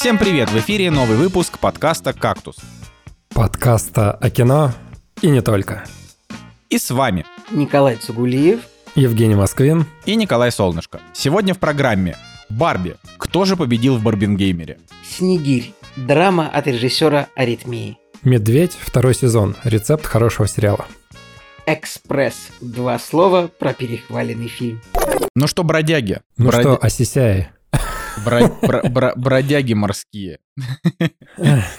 [0.00, 0.48] Всем привет!
[0.48, 2.56] В эфире новый выпуск подкаста «Кактус».
[3.34, 4.72] Подкаста о кино
[5.20, 5.84] и не только.
[6.70, 8.60] И с вами Николай Цугулиев.
[8.94, 9.84] Евгений Москвин.
[10.06, 11.02] и Николай Солнышко.
[11.12, 12.16] Сегодня в программе
[12.48, 12.96] «Барби.
[13.18, 15.74] Кто же победил в Барбингеймере?» Снегирь.
[15.96, 17.98] Драма от режиссера «Аритмии».
[18.22, 19.54] Медведь, второй сезон.
[19.64, 20.86] Рецепт хорошего сериала.
[21.66, 22.48] «Экспресс».
[22.62, 24.80] Два слова про перехваленный фильм.
[25.34, 26.22] Ну что, бродяги?
[26.38, 27.50] Ну Бродя- что, осисяй.
[28.24, 30.38] Бро- бро- бро- бродяги морские.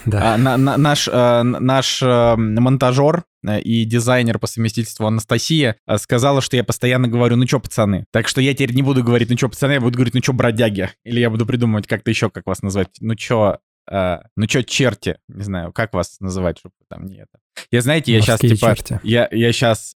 [0.06, 0.34] Да.
[0.34, 6.40] А, на- на- наш э, наш э, монтажер э, и дизайнер по совместительству Анастасия сказала,
[6.40, 8.06] что я постоянно говорю, ну чё, пацаны.
[8.12, 10.32] Так что я теперь не буду говорить, ну чё, пацаны, я буду говорить, ну чё,
[10.32, 10.90] бродяги.
[11.04, 12.88] Или я буду придумывать как-то еще, как вас назвать.
[13.00, 13.58] Ну чё,
[13.90, 15.18] э, ну чё, черти.
[15.28, 17.38] Не знаю, как вас называть, чтобы там не это.
[17.70, 18.74] Я, знаете, я сейчас типа...
[18.74, 19.00] черти.
[19.02, 19.94] Я, я сейчас...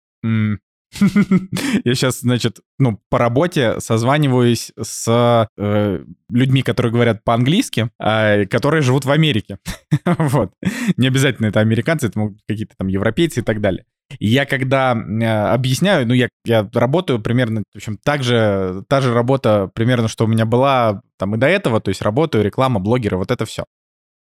[1.83, 8.81] Я сейчас, значит, ну, по работе созваниваюсь с э, людьми, которые говорят по-английски, а, которые
[8.81, 9.59] живут в Америке.
[10.17, 10.51] Вот.
[10.97, 13.85] Не обязательно это американцы, это могут какие-то там европейцы и так далее.
[14.19, 19.13] Я когда э, объясняю, ну, я, я работаю примерно, в общем, так же, та же
[19.13, 23.17] работа примерно, что у меня была там и до этого, то есть работаю, реклама, блогеры,
[23.17, 23.65] вот это все.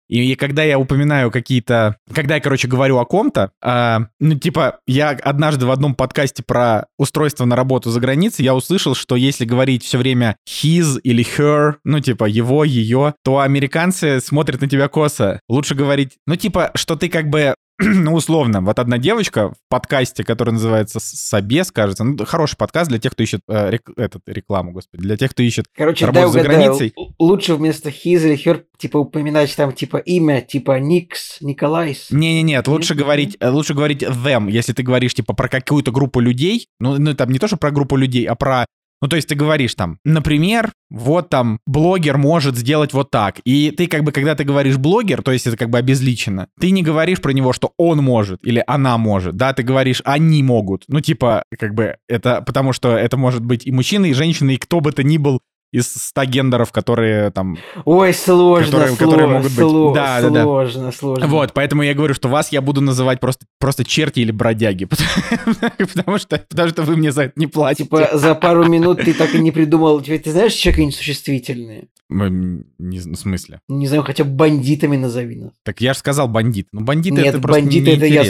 [0.07, 1.97] И, и когда я упоминаю какие-то...
[2.13, 6.85] Когда я, короче, говорю о ком-то, а, ну, типа, я однажды в одном подкасте про
[6.97, 11.75] устройство на работу за границей, я услышал, что если говорить все время his или her,
[11.83, 15.39] ну, типа, его, ее, то американцы смотрят на тебя косо.
[15.47, 17.55] Лучше говорить, ну, типа, что ты как бы
[17.95, 22.99] ну, условно, вот одна девочка в подкасте, который называется «Собес», кажется, ну, хороший подкаст для
[22.99, 26.31] тех, кто ищет э, рек- этот, рекламу, господи, для тех, кто ищет Короче, Работа дай
[26.31, 26.61] за угадаю.
[26.63, 26.93] границей.
[27.19, 32.07] Лучше вместо his или her, типа, упоминать там, типа, имя, типа, Никс, Николайс.
[32.11, 36.19] Не-не-нет, Нет, лучше говорить, э, лучше говорить them, если ты говоришь, типа, про какую-то группу
[36.19, 38.65] людей, ну, ну, там не то, что про группу людей, а про
[39.03, 43.41] ну, то есть ты говоришь там, например, вот там блогер может сделать вот так.
[43.43, 46.71] И ты как бы, когда ты говоришь блогер, то есть это как бы обезличено, ты
[46.71, 50.85] не говоришь про него, что он может или она может, да, ты говоришь они могут.
[50.87, 54.57] Ну, типа, как бы это, потому что это может быть и мужчина, и женщина, и
[54.57, 55.41] кто бы то ни был
[55.73, 59.59] из 100 гендеров, которые там Ой, сложно, Которые- сло- которые могут быть.
[59.59, 60.43] сло- Да, да, да.
[60.43, 61.27] сложно, сложно.
[61.27, 64.85] Вот, поэтому я говорю, что вас я буду называть просто, просто черти или бродяги,
[65.93, 67.83] потому что, потому что вы мне за это не платите.
[67.85, 69.99] Типа, за пару минут ты так и не придумал.
[70.01, 71.87] Тебе, ты знаешь еще какие-нибудь существительные?
[72.09, 73.59] Не в смысле?
[73.67, 75.51] Ну, Не знаю, хотя бы бандитами назови нас.
[75.63, 76.67] Так я же сказал бандит.
[76.71, 78.23] Ну, бандиты Нет, это просто бандиты это я.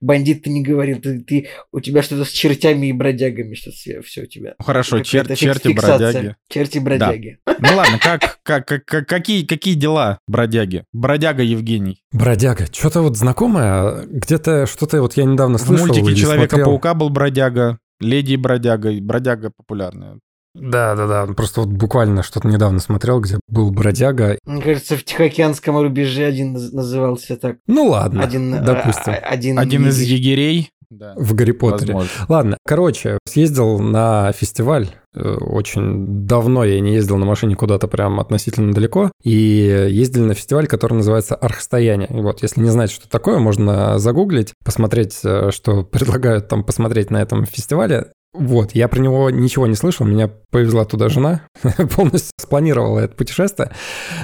[0.00, 4.22] Бандит ты не говорил, ты, ты- у тебя что-то с чертями и бродягами, что-то все
[4.22, 4.54] у тебя.
[4.58, 6.36] Хорошо, чер- черти, бродяги.
[6.48, 7.38] Черти бродяги.
[7.46, 10.84] Ну ладно, как, как, как, как- какие, какие дела, бродяги?
[10.92, 12.02] Бродяга Евгений.
[12.12, 12.66] Бродяга.
[12.72, 14.06] Что-то вот знакомое.
[14.06, 15.86] Где-то что-то вот я недавно В слышал.
[15.86, 16.32] мультике или смотрел.
[16.48, 20.18] Человека-паука был бродяга, Леди и бродяга, бродяга популярная.
[20.54, 21.26] Да, да, да.
[21.32, 24.38] Просто вот буквально что-то недавно смотрел, где был бродяга.
[24.44, 27.58] Мне кажется, в Тихоокеанском рубеже один наз- назывался так.
[27.66, 29.12] Ну ладно, Один, а, допустим.
[29.12, 30.70] а, один, Один из егерей.
[30.90, 31.94] Да, В Гарри Поттере.
[31.94, 32.26] возможно.
[32.28, 34.88] Ладно, короче, съездил на фестиваль.
[35.14, 39.12] Э, Очень давно я не ездил на машине куда-то прям относительно далеко.
[39.22, 39.30] И
[39.88, 42.08] ездили на фестиваль, который называется «Архстояние».
[42.10, 47.10] И вот, если не знать, что такое, можно загуглить, посмотреть, э, что предлагают там посмотреть
[47.12, 48.12] на этом фестивале.
[48.32, 51.42] Вот, я про него ничего не слышал, меня повезла туда жена,
[51.96, 53.72] полностью спланировала это путешествие.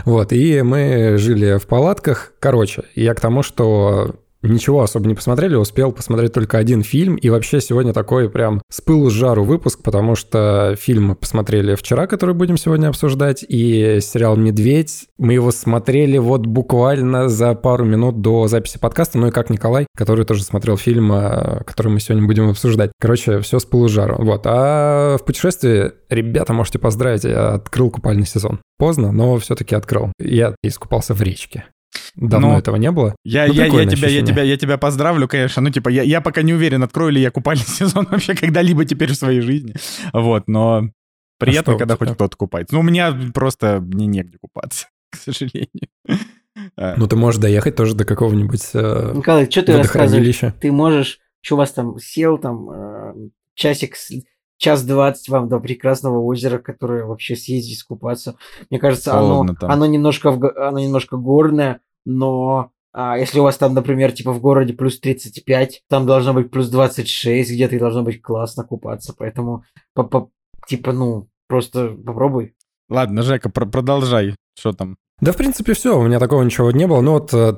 [0.05, 2.33] Вот, и мы жили в палатках.
[2.39, 4.15] Короче, я к тому, что
[4.49, 8.81] ничего особо не посмотрели, успел посмотреть только один фильм, и вообще сегодня такой прям с
[8.81, 14.37] пылу с жару выпуск, потому что фильм посмотрели вчера, который будем сегодня обсуждать, и сериал
[14.37, 19.51] «Медведь», мы его смотрели вот буквально за пару минут до записи подкаста, ну и как
[19.51, 22.93] Николай, который тоже смотрел фильм, э, который мы сегодня будем обсуждать.
[23.01, 24.17] Короче, все с пылу с жару.
[24.19, 28.61] Вот, а в путешествии, ребята, можете поздравить, я открыл купальный сезон.
[28.78, 30.13] Поздно, но все-таки открыл.
[30.19, 31.65] Я искупался в речке.
[32.17, 33.15] Давно Ну, этого не было.
[33.25, 35.62] Я, Ну, я, я, тебя, я, тебя, я тебя поздравлю, конечно.
[35.62, 39.12] Ну, типа, я, я пока не уверен, открою ли я купальный сезон вообще когда-либо теперь
[39.12, 39.75] в своей жизни.
[40.13, 40.91] Вот, но
[41.39, 42.75] приятно, А когда хоть кто-то купается.
[42.75, 45.89] Ну, у меня просто мне негде купаться, к сожалению.
[46.77, 50.41] А, Ну, ты можешь доехать тоже до какого-нибудь э, Николай, что ты рассказываешь?
[50.60, 53.15] Ты можешь, что у вас там сел, там, э,
[53.54, 53.95] часик,
[54.57, 58.37] час двадцать вам до прекрасного озера, которое вообще съездить, искупаться.
[58.71, 59.71] Мне кажется, оно, там.
[59.71, 64.41] оно, немножко, в оно немножко горное, но а, если у вас там, например, типа в
[64.41, 69.64] городе плюс 35, там должно быть плюс 26, где-то и должно быть классно купаться, поэтому,
[69.92, 70.30] по- по-
[70.66, 72.54] типа, ну, просто попробуй.
[72.88, 74.34] Ладно, Жека, про- продолжай.
[74.58, 74.97] Что там?
[75.21, 75.98] Да, в принципе, все.
[75.98, 77.01] У меня такого ничего не было.
[77.01, 77.54] Ну вот э,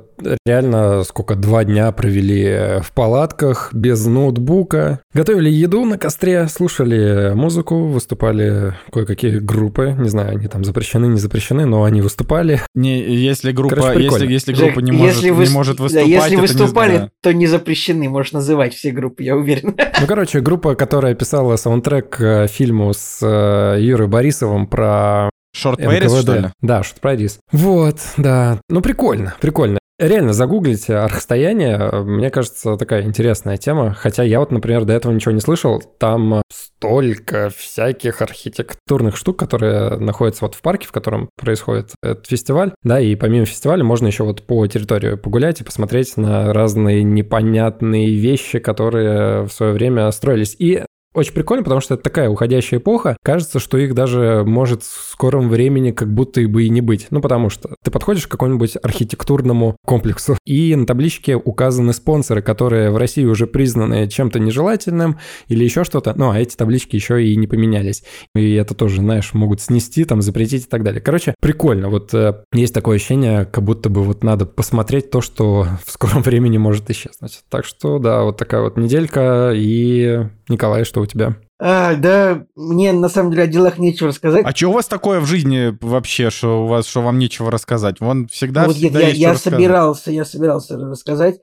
[0.46, 5.00] реально сколько, два дня провели в палатках, без ноутбука.
[5.12, 9.96] Готовили еду на костре, слушали музыку, выступали кое-какие группы.
[9.98, 12.60] Не знаю, они там запрещены, не запрещены, но они выступали.
[12.76, 14.30] Не, если группа, Короче, если, прикольно.
[14.30, 17.10] если группа не может, если не выс- может да, выступать, если это не- выступали, да.
[17.22, 19.74] то не запрещены, можешь называть все группы, я уверен.
[20.00, 25.28] Ну, короче, группа, которая писала саундтрек к фильму с э, Юрой Борисовым про
[25.58, 26.48] Шорт Пэрис, что ли?
[26.62, 27.40] Да, что Пэрис.
[27.50, 28.60] Вот, да.
[28.68, 29.78] Ну, прикольно, прикольно.
[29.98, 33.92] Реально, загуглите архстояние, мне кажется, такая интересная тема.
[33.92, 35.82] Хотя я вот, например, до этого ничего не слышал.
[35.98, 42.70] Там столько всяких архитектурных штук, которые находятся вот в парке, в котором происходит этот фестиваль.
[42.84, 48.14] Да, и помимо фестиваля можно еще вот по территории погулять и посмотреть на разные непонятные
[48.14, 50.54] вещи, которые в свое время строились.
[50.60, 50.84] И
[51.18, 53.16] очень прикольно, потому что это такая уходящая эпоха.
[53.22, 57.08] Кажется, что их даже может в скором времени как будто бы и не быть.
[57.10, 62.90] Ну, потому что ты подходишь к какому-нибудь архитектурному комплексу, и на табличке указаны спонсоры, которые
[62.90, 65.18] в России уже признаны чем-то нежелательным
[65.48, 66.14] или еще что-то.
[66.16, 68.04] Ну, а эти таблички еще и не поменялись.
[68.34, 71.00] И это тоже, знаешь, могут снести, там, запретить и так далее.
[71.00, 71.88] Короче, прикольно.
[71.88, 76.22] Вот э, есть такое ощущение, как будто бы вот надо посмотреть то, что в скором
[76.28, 77.40] времени может исчезнуть.
[77.48, 79.52] Так что, да, вот такая вот неделька.
[79.54, 81.36] И, Николай, что у тебя?
[81.60, 84.44] А, да, мне на самом деле о делах нечего рассказать.
[84.44, 88.00] А что у вас такое в жизни вообще, что у вас, что вам нечего рассказать?
[88.00, 89.58] Вон всегда, Ну, вот всегда я, есть я что рассказать.
[89.58, 91.40] собирался, я собирался рассказать.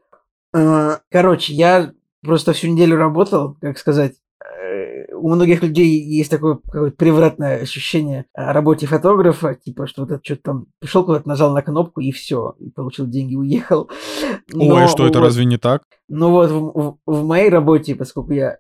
[0.53, 1.91] А, Короче, я
[2.23, 4.13] просто всю неделю работал, как сказать.
[4.41, 10.11] э, У многих людей есть такое какое-то превратное ощущение о работе фотографа, типа, что вот
[10.11, 13.89] это что-то там пришел куда-то, нажал на кнопку и все, и получил деньги, уехал.
[14.53, 15.83] Ой, Но а что это вот- разве не так?
[16.07, 18.57] Ну вот в, в- в моей работе, поскольку я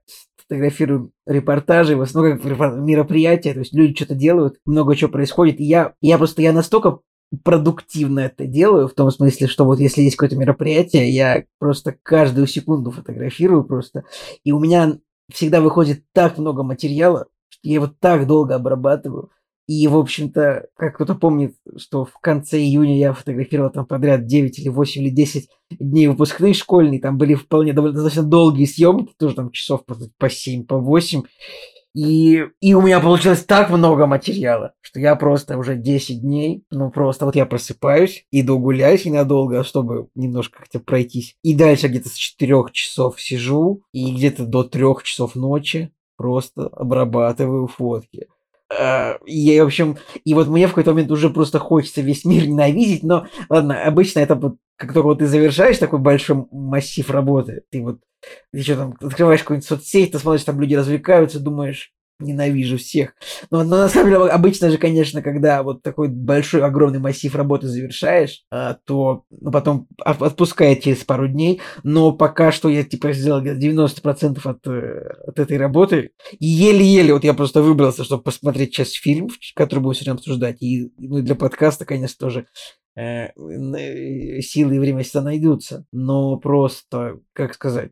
[0.47, 5.63] фотографирую репортажи, в основном как мероприятия, то есть люди что-то делают, много чего происходит, и
[5.63, 6.99] я, я просто, я настолько
[7.43, 12.47] продуктивно это делаю, в том смысле, что вот если есть какое-то мероприятие, я просто каждую
[12.47, 14.05] секунду фотографирую просто,
[14.43, 14.99] и у меня
[15.31, 19.31] всегда выходит так много материала, что я его так долго обрабатываю,
[19.67, 24.59] и, в общем-то, как кто-то помнит, что в конце июня я фотографировал там подряд 9
[24.59, 29.35] или 8 или 10 дней выпускных школьные, там были вполне довольно достаточно долгие съемки, тоже
[29.35, 31.23] там часов по 7, по 8.
[31.95, 36.91] И, и у меня получилось так много материала, что я просто уже 10 дней, ну
[36.91, 41.37] просто вот я просыпаюсь, иду гулять ненадолго, чтобы немножко хотя бы пройтись.
[41.41, 47.67] И дальше где-то с 4 часов сижу, и где-то до 3 часов ночи просто обрабатываю
[47.67, 48.27] фотки.
[48.69, 52.47] А, И, в общем, и вот мне в какой-то момент уже просто хочется весь мир
[52.47, 57.61] ненавидеть, но ладно, обычно это вот, как только вот ты завершаешь такой большой массив работы,
[57.69, 57.99] ты вот,
[58.51, 63.13] ты что там, открываешь какую-нибудь соцсеть, ты смотришь, там люди развлекаются, думаешь, ненавижу всех.
[63.51, 67.67] Но, но на самом деле обычно же, конечно, когда вот такой большой, огромный массив работы
[67.67, 73.13] завершаешь, а, то ну, потом от- отпускает через пару дней, но пока что я типа
[73.13, 78.23] сделал где-то 90% от, э, от этой работы, и еле-еле вот я просто выбрался, чтобы
[78.23, 80.61] посмотреть сейчас фильм, который будем сегодня обсуждать.
[80.61, 82.47] И ну, для подкаста, конечно, тоже
[82.95, 85.85] э, э, силы и время всегда найдутся.
[85.91, 87.91] Но просто, как сказать,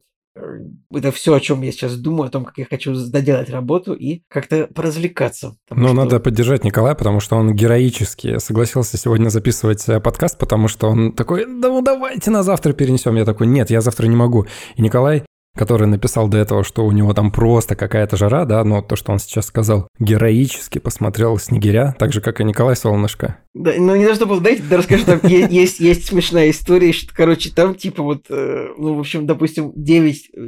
[0.91, 4.21] это все, о чем я сейчас думаю, о том, как я хочу доделать работу и
[4.27, 5.55] как-то поразвлекаться.
[5.69, 10.67] Ну, что- надо поддержать Николая, потому что он героически согласился сегодня записывать э, подкаст, потому
[10.67, 13.15] что он такой, да ну давайте на завтра перенесем.
[13.15, 14.45] Я такой, нет, я завтра не могу.
[14.75, 15.23] И Николай,
[15.55, 19.11] который написал до этого, что у него там просто какая-то жара, да, но то, что
[19.11, 23.37] он сейчас сказал, героически посмотрел «Снегиря», так же, как и Николай Солнышко.
[23.53, 27.51] Да, ну не то чтобы, знаете, да расскажу, там есть, есть смешная история, что, короче,
[27.51, 30.39] там типа вот, э, ну, в общем, допустим, 9, э,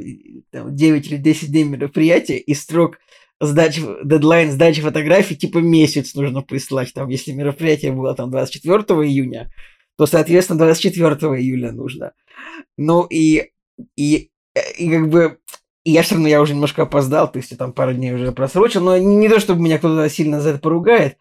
[0.50, 2.98] там, 9 или 10 дней мероприятия, и строк
[3.40, 6.92] сдачи, дедлайн сдачи фотографий типа месяц нужно прислать.
[6.94, 9.50] Там, если мероприятие было там 24 июня,
[9.96, 12.12] то, соответственно, 24 июля нужно.
[12.76, 13.50] Ну и,
[13.96, 14.30] и,
[14.78, 15.38] и как бы
[15.84, 18.82] я все равно, я уже немножко опоздал, то есть я там пару дней уже просрочил,
[18.82, 21.18] но не, то, чтобы меня кто-то сильно за это поругает,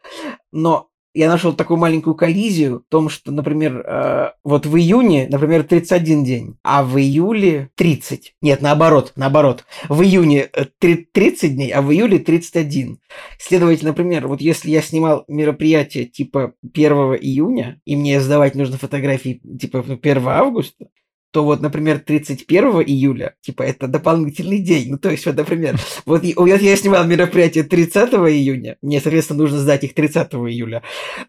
[0.52, 5.64] но я нашел такую маленькую коллизию в том, что, например, э, вот в июне, например,
[5.64, 8.36] 31 день, а в июле 30.
[8.42, 9.64] Нет, наоборот, наоборот.
[9.88, 13.00] В июне э, три- 30 дней, а в июле 31.
[13.40, 19.42] Следовательно, например, вот если я снимал мероприятие типа 1 июня, и мне сдавать нужно фотографии
[19.58, 20.88] типа ну, 1 августа,
[21.36, 24.92] то вот, например, 31 июля, типа, это дополнительный день.
[24.92, 29.58] Ну, то есть, вот, например, вот вот я снимал мероприятие 30 июня, мне, соответственно, нужно
[29.58, 30.82] сдать их 30 июля.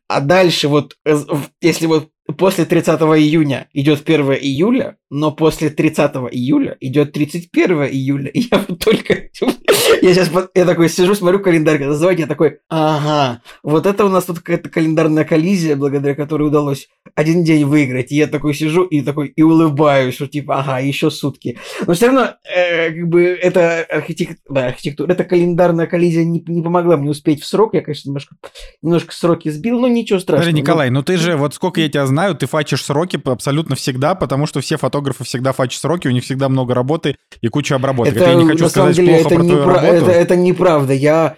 [0.07, 1.19] А дальше вот, э,
[1.61, 8.31] если вот после 30 июня идет 1 июля, но после 30 июля идет 31 июля.
[8.35, 9.29] И я вот только...
[10.03, 14.09] Я сейчас я такой сижу, смотрю календарь, когда звонит, я такой, ага, вот это у
[14.09, 18.11] нас тут какая-то календарная коллизия, благодаря которой удалось один день выиграть.
[18.11, 21.59] И я такой сижу и такой и улыбаюсь, что типа, ага, еще сутки.
[21.87, 24.41] Но все равно, э, как бы, это архитект...
[24.49, 27.75] да, архитектура, эта календарная коллизия не, не помогла мне успеть в срок.
[27.75, 28.37] Я, конечно, немножко,
[28.83, 30.47] немножко сроки сбил, но ничего страшного.
[30.47, 34.15] Подожди, Николай, ну ты же, вот сколько я тебя знаю, ты фачишь сроки абсолютно всегда,
[34.15, 38.17] потому что все фотографы всегда фачат сроки, у них всегда много работы и куча обработок.
[38.17, 39.95] Это, я не хочу сказать деле, плохо это про не твою про- работу.
[39.95, 40.93] Это, это неправда.
[40.93, 41.37] Я...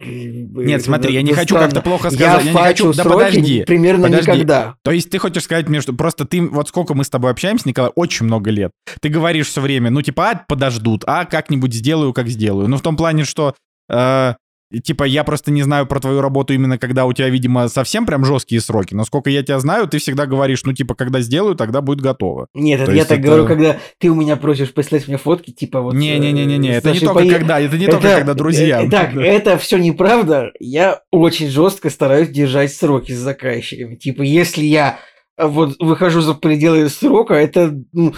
[0.00, 2.44] Нет, смотри, я не хочу как-то плохо сказать.
[2.44, 2.96] Я, не фачу хочу.
[2.96, 3.64] Да подожди.
[3.64, 4.30] примерно подожди.
[4.30, 4.74] никогда.
[4.82, 7.66] То есть ты хочешь сказать мне, что просто ты, вот сколько мы с тобой общаемся,
[7.66, 8.72] Николай, очень много лет.
[9.00, 12.68] Ты говоришь все время, ну типа, а, подождут, а как-нибудь сделаю, как сделаю.
[12.68, 13.54] Ну в том плане, что
[13.88, 14.34] э,
[14.80, 18.24] типа я просто не знаю про твою работу именно когда у тебя, видимо, совсем прям
[18.24, 18.94] жесткие сроки.
[18.94, 22.48] Насколько я тебя знаю, ты всегда говоришь, ну типа, когда сделаю, тогда будет готово.
[22.54, 25.50] Нет, это То я так это- говорю, когда ты у меня просишь прислать мне фотки,
[25.50, 25.94] типа вот...
[25.94, 28.82] Не-не-не-не, э, это не только Пое- когда, это не только Это- когда друзья.
[28.84, 30.50] э, Так, это все неправда.
[30.60, 33.96] Я очень жестко стараюсь держать сроки с заказчиками.
[33.96, 34.98] Типа, если я
[35.36, 38.14] э, вот выхожу за пределы срока, это, ну,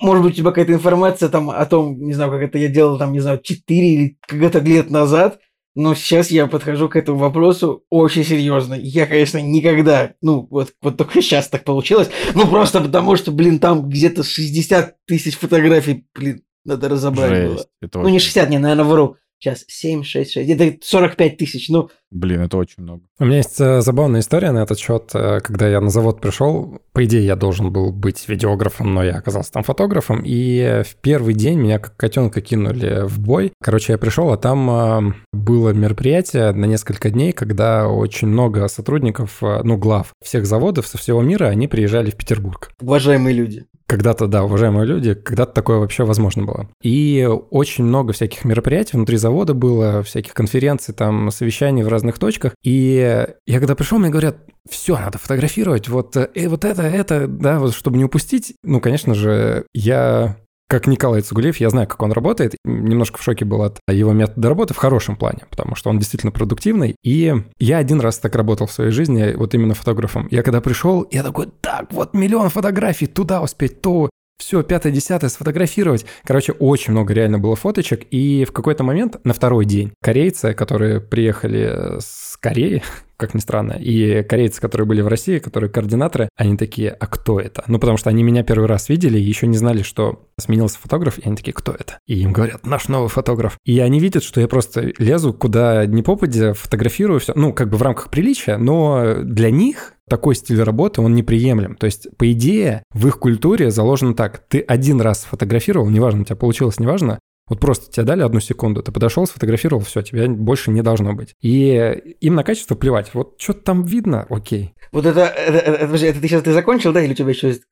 [0.00, 2.98] может быть, у тебя какая-то информация там о том, не знаю, как это я делал,
[2.98, 5.38] там, не знаю, 4 или когда-то лет назад,
[5.74, 8.74] но сейчас я подхожу к этому вопросу очень серьезно.
[8.74, 13.58] Я, конечно, никогда, ну, вот, вот только сейчас так получилось, ну, просто потому что, блин,
[13.58, 17.56] там где-то 60 тысяч фотографий, блин, надо разобрать было.
[17.58, 17.68] Жесть.
[17.80, 19.16] Это Ну, не очень- 60, не, наверное, вру.
[19.40, 20.50] Сейчас 7, 6, 6.
[20.50, 21.68] Это 45 тысяч.
[21.68, 23.02] Ну, Блин, это очень много.
[23.18, 25.10] У меня есть э, забавная история на этот счет.
[25.14, 29.16] Э, Когда я на завод пришел, по идее, я должен был быть видеографом, но я
[29.16, 30.22] оказался там фотографом.
[30.24, 33.52] И в первый день меня как котенка кинули в бой.
[33.62, 39.42] Короче, я пришел, а там э, было мероприятие на несколько дней, когда очень много сотрудников,
[39.42, 42.70] э, ну, глав всех заводов со всего мира, они приезжали в Петербург.
[42.80, 43.66] уважаемые люди.
[43.86, 46.68] Когда-то, да, уважаемые люди, когда-то такое вообще возможно было.
[46.82, 52.54] И очень много всяких мероприятий внутри завода было, всяких конференций, там, совещаний в разных точках.
[52.62, 54.38] И я когда пришел, мне говорят,
[54.68, 58.54] все, надо фотографировать, вот, э, и вот это, это, да, вот, чтобы не упустить.
[58.62, 60.36] Ну, конечно же, я
[60.68, 62.54] как Николай Цугулеев, я знаю, как он работает.
[62.64, 66.30] Немножко в шоке был от его метода работы в хорошем плане, потому что он действительно
[66.30, 66.94] продуктивный.
[67.02, 70.28] И я один раз так работал в своей жизни, вот именно фотографом.
[70.30, 75.30] Я когда пришел, я такой, так, вот миллион фотографий, туда успеть, то, все, пятое, десятое,
[75.30, 76.06] сфотографировать.
[76.24, 78.06] Короче, очень много реально было фоточек.
[78.10, 82.82] И в какой-то момент, на второй день, корейцы, которые приехали с Кореи,
[83.18, 87.40] как ни странно, и корейцы, которые были в России, которые координаторы, они такие, а кто
[87.40, 87.64] это?
[87.66, 91.18] Ну, потому что они меня первый раз видели и еще не знали, что сменился фотограф,
[91.18, 91.98] и они такие, кто это?
[92.06, 93.58] И им говорят, наш новый фотограф.
[93.64, 97.76] И они видят, что я просто лезу куда ни попадя, фотографирую все, ну, как бы
[97.76, 101.76] в рамках приличия, но для них такой стиль работы, он неприемлем.
[101.76, 104.42] То есть, по идее, в их культуре заложено так.
[104.48, 108.82] Ты один раз сфотографировал, неважно, у тебя получилось, неважно, вот просто тебе дали одну секунду,
[108.82, 111.34] ты подошел, сфотографировал, все, тебя больше не должно быть.
[111.40, 111.74] И
[112.20, 113.10] им на качество плевать.
[113.14, 114.74] Вот что-то там видно, окей.
[114.92, 117.48] Вот это, это, это, подожди, это ты сейчас ты закончил, да, или у тебя еще
[117.48, 117.62] есть?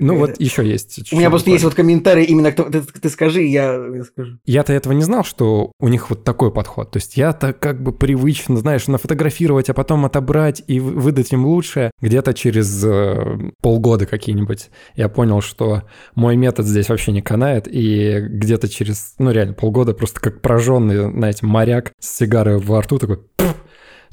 [0.00, 1.12] Ну Э, вот еще есть.
[1.12, 4.38] У меня просто есть вот комментарий именно, кто, ты, ты скажи, я, я скажу.
[4.44, 6.90] Я-то этого не знал, что у них вот такой подход.
[6.90, 11.46] То есть я-то как бы привычно, знаешь, нафотографировать, а потом отобрать и вы- выдать им
[11.46, 11.92] лучшее.
[12.00, 15.84] Где-то через э, полгода какие-нибудь я понял, что
[16.16, 17.68] мой метод здесь вообще не канает.
[17.70, 22.98] И где-то через, ну реально, полгода просто как прожженный, знаете, моряк с сигарой во рту
[22.98, 23.54] такой, «Пф,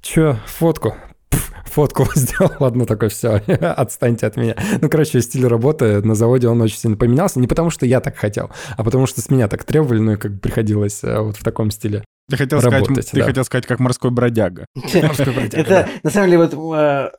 [0.01, 0.95] чё, фотку?
[1.31, 3.41] Пф, Фотку сделал, ладно, такой, все,
[3.77, 4.55] отстаньте от меня.
[4.81, 7.39] Ну, короче, стиль работы на заводе, он очень сильно поменялся.
[7.39, 10.17] Не потому, что я так хотел, а потому, что с меня так требовали, ну, и
[10.17, 12.03] как бы приходилось э, вот в таком стиле.
[12.29, 13.25] Ты хотел, Работать, сказать, ты да.
[13.25, 14.65] хотел сказать, как морской бродяга.
[14.75, 17.09] Морской бродяга, Это, на самом деле, вот, э,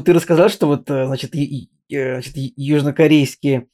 [0.00, 3.66] ты рассказал, что вот, э, значит, южнокорейские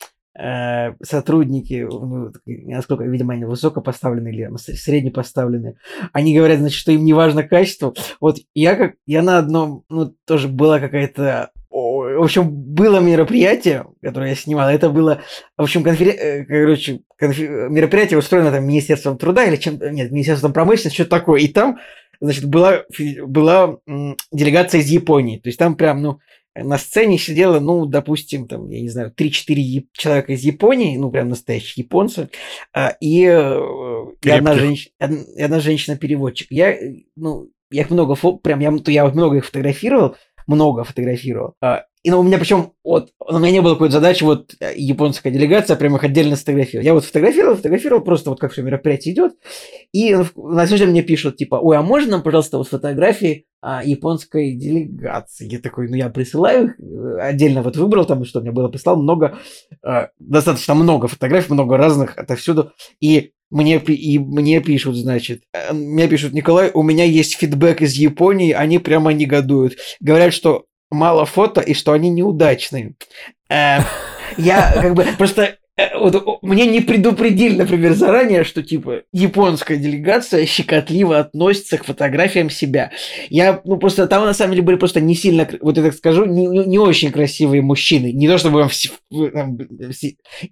[1.02, 5.76] сотрудники, ну, насколько, видимо, они высокопоставленные или среднепоставленные,
[6.12, 7.94] они говорят, значит, что им не важно качество.
[8.20, 14.30] Вот я как, я на одном, ну, тоже была какая-то в общем, было мероприятие, которое
[14.30, 14.70] я снимал.
[14.70, 15.20] Это было,
[15.58, 16.14] в общем, конферен...
[16.18, 21.42] э, короче, конфе- мероприятие устроено там Министерством труда или чем нет, Министерством промышленности, что-то такое.
[21.42, 21.78] И там,
[22.18, 22.84] значит, была,
[23.26, 23.76] была
[24.32, 25.38] делегация из Японии.
[25.38, 26.18] То есть там прям, ну,
[26.62, 31.10] на сцене сидело, ну, допустим, там, я не знаю, 3-4 яп- человека из Японии, ну,
[31.10, 32.30] прям настоящие японцы,
[32.72, 33.60] а, и, э,
[34.22, 34.88] и одна, женщ...
[34.98, 36.48] и одна женщина-переводчик.
[36.50, 36.76] Я,
[37.16, 38.36] ну, я их много, фо...
[38.36, 41.54] прям, я, я вот много их фотографировал, много фотографировал.
[42.06, 44.74] А, и ну, у меня причем вот, у меня не было какой-то задачи, вот э,
[44.76, 46.86] японская делегация прям их отдельно сфотографировать.
[46.86, 49.32] Я вот фотографировал, фотографировал, просто вот как все мероприятие идет.
[49.92, 54.54] И на следующий мне пишут, типа, ой, а можно нам, пожалуйста, вот фотографии а, японской
[54.54, 55.50] делегации?
[55.50, 58.96] Я такой, ну я присылаю их, э, отдельно вот выбрал там, что мне было, прислал
[58.96, 59.38] много,
[59.84, 62.72] э, достаточно много фотографий, много разных отовсюду.
[63.00, 68.52] И мне, и мне пишут, значит, мне пишут, Николай, у меня есть фидбэк из Японии,
[68.52, 69.76] они прямо негодуют.
[70.00, 72.94] Говорят, что мало фото и что они неудачные.
[73.48, 73.78] Э,
[74.36, 80.46] я как бы просто э, вот, мне не предупредили, например, заранее, что типа японская делегация
[80.46, 82.92] щекотливо относится к фотографиям себя.
[83.28, 86.24] Я, ну просто там на самом деле были просто не сильно, вот я так скажу,
[86.24, 88.12] не, не очень красивые мужчины.
[88.12, 88.68] Не то чтобы
[89.32, 89.58] там,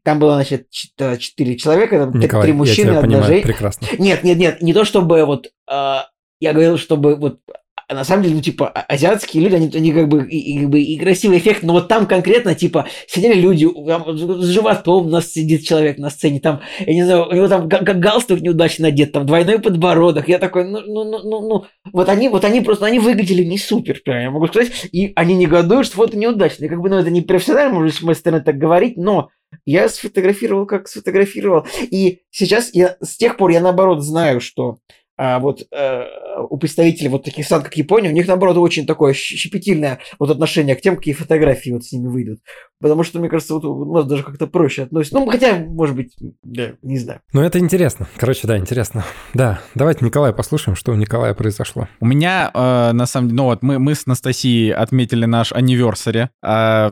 [0.02, 3.52] там было, значит, четыре человека, там Николай, три мужчины, я тебя одна женщина.
[3.52, 3.86] Прекрасно.
[3.98, 5.96] Нет, нет, нет, не то чтобы вот э,
[6.40, 7.40] я говорил, чтобы вот
[7.88, 10.70] а на самом деле, ну, типа, а, азиатские люди, они, они как бы и, как
[10.70, 15.30] бы и красивый эффект, но вот там конкретно, типа, сидели люди, с животом у нас
[15.30, 19.26] сидит человек на сцене, там, я не знаю, у него там галстук неудачно надет, там,
[19.26, 22.98] двойной подбородок, я такой, ну, ну, ну, ну, ну, вот они, вот они просто, они
[22.98, 26.88] выглядели не супер, прям, я могу сказать, и они негодуют, что фото неудачное, как бы,
[26.88, 29.28] ну, это не профессионально, может, с моей стороны так говорить, но
[29.66, 34.78] я сфотографировал, как сфотографировал, и сейчас я, с тех пор я, наоборот, знаю, что
[35.16, 36.04] а вот э,
[36.50, 40.75] у представителей вот таких стран, как Япония, у них, наоборот, очень такое щепетильное вот отношение
[40.75, 42.40] к тем, какие фотографии вот с ними выйдут.
[42.80, 45.16] Потому что, мне кажется, вот у нас даже как-то проще относится.
[45.16, 47.21] Ну, хотя, может быть, да, не знаю.
[47.33, 48.09] Ну, это интересно.
[48.16, 49.04] Короче, да, интересно.
[49.35, 51.88] Да, давайте Николая послушаем, что у Николая произошло.
[52.00, 56.28] У меня, э, на самом деле, ну вот мы, мы с Анастасией отметили наш anniversary,
[56.42, 56.90] э,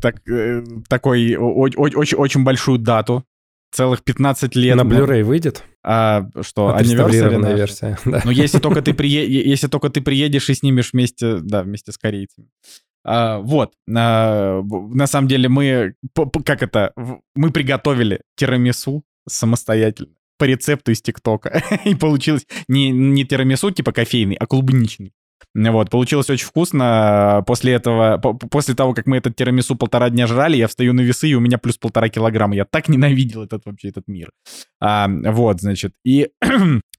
[0.00, 3.24] так, э, такой очень, очень большую дату,
[3.70, 4.76] целых 15 лет.
[4.76, 5.64] На Blu-ray выйдет?
[5.82, 7.98] А что, анниверсарная версия.
[8.04, 8.22] Да.
[8.24, 9.26] Ну, если только, ты прие...
[9.48, 12.48] если только ты приедешь и снимешь вместе, да, вместе с корейцами.
[13.02, 15.94] А, вот, а, на самом деле мы,
[16.44, 16.92] как это,
[17.34, 21.62] мы приготовили тирамису самостоятельно по рецепту из ТикТока.
[21.84, 25.12] и получилось не, не тирамису типа кофейный, а клубничный.
[25.54, 27.42] Вот, получилось очень вкусно.
[27.46, 31.28] После этого, после того, как мы этот тирамису полтора дня жрали, я встаю на весы,
[31.28, 32.54] и у меня плюс полтора килограмма.
[32.54, 34.30] Я так ненавидел этот вообще этот мир.
[34.80, 35.92] А, вот, значит.
[36.04, 36.30] И,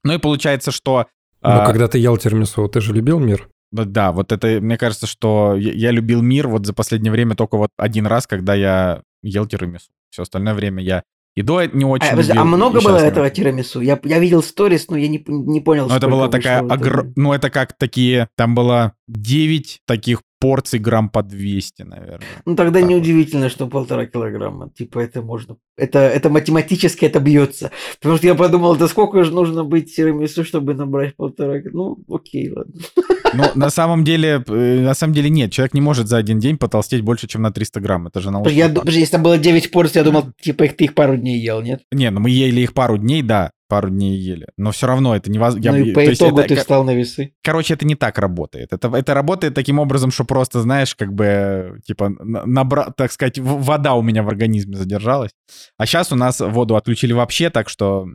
[0.04, 1.06] ну и получается, что...
[1.42, 1.66] Ну, а...
[1.66, 3.48] когда ты ел тирамису, ты же любил мир?
[3.72, 7.56] Да, вот это, мне кажется, что я, я любил мир вот за последнее время только
[7.56, 9.88] вот один раз, когда я ел тирамису.
[10.10, 13.80] Все остальное время я и до не очень а, любил, а много было этого тирамису?
[13.80, 16.60] Я, я видел сторис, но я не, не понял, Ну, это была такая...
[16.60, 17.06] Огр...
[17.16, 18.28] Ну, это как такие...
[18.36, 22.26] Там было 9 таких порций грамм по 200, наверное.
[22.44, 23.52] Ну, тогда так неудивительно, вот.
[23.52, 24.70] что полтора килограмма.
[24.76, 25.56] Типа, это можно...
[25.76, 27.70] Это, это математически это бьется.
[27.98, 31.60] Потому что я подумал, да сколько же нужно быть тирамису, чтобы набрать полтора...
[31.64, 32.74] Ну, окей, ладно.
[33.34, 35.52] Ну, на самом деле, э, на самом деле нет.
[35.52, 38.06] Человек не может за один день потолстеть больше, чем на 300 грамм.
[38.06, 38.50] Это же научно.
[38.50, 41.62] Я, если там было 9 порций, я думал, типа, их ты их пару дней ел,
[41.62, 41.82] нет?
[41.90, 44.48] Не, ну мы ели их пару дней, да пару дней ели.
[44.58, 45.72] Но все равно это невозможно.
[45.72, 47.32] Ну и по итогу это, ты встал на весы.
[47.42, 48.70] Короче, это не так работает.
[48.70, 52.92] Это, это работает таким образом, что просто, знаешь, как бы, типа, набра...
[52.94, 55.30] так сказать, вода у меня в организме задержалась.
[55.78, 58.08] А сейчас у нас воду отключили вообще, так что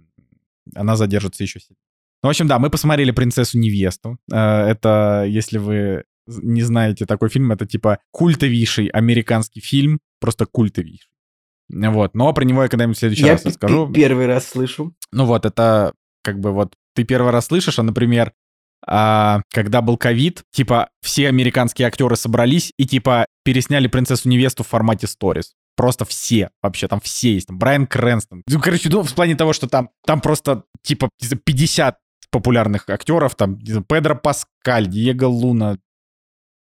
[0.75, 1.86] она задержится еще сильнее.
[2.23, 4.17] Ну, в общем, да, мы посмотрели «Принцессу невесту».
[4.31, 11.09] Э, это, если вы не знаете такой фильм, это типа культовейший американский фильм, просто культовейший.
[11.69, 13.87] Вот, но про него я когда-нибудь в следующий я раз расскажу.
[13.87, 14.93] Я первый раз слышу.
[15.11, 18.33] Ну вот, это как бы вот ты первый раз слышишь, а, например,
[18.85, 24.67] а, когда был ковид, типа все американские актеры собрались и типа пересняли принцессу невесту в
[24.67, 25.53] формате сторис.
[25.75, 27.47] Просто все, вообще, там все есть.
[27.47, 28.41] Там Брайан Крэнстон.
[28.49, 31.07] Ну, короче, ну, в плане того, что там, там просто, типа,
[31.45, 31.97] 50
[32.37, 35.77] популярных актеров, там, Педро Паскаль, Диего Луна.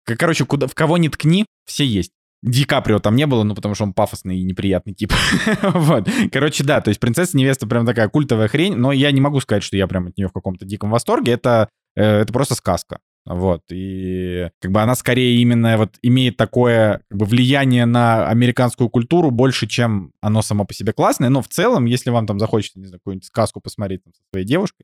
[0.06, 2.12] Короче, куда, в кого ни ткни, все есть.
[2.44, 5.14] Ди Каприо там не было, ну, потому что он пафосный и неприятный тип.
[5.62, 6.10] вот.
[6.32, 9.64] Короче, да, то есть принцесса невеста прям такая культовая хрень, но я не могу сказать,
[9.64, 11.32] что я прям от нее в каком-то диком восторге.
[11.32, 13.00] Это, э, это просто сказка.
[13.26, 18.90] Вот, и как бы она скорее именно вот имеет такое как бы, влияние на американскую
[18.90, 22.80] культуру больше, чем оно само по себе классное, но в целом, если вам там захочется,
[22.80, 24.84] не знаю, какую-нибудь сказку посмотреть там, со своей девушкой,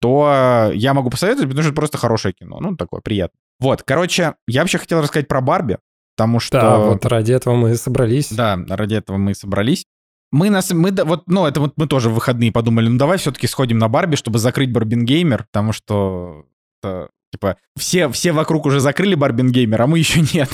[0.00, 3.38] то я могу посоветовать, потому что это просто хорошее кино, ну, такое приятное.
[3.60, 5.78] Вот, короче, я вообще хотел рассказать про Барби,
[6.16, 6.60] Потому что...
[6.60, 8.30] Да, вот ради этого мы и собрались.
[8.30, 9.84] Да, ради этого мы и собрались.
[10.30, 13.46] Мы нас, мы, вот, ну, это вот мы тоже в выходные подумали, ну, давай все-таки
[13.46, 16.46] сходим на Барби, чтобы закрыть Барбингеймер, потому что
[16.82, 20.50] это, типа, все, все вокруг уже закрыли Барбингеймер, а мы еще нет.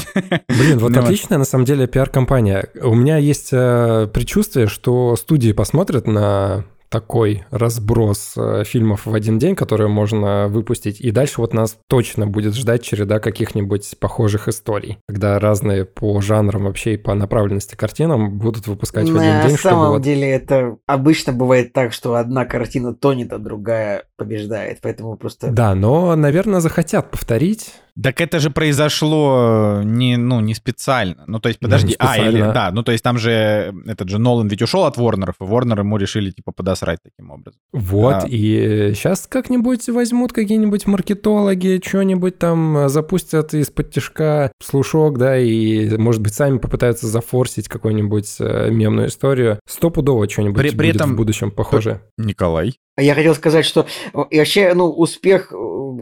[0.48, 2.68] Блин, вот ну, отличная, на самом деле, пиар-компания.
[2.82, 9.38] У меня есть э, предчувствие, что студии посмотрят на такой разброс э, фильмов в один
[9.38, 14.98] день, которые можно выпустить, и дальше вот нас точно будет ждать череда каких-нибудь похожих историй,
[15.08, 19.56] когда разные по жанрам вообще и по направленности картинам будут выпускать в один На день.
[19.56, 24.80] самом чтобы вот- деле это обычно бывает так, что одна картина тонет, а другая побеждает,
[24.82, 25.50] поэтому просто...
[25.50, 27.72] Да, но, наверное, захотят повторить.
[28.02, 31.24] Так это же произошло не, ну, не специально.
[31.26, 31.88] Ну, то есть, Да, подожди.
[31.88, 34.84] не а, или, да, ну, то есть там же э, этот же Нолан ведь ушел
[34.84, 37.60] от Ворнеров, и Ворнер ему решили, типа, подосрать таким образом.
[37.72, 38.26] Вот, Да.
[38.28, 45.96] и сейчас как-нибудь возьмут какие-нибудь маркетологи, что-нибудь там э, запустят из-под тяжка слушок, да, и,
[45.96, 49.58] может быть, сами попытаются зафорсить какую-нибудь э, мемную историю.
[49.66, 52.02] Стопудово что-нибудь При- при будет этом- в будущем похоже.
[52.18, 52.74] Николай.
[52.96, 55.52] А Я хотел сказать, что э, и вообще, ну, успех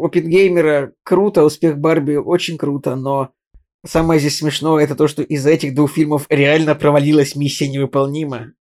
[0.02, 3.30] Опенгеймера круто, успех Барби очень круто, но
[3.86, 8.52] самое здесь смешное это то, что из-за этих двух фильмов реально провалилась миссия невыполнима.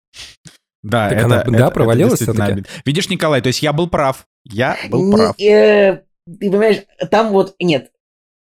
[0.83, 2.53] Да, Так это, она, это- да, это провалилась действительно всё-таки?
[2.69, 2.83] обидно.
[2.85, 4.27] Видишь, Николай, то есть я был прав.
[4.45, 5.41] Я был Не- прав.
[5.41, 7.91] э, ты понимаешь, там вот, нет,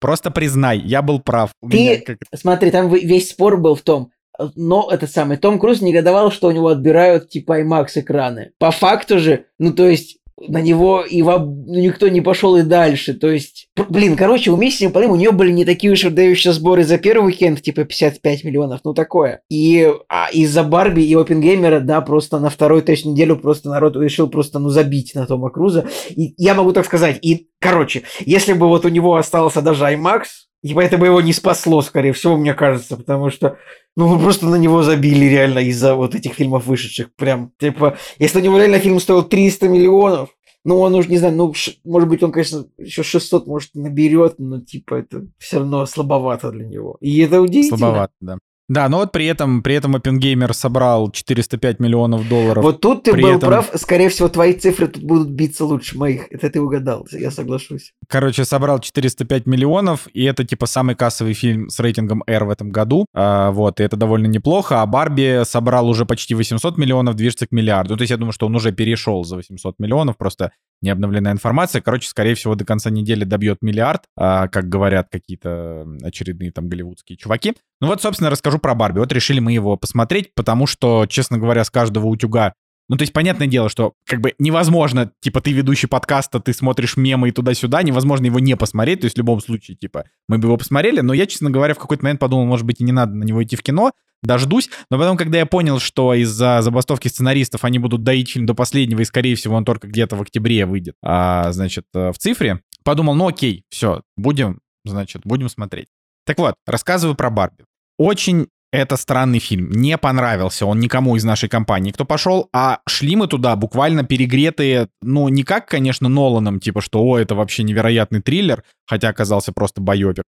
[0.01, 1.51] Просто признай, я был прав.
[1.61, 4.11] У Ты- меня как- Смотри, там весь спор был в том,
[4.55, 8.51] но это самый Том Круз негодовал, что у него отбирают типа IMAX экраны.
[8.59, 12.63] По факту же, ну то есть на него и во- ну, никто не пошел и
[12.63, 13.13] дальше.
[13.13, 16.83] То есть, блин, короче, у Миссии Невыполнимой у нее были не такие уж выдающиеся сборы
[16.83, 19.41] за первый уикенд, типа 55 миллионов, ну такое.
[19.49, 24.29] И а из-за Барби и Опенгеймера, да, просто на второй тест неделю просто народ решил
[24.29, 25.87] просто, ну, забить на Тома Круза.
[26.09, 27.19] И я могу так сказать.
[27.21, 30.23] И, короче, если бы вот у него остался даже IMAX,
[30.63, 33.57] это бы его не спасло, скорее всего, мне кажется, потому что
[33.95, 37.13] ну, просто на него забили реально из-за вот этих фильмов вышедших.
[37.15, 40.29] Прям, типа, если у него реально фильм стоил 300 миллионов,
[40.65, 44.61] ну, он уже, не знаю, ну, может быть, он, конечно, еще 600, может, наберет, но,
[44.61, 46.97] типа, это все равно слабовато для него.
[47.01, 47.77] И это удивительно.
[47.77, 48.37] Слабовато, да.
[48.73, 52.63] Да, но вот при этом, при этом Оппенгеймер собрал 405 миллионов долларов.
[52.63, 55.95] Вот тут ты При был этом- прав, скорее всего, твои цифры тут будут биться лучше
[55.95, 56.25] моих.
[56.31, 57.93] Это ты угадал, я соглашусь.
[58.07, 62.71] Короче, собрал 405 миллионов, и это типа самый кассовый фильм с рейтингом R в этом
[62.71, 63.05] году.
[63.13, 64.81] А, вот, и это довольно неплохо.
[64.81, 67.95] А Барби собрал уже почти 800 миллионов, движется к миллиарду.
[67.95, 70.51] То есть я думаю, что он уже перешел за 800 миллионов, просто
[70.83, 71.81] не обновленная информация.
[71.81, 77.17] Короче, скорее всего, до конца недели добьет миллиард, а, как говорят какие-то очередные там голливудские
[77.17, 77.55] чуваки.
[77.81, 78.99] Ну вот, собственно, расскажу про Барби.
[78.99, 82.53] Вот решили мы его посмотреть, потому что, честно говоря, с каждого утюга
[82.89, 86.97] ну, то есть, понятное дело, что как бы невозможно, типа, ты ведущий подкаста, ты смотришь
[86.97, 90.47] мемы и туда-сюда, невозможно его не посмотреть, то есть в любом случае, типа, мы бы
[90.47, 93.13] его посмотрели, но я, честно говоря, в какой-то момент подумал, может быть, и не надо
[93.15, 93.93] на него идти в кино,
[94.23, 98.53] дождусь, но потом, когда я понял, что из-за забастовки сценаристов они будут доить фильм до
[98.53, 102.61] последнего, и, скорее всего, он только где-то в октябре выйдет, а, значит, э, в цифре,
[102.83, 105.87] подумал, ну окей, все, будем, значит, будем смотреть.
[106.25, 107.65] Так вот, рассказываю про Барби.
[107.97, 109.69] Очень это странный фильм.
[109.69, 114.89] Не понравился он никому из нашей компании, кто пошел, а шли мы туда буквально перегретые,
[115.01, 119.79] ну, не как, конечно, Ноланом, типа, что, о, это вообще невероятный триллер, хотя оказался просто
[119.79, 120.23] байопик.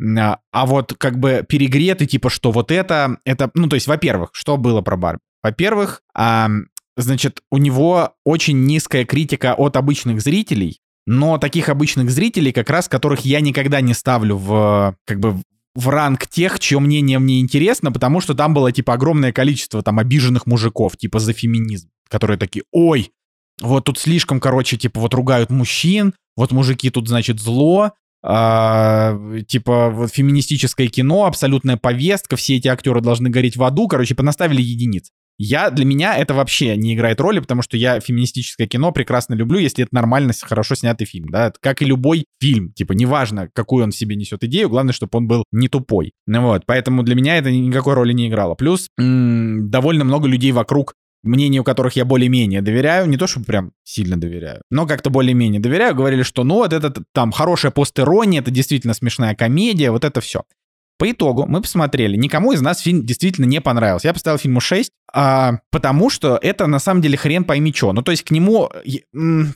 [0.00, 4.30] А а вот как бы перегреты, типа, что вот это, это, ну, то есть, во-первых,
[4.32, 5.20] что было про Барби?
[5.42, 6.48] Во-первых, а,
[6.96, 12.88] значит, у него очень низкая критика от обычных зрителей, но таких обычных зрителей, как раз
[12.88, 15.40] которых я никогда не ставлю в, как бы,
[15.74, 19.98] в ранг тех, чье мнение мне интересно, потому что там было, типа, огромное количество там
[19.98, 23.12] обиженных мужиков, типа, за феминизм, которые такие, ой,
[23.60, 29.90] вот тут слишком, короче, типа, вот ругают мужчин, вот мужики тут, значит, зло, а, типа,
[29.90, 35.10] вот феминистическое кино, абсолютная повестка, все эти актеры должны гореть в аду, короче, понаставили единиц.
[35.40, 39.60] Я, для меня это вообще не играет роли, потому что я феминистическое кино прекрасно люблю,
[39.60, 43.92] если это нормально, хорошо снятый фильм, да, как и любой фильм, типа, неважно, какую он
[43.92, 46.10] в себе несет идею, главное, чтобы он был не тупой.
[46.26, 48.56] Ну вот, поэтому для меня это никакой роли не играло.
[48.56, 53.72] Плюс, м, довольно много людей вокруг, мнению которых я более-менее доверяю, не то чтобы прям
[53.84, 58.50] сильно доверяю, но как-то более-менее доверяю, говорили, что ну вот это там хорошая постерония, это
[58.50, 60.42] действительно смешная комедия, вот это все.
[60.98, 62.16] По итогу мы посмотрели.
[62.16, 64.08] Никому из нас фильм действительно не понравился.
[64.08, 67.92] Я поставил фильму 6, а, потому что это на самом деле хрен пойми что.
[67.92, 68.68] Ну, то есть к нему,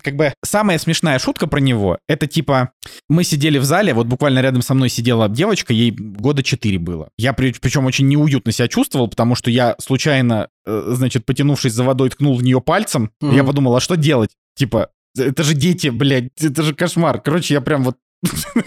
[0.03, 2.71] как бы, самая смешная шутка про него, это типа,
[3.09, 7.09] мы сидели в зале, вот буквально рядом со мной сидела девочка, ей года 4 было.
[7.19, 11.83] Я при- причем очень неуютно себя чувствовал, потому что я случайно, э, значит, потянувшись за
[11.85, 13.11] водой, ткнул в нее пальцем.
[13.21, 13.35] Мгм.
[13.35, 14.31] Я подумал, а что делать?
[14.57, 17.21] Типа, это же дети, блядь, это же кошмар.
[17.21, 17.97] Короче, я прям вот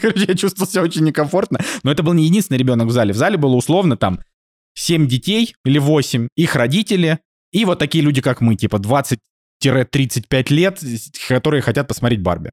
[0.01, 1.59] Короче, я чувствовал себя очень некомфортно.
[1.83, 3.13] Но это был не единственный ребенок в зале.
[3.13, 4.19] В зале было условно там
[4.75, 7.19] 7 детей или 8, их родители,
[7.51, 8.77] и вот такие люди, как мы, типа
[9.63, 10.81] 20-35 лет,
[11.27, 12.51] которые хотят посмотреть Барби.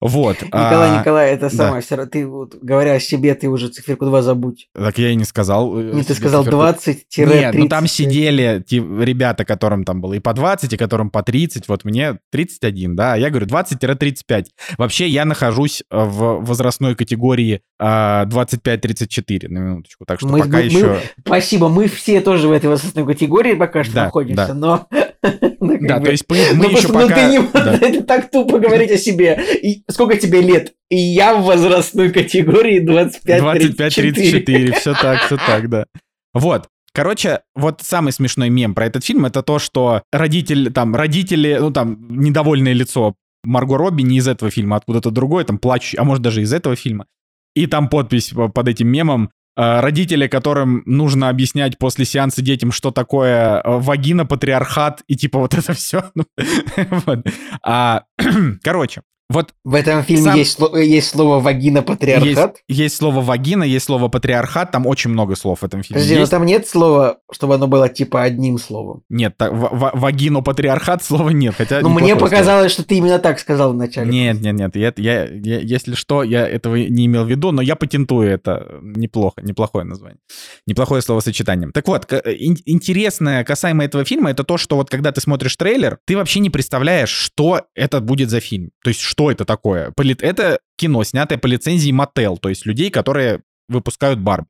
[0.00, 0.42] Вот.
[0.42, 1.56] Николай, а, Николай, это да.
[1.56, 4.68] самое, равно ты вот, говоря о себе, ты уже циферку 2 забудь.
[4.74, 5.78] Так я и не сказал.
[5.78, 6.58] э, Не, ты сказал циферку.
[6.60, 11.08] 20 Нет, ну там сидели те ребята, которым там было и по 20, и которым
[11.10, 14.44] по 30, вот мне 31, да, я говорю 20-35.
[14.76, 20.62] Вообще я нахожусь в возрастной категории а, 25-34, на минуточку, так что Мы- пока мы-
[20.64, 21.00] еще...
[21.24, 24.54] Спасибо, мы все тоже в этой возрастной категории пока что Да, находимся, да.
[24.54, 24.86] но...
[25.60, 27.08] Да, то есть мы, Ну, еще просто, ну,
[27.48, 27.78] пока...
[27.78, 29.42] ты не так тупо говорить о себе.
[29.90, 30.72] Сколько тебе лет?
[30.90, 33.76] И я в возрастной категории 25-34.
[33.76, 35.86] 25-34, все так, все так, да.
[36.34, 36.68] Вот.
[36.92, 41.70] Короче, вот самый смешной мем про этот фильм это то, что родитель, там, родители, ну
[41.70, 46.04] там, недовольное лицо Марго Робби не из этого фильма, а откуда-то другой, там, плачущий, а
[46.04, 47.06] может даже из этого фильма.
[47.54, 52.90] И там подпись по- под этим мемом родители, которым нужно объяснять после сеанса детям, что
[52.90, 56.04] такое э, вагина, патриархат и типа вот это все.
[58.62, 62.56] Короче, вот В этом фильме Сам- есть, есть слово вагина есть, патриархат.
[62.68, 65.94] есть слово вагина, есть слово патриархат, там очень много слов в этом фильме.
[65.96, 66.30] Подожди, но есть.
[66.30, 69.02] там нет слова, чтобы оно было типа одним словом.
[69.08, 73.18] Нет, так, ва- ва- вагино патриархат слова нет, хотя Ну, мне показалось, что ты именно
[73.18, 74.10] так сказал вначале.
[74.10, 77.62] Нет, нет, нет, я, я- я- если что, я этого не имел в виду, но
[77.62, 78.78] я патентую это.
[78.82, 80.18] Неплохо, неплохое название.
[80.66, 81.70] Неплохое словосочетание.
[81.72, 85.98] Так вот, ин- интересное касаемо этого фильма, это то, что вот когда ты смотришь трейлер,
[86.06, 88.70] ты вообще не представляешь, что это будет за фильм.
[88.84, 89.92] То есть, что это такое.
[90.20, 94.46] Это кино, снятое по лицензии Mattel, то есть людей, которые выпускают Барби.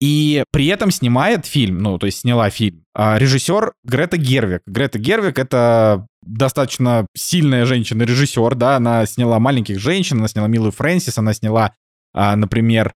[0.00, 4.60] И при этом снимает фильм, ну, то есть сняла фильм, а, режиссер Грета Гервик.
[4.66, 11.16] Грета Гервик— это достаточно сильная женщина-режиссер, да, она сняла «Маленьких женщин», она сняла «Милую Фрэнсис»,
[11.18, 11.72] она сняла,
[12.12, 12.92] а, например...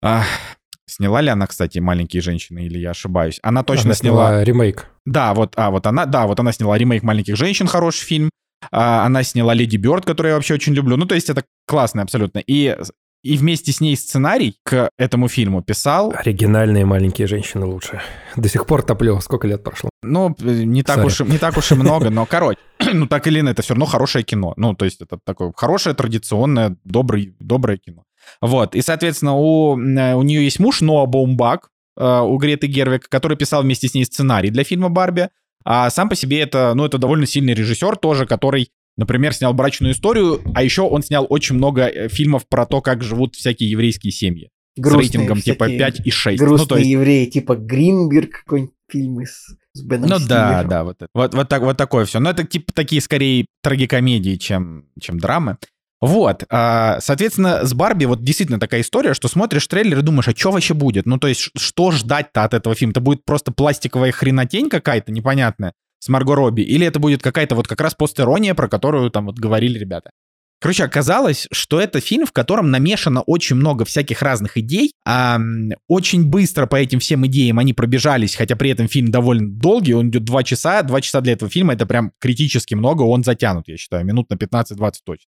[0.89, 3.39] Сняла ли она, кстати, «Маленькие женщины» или я ошибаюсь?
[3.43, 4.27] Она точно Она сняла...
[4.27, 4.88] сняла ремейк.
[5.06, 8.30] Да, вот, а, вот она, да, вот она сняла ремейк «Маленьких женщин», хороший фильм.
[8.72, 10.98] А, она сняла «Леди Бёрд», который я вообще очень люблю.
[10.98, 12.39] Ну, то есть это классно абсолютно.
[12.39, 12.76] И,
[13.24, 18.02] и вместе с ней сценарий к этому фильму писал, Оригинальные маленькие женщины лучше.
[18.36, 19.20] До сих пор топлю.
[19.22, 19.89] Сколько лет прошло?
[20.08, 21.06] ну, э, не так, Sorry.
[21.06, 22.60] уж, не так уж и много, но, короче,
[22.93, 24.54] ну, так или иначе, это все равно хорошее кино.
[24.58, 28.04] Ну, то есть это такое хорошее, традиционное, добрый, доброе кино.
[28.41, 33.08] Вот, и, соответственно, у, э, у нее есть муж Ноа Баумбак, э, у Греты Гервик,
[33.10, 35.30] который писал вместе с ней сценарий для фильма «Барби»,
[35.69, 39.93] а сам по себе это, ну, это довольно сильный режиссер тоже, который, например, снял «Брачную
[39.93, 44.13] историю», а еще он снял очень много э, фильмов про то, как живут всякие еврейские
[44.13, 44.49] семьи.
[44.77, 46.39] Грустные с рейтингом типа всякие 5 и 6.
[46.39, 50.69] Грустные Ну, то есть, евреи, типа Гринберг какой-нибудь фильм с, с Беном ну да, Стиллером.
[50.69, 52.21] да, вот, это- вот, вот, так, вот такое все.
[52.21, 55.58] Но это типа такие скорее трагикомедии, чем, чем драмы.
[55.99, 60.36] Вот, а, соответственно, с Барби вот действительно такая история, что смотришь трейлер и думаешь, а
[60.36, 61.07] что вообще будет?
[61.07, 62.91] Ну, то есть, что ждать-то от этого фильма?
[62.91, 66.62] Это будет просто пластиковая хренотень какая-то непонятная с Марго Робби?
[66.62, 70.12] Или это будет какая-то вот как раз постерония, про которую там вот говорили ребята?
[70.60, 74.91] Короче, оказалось, что это фильм, в котором намешано очень много всяких разных идей.
[75.05, 75.39] а,
[75.88, 80.10] очень быстро по этим всем идеям они пробежались, хотя при этом фильм довольно долгий, он
[80.10, 80.81] идет два часа.
[80.81, 84.36] Два часа для этого фильма это прям критически много, он затянут, я считаю, минут на
[84.36, 85.29] 15-20 точно.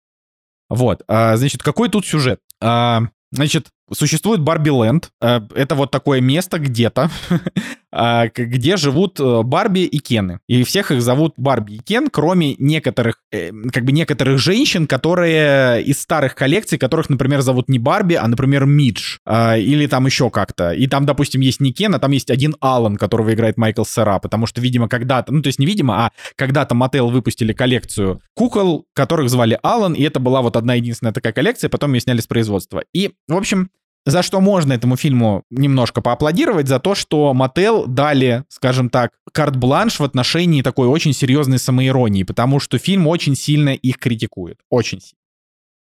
[0.68, 2.40] Вот, а, значит, какой тут сюжет?
[2.60, 5.10] А, значит, существует Барби Ленд.
[5.20, 7.10] А, Это вот такое место где-то,
[7.92, 10.40] а, где живут э, Барби и Кены.
[10.48, 15.82] И всех их зовут Барби и Кен, кроме некоторых, э, как бы некоторых женщин, которые
[15.82, 19.18] из старых коллекций, которых, например, зовут не Барби, а, например, Мидж.
[19.26, 20.72] а, Или там еще как-то.
[20.72, 24.18] И там, допустим, есть не Кен, а там есть один Алан, которого играет Майкл Сера,
[24.18, 28.86] потому что, видимо, когда-то, ну, то есть не видимо, а когда-то Мотел выпустили коллекцию кукол,
[28.94, 32.26] которых звали Алан, и это была вот одна единственная такая коллекция, потом ее сняли с
[32.26, 32.82] производства.
[32.92, 33.68] И, в общем,
[34.06, 39.98] за что можно этому фильму немножко поаплодировать, за то, что Мотел дали, скажем так, карт-бланш
[39.98, 44.58] в отношении такой очень серьезной самоиронии, потому что фильм очень сильно их критикует.
[44.70, 45.18] Очень сильно.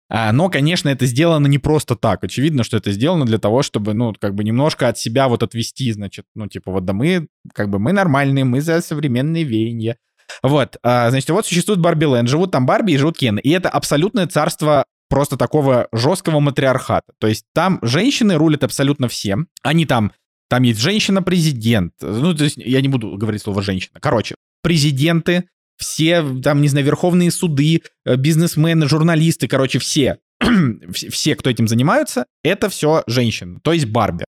[0.09, 2.23] А, но, конечно, это сделано не просто так.
[2.23, 5.91] Очевидно, что это сделано для того, чтобы, ну, как бы немножко от себя вот отвести,
[5.91, 9.97] значит, ну, типа, вот да мы, как бы мы нормальные, мы за современные веяния.
[10.43, 13.37] Вот, а, значит, вот существует Барби Ленд, живут там Барби и живут Кен.
[13.37, 17.13] И это абсолютное царство просто такого жесткого матриархата.
[17.19, 19.47] То есть там женщины рулят абсолютно всем.
[19.63, 20.11] Они там,
[20.49, 21.93] там есть женщина-президент.
[22.01, 23.99] Ну, то есть я не буду говорить слово женщина.
[23.99, 30.17] Короче, президенты, все, там, не знаю, верховные суды, э, бизнесмены, журналисты, короче, все,
[30.91, 34.25] все, кто этим занимаются, это все женщины, то есть Барби.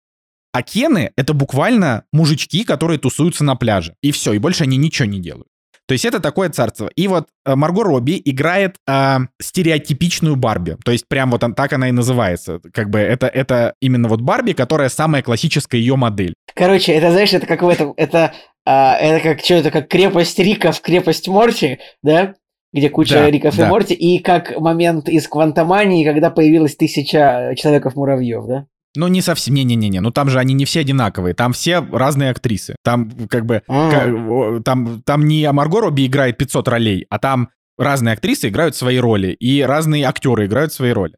[0.53, 3.95] А Кены— это буквально мужички, которые тусуются на пляже.
[4.03, 5.49] И все, и больше они ничего не делают.
[5.89, 6.91] То есть это такое царство.
[6.95, 10.77] И вот э, Марго Робби играет э, стереотипичную Барби.
[10.85, 12.61] То есть прям вот он, так она и называется.
[12.75, 16.35] Как бы это, это именно вот Барби, которая самая классическая ее модель.
[16.55, 18.35] Короче, это, знаешь, это как в этом, это,
[18.67, 22.35] а, это как, что это, как крепость Рика в крепость Морти, да?
[22.71, 23.69] где куча Да, Риков и да.
[23.69, 28.67] Морти, и как момент из Квантомании, когда появилась тысяча Человеков-муравьев, да?
[28.97, 32.75] Ну, не совсем, не-не-не, ну там же они не все одинаковые, там все разные актрисы.
[32.83, 33.91] Там как бы, А.
[33.91, 38.75] ка- о, там, там не Марго Робби играет 500 ролей, а там разные актрисы играют
[38.75, 41.15] свои роли, и разные актеры играют свои роли.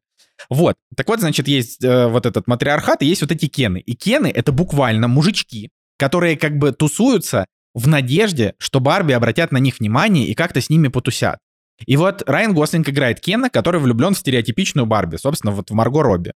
[0.48, 0.76] Вот.
[0.96, 3.78] Так вот, значит, есть э, вот этот матриархат, и есть вот эти кены.
[3.78, 9.58] И кены— это буквально мужички, которые как бы тусуются в надежде, что Барби обратят на
[9.58, 11.38] них внимание и как-то с ними потусят.
[11.86, 16.02] И вот Райан Гослинг играет Кена, который влюблен в стереотипичную Барби, собственно, вот в Марго
[16.02, 16.32] Робби.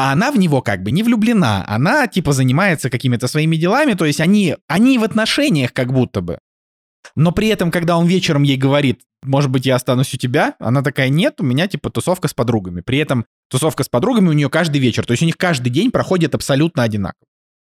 [0.00, 1.62] А она в него как бы не влюблена.
[1.68, 6.38] Она типа занимается какими-то своими делами, то есть они, они в отношениях как будто бы.
[7.16, 10.80] Но при этом, когда он вечером ей говорит, может быть, я останусь у тебя, она
[10.80, 12.80] такая, нет, у меня типа тусовка с подругами.
[12.80, 15.90] При этом тусовка с подругами у нее каждый вечер, то есть у них каждый день
[15.90, 17.26] проходит абсолютно одинаково.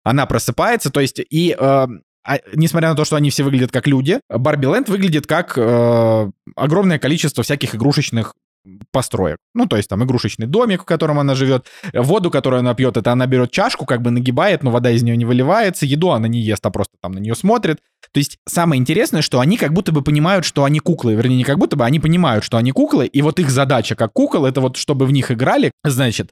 [0.03, 1.87] Она просыпается, то есть и э,
[2.27, 6.31] а, несмотря на то, что они все выглядят как люди, Барби Ленд выглядит как э,
[6.57, 8.35] огромное количество всяких игрушечных
[8.90, 9.38] построек.
[9.55, 13.12] Ну, то есть там игрушечный домик, в котором она живет, воду, которую она пьет, это
[13.12, 16.40] она берет чашку, как бы нагибает, но вода из нее не выливается, еду она не
[16.40, 17.81] ест, а просто там на нее смотрит.
[18.12, 21.44] То есть самое интересное, что они как будто бы понимают, что они куклы, вернее, не
[21.44, 24.61] как будто бы, они понимают, что они куклы, и вот их задача как кукол, это
[24.61, 26.31] вот чтобы в них играли, значит,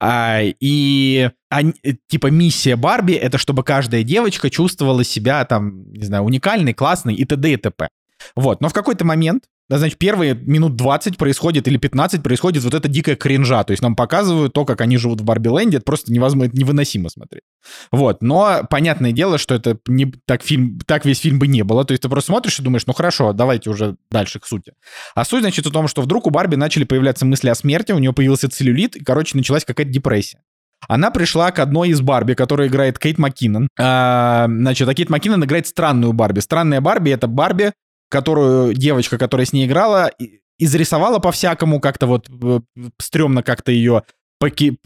[0.00, 1.74] а, и они-
[2.08, 7.24] типа миссия Барби это чтобы каждая девочка чувствовала себя там, не знаю, уникальной, классной и
[7.24, 7.52] т.д.
[7.52, 7.88] и т.п.
[8.36, 12.74] Вот, но в какой-то момент, да, значит, первые минут 20 происходит или 15 происходит вот
[12.74, 16.12] эта дикая кринжа, то есть нам показывают то, как они живут в Барби-ленде, это просто
[16.12, 17.44] невозможно, это невыносимо смотреть.
[17.90, 21.84] Вот, но понятное дело, что это не так фильм, так весь фильм бы не было,
[21.84, 24.72] то есть ты просто смотришь и думаешь, ну хорошо, давайте уже дальше к сути.
[25.14, 27.98] А суть, значит, в том, что вдруг у Барби начали появляться мысли о смерти, у
[27.98, 30.40] нее появился целлюлит, и, короче, началась какая-то депрессия.
[30.88, 33.68] Она пришла к одной из Барби, которая играет Кейт МакКиннон.
[33.78, 36.40] А, значит, а Кейт МакКиннон играет странную Барби.
[36.40, 37.72] Странная Барби— это Барби,
[38.14, 40.12] которую девочка, которая с ней играла,
[40.56, 42.60] изрисовала по-всякому, как-то вот э,
[43.00, 44.04] стрёмно как-то ее
[44.38, 44.78] поки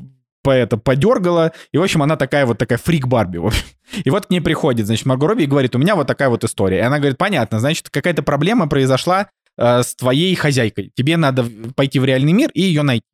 [0.43, 3.39] по это подергала, и, в общем, она такая вот такая фрик Барби.
[4.05, 6.43] И вот к ней приходит, значит, Марго Робби и говорит, у меня вот такая вот
[6.45, 6.79] история.
[6.79, 10.91] И она говорит, понятно, значит, какая-то проблема произошла э, с твоей хозяйкой.
[10.95, 13.05] Тебе надо пойти в реальный мир и ее найти.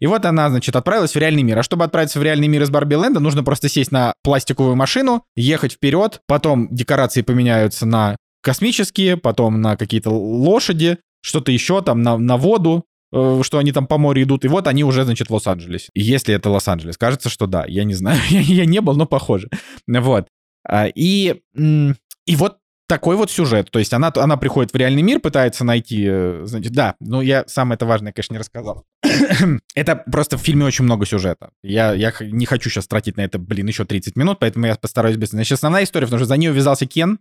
[0.00, 1.58] И вот она, значит, отправилась в реальный мир.
[1.58, 5.24] А чтобы отправиться в реальный мир из Барби Ленда, нужно просто сесть на пластиковую машину,
[5.34, 12.18] ехать вперед, потом декорации поменяются на космические, потом на какие-то лошади, что-то еще там, на,
[12.18, 15.32] на воду, э, что они там по морю идут, и вот они уже, значит, в
[15.32, 15.88] Лос-Анджелесе.
[15.94, 19.48] Если это Лос-Анджелес, кажется, что да, я не знаю, я, не был, но похоже.
[19.86, 20.26] Вот.
[20.68, 22.58] А, И, и вот
[22.92, 23.70] такой вот сюжет.
[23.70, 27.44] То есть она, она приходит в реальный мир, пытается найти, э, значит, да, ну я
[27.46, 28.84] самое это важное, конечно, не рассказал.
[29.74, 31.52] это просто в фильме очень много сюжета.
[31.62, 35.16] Я, я не хочу сейчас тратить на это, блин, еще 30 минут, поэтому я постараюсь
[35.16, 35.30] без...
[35.30, 37.18] Значит, основная история, потому что за нее ввязался Кен,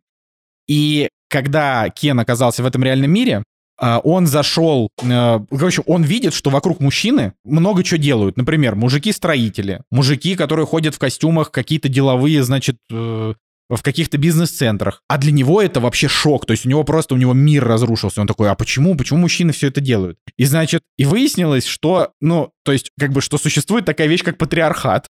[0.72, 3.44] и когда Кен оказался в этом реальном мире,
[3.78, 8.38] а, он зашел, э, короче, он видит, что вокруг мужчины много чего делают.
[8.38, 13.34] Например, мужики-строители, мужики, которые ходят в костюмах, какие-то деловые, значит, э,
[13.70, 15.02] в каких-то бизнес-центрах.
[15.10, 16.46] А для него это вообще шок.
[16.46, 18.22] То есть у него просто, у него мир разрушился.
[18.22, 18.96] Он такой, а почему?
[18.96, 20.20] Почему мужчины все это делают?
[20.38, 24.38] И значит, и выяснилось, что, ну, то есть, как бы, что существует такая вещь, как
[24.38, 25.10] патриархат.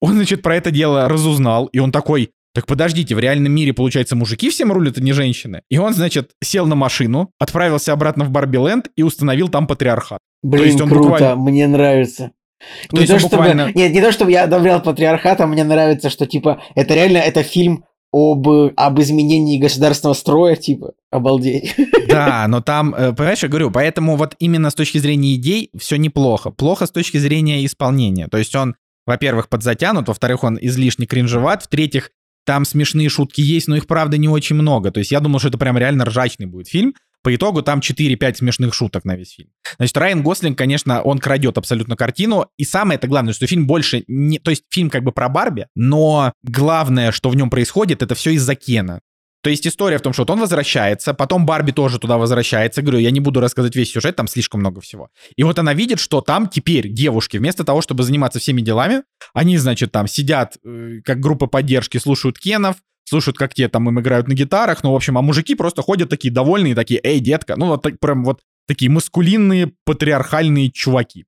[0.00, 4.14] Он, значит, про это дело разузнал, и он такой, так подождите, в реальном мире, получается,
[4.16, 5.62] мужики всем рулят, а не женщины.
[5.70, 10.18] И он, значит, сел на машину, отправился обратно в Барби-ленд и установил там патриархат.
[10.42, 12.32] Блин, есть он круто, буквально- мне нравится.
[12.90, 13.36] То не то, он чтобы...
[13.36, 17.18] буквально- Нет, не то, чтобы я одобрял патриархат, а мне нравится, что, типа, это реально,
[17.18, 21.74] это фильм об, об изменении государственного строя, типа, обалдеть.
[22.08, 25.96] Да, но там, э, понимаешь, я говорю, поэтому вот именно с точки зрения идей все
[25.96, 26.50] неплохо.
[26.50, 28.28] Плохо с точки зрения исполнения.
[28.28, 32.10] То есть он, во-первых, подзатянут, во-вторых, он излишне кринжеват, в-третьих,
[32.44, 34.90] там смешные шутки есть, но их, правда, не очень много.
[34.90, 36.94] То есть я думал, что это прям реально ржачный будет фильм.
[37.22, 39.50] По итогу там 4-5 смешных шуток на весь фильм.
[39.76, 42.46] Значит, Райан Гослинг, конечно, он крадет абсолютно картину.
[42.56, 44.40] И самое это главное, что фильм больше не...
[44.40, 48.32] То есть фильм как бы про Барби, но главное, что в нем происходит, это все
[48.32, 49.00] из-за Кена.
[49.42, 52.80] То есть история в том, что вот он возвращается, потом Барби тоже туда возвращается.
[52.80, 55.08] Говорю, я не буду рассказывать весь сюжет, там слишком много всего.
[55.36, 59.02] И вот она видит, что там теперь девушки, вместо того, чтобы заниматься всеми делами,
[59.34, 64.00] они, значит, там сидят э, как группа поддержки, слушают Кенов, слушают, как те там им
[64.00, 67.56] играют на гитарах, ну, в общем, а мужики просто ходят такие довольные, такие, эй, детка,
[67.56, 71.24] ну, вот так, прям вот такие маскулинные, патриархальные чуваки.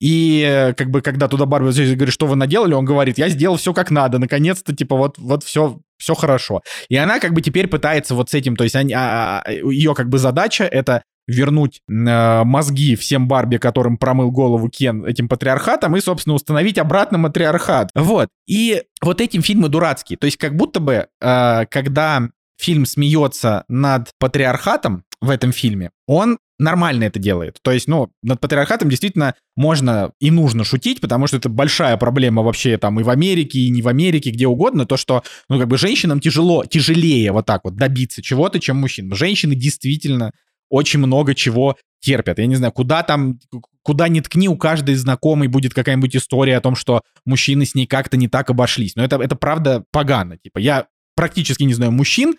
[0.00, 3.56] И э, как бы когда туда Барби говорит, что вы наделали, он говорит, я сделал
[3.56, 6.62] все как надо, наконец-то, типа, вот, вот все, все хорошо.
[6.88, 9.94] И она как бы теперь пытается вот с этим, то есть они, а, а, ее
[9.94, 15.96] как бы задача это вернуть э, мозги всем Барби, которым промыл голову Кен этим патриархатом,
[15.96, 17.90] и, собственно, установить обратно матриархат.
[17.94, 18.28] Вот.
[18.48, 20.18] И вот этим фильмы дурацкие.
[20.18, 26.38] То есть как будто бы, э, когда фильм смеется над патриархатом в этом фильме, он
[26.58, 27.58] нормально это делает.
[27.62, 32.42] То есть, ну, над патриархатом действительно можно и нужно шутить, потому что это большая проблема
[32.42, 35.68] вообще там и в Америке, и не в Америке, где угодно, то, что, ну, как
[35.68, 39.12] бы женщинам тяжело, тяжелее вот так вот добиться чего-то, чем мужчин.
[39.14, 40.32] Женщины действительно
[40.68, 42.38] очень много чего терпят.
[42.38, 43.38] Я не знаю, куда там,
[43.82, 47.86] куда ни ткни, у каждой знакомой будет какая-нибудь история о том, что мужчины с ней
[47.86, 48.96] как-то не так обошлись.
[48.96, 50.36] Но это, это правда погано.
[50.38, 52.34] Типа, я практически не знаю мужчин,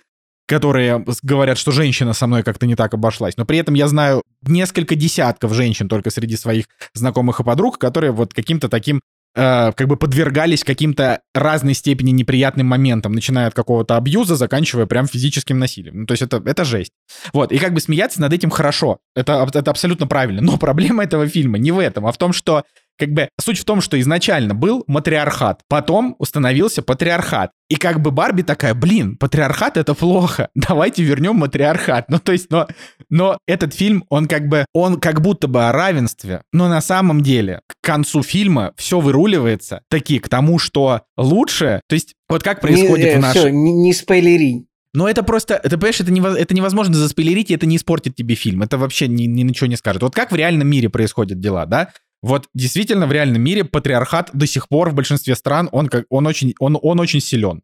[0.51, 3.37] которые говорят, что женщина со мной как-то не так обошлась.
[3.37, 8.11] Но при этом я знаю несколько десятков женщин только среди своих знакомых и подруг, которые
[8.11, 8.99] вот каким-то таким
[9.33, 15.07] э, как бы подвергались каким-то разной степени неприятным моментам, начиная от какого-то абьюза, заканчивая прям
[15.07, 16.01] физическим насилием.
[16.01, 16.91] Ну, то есть это, это жесть.
[17.31, 18.97] Вот, и как бы смеяться над этим хорошо.
[19.15, 20.41] Это, это абсолютно правильно.
[20.41, 22.65] Но проблема этого фильма не в этом, а в том, что
[23.01, 27.49] как бы суть в том, что изначально был матриархат, потом установился патриархат.
[27.67, 32.09] И как бы Барби такая, блин, патриархат это плохо, давайте вернем матриархат.
[32.09, 32.67] Ну то есть, но,
[33.09, 37.21] но этот фильм, он как бы, он как будто бы о равенстве, но на самом
[37.21, 42.61] деле к концу фильма все выруливается таки к тому, что лучше, то есть вот как
[42.61, 43.39] происходит не, в нашей...
[43.39, 44.67] Все, не, не спойлери.
[44.93, 48.35] Но это просто, это, понимаешь, это, невоз, это невозможно заспойлерить, и это не испортит тебе
[48.35, 48.61] фильм.
[48.61, 50.03] Это вообще ни, ни ничего не скажет.
[50.03, 51.93] Вот как в реальном мире происходят дела, да?
[52.21, 56.27] Вот действительно в реальном мире патриархат до сих пор в большинстве стран, он, как, он,
[56.27, 57.63] очень, он, он очень силен.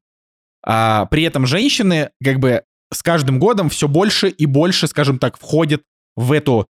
[0.66, 5.38] А при этом женщины как бы с каждым годом все больше и больше, скажем так,
[5.38, 5.84] входят
[6.16, 6.68] в эту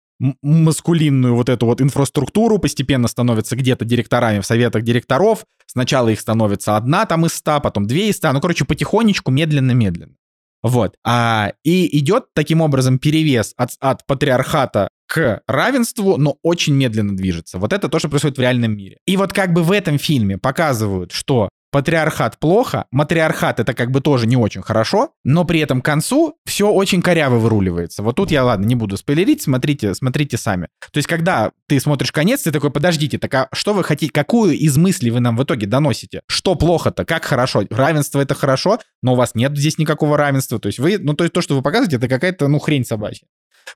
[0.43, 5.45] маскулинную вот эту вот инфраструктуру, постепенно становятся где-то директорами в советах директоров.
[5.65, 8.31] Сначала их становится одна там из ста, потом две из ста.
[8.31, 10.13] Ну, короче, потихонечку, медленно-медленно.
[10.61, 10.95] Вот.
[11.03, 17.59] А, и идет таким образом перевес от, от патриархата к равенству, но очень медленно движется.
[17.59, 18.99] Вот это тоже происходит в реальном мире.
[19.05, 23.99] И вот как бы в этом фильме показывают, что патриархат плохо, матриархат это как бы
[23.99, 28.03] тоже не очень хорошо, но при этом к концу все очень коряво выруливается.
[28.03, 30.69] Вот тут я, ладно, не буду спойлерить, смотрите, смотрите сами.
[30.93, 34.57] То есть, когда ты смотришь конец, ты такой, подождите, так а что вы хотите, какую
[34.57, 36.21] из мыслей вы нам в итоге доносите?
[36.27, 37.63] Что плохо-то, как хорошо?
[37.69, 40.57] Равенство это хорошо, но у вас нет здесь никакого равенства.
[40.57, 43.27] То есть вы, ну то есть то, что вы показываете, это какая-то, ну, хрень собачья.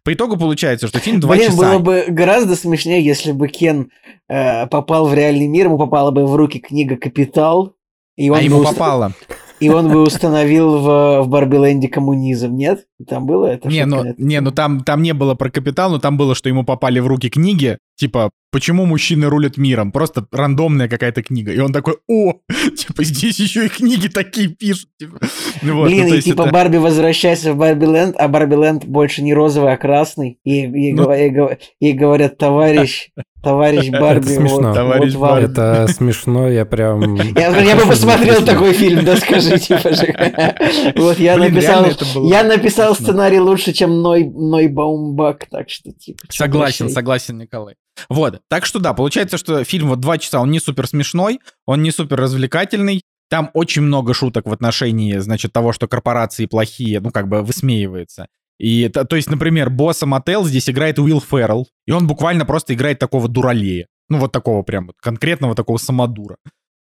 [0.04, 1.58] По итогу получается, что фильм два Блин, часа.
[1.58, 3.90] было бы гораздо смешнее, если бы Кен
[4.30, 7.76] э, попал в реальный мир, ему попала бы в руки книга «Капитал»,
[8.16, 9.14] и он а ему уст- попало.
[9.60, 12.86] И он бы установил в, в Барби коммунизм, нет?
[13.08, 13.70] Там было это?
[13.70, 16.66] Не, ну, не, ну там, там не было про капитал, но там было, что ему
[16.66, 19.91] попали в руки книги, типа, почему мужчины рулят миром?
[19.91, 21.52] Просто рандомная какая-то книга.
[21.52, 22.34] И он такой, о,
[22.78, 24.89] типа, здесь еще и книги такие пишут.
[25.00, 25.20] Типа.
[25.62, 28.86] Ну, вот, Блин, ну, и типа это- Барби возвращается в Барби Ленд, а Барби Ленд
[28.86, 30.39] больше не розовый, а красный.
[30.43, 31.12] И, и, Ну.
[31.12, 33.10] и и говорят, товарищ,
[33.46, 34.58] товарищ Барби, смешно.
[34.58, 35.22] вот, Товарищ вот.
[35.22, 35.52] Барби.
[35.52, 37.16] Это смешно, я прям...
[37.36, 40.56] Я, я бы посмотрел такой фильм, да скажите, пожалуйста.
[40.96, 45.91] Вот я Блин, написал, это я написал сценарий лучше, чем Ной, Ной Баумбак, так что
[45.91, 46.20] типа.
[46.30, 47.76] Согласен, согласен, Николай.
[48.10, 51.84] Вот, так что да, получается, что фильм вот два часа, он не супер смешной, он
[51.84, 57.12] не супер развлекательный, там очень много шуток в отношении, значит, того, что корпорации плохие, ну,
[57.12, 58.28] как бы высмеивается.
[58.60, 62.74] И, это- то есть, например, босса Мотел здесь играет Уилл Феррелл, и он буквально просто
[62.74, 63.88] играет такого дуралея.
[64.10, 66.38] Ну, вот такого прям, вот конкретного такого самодура.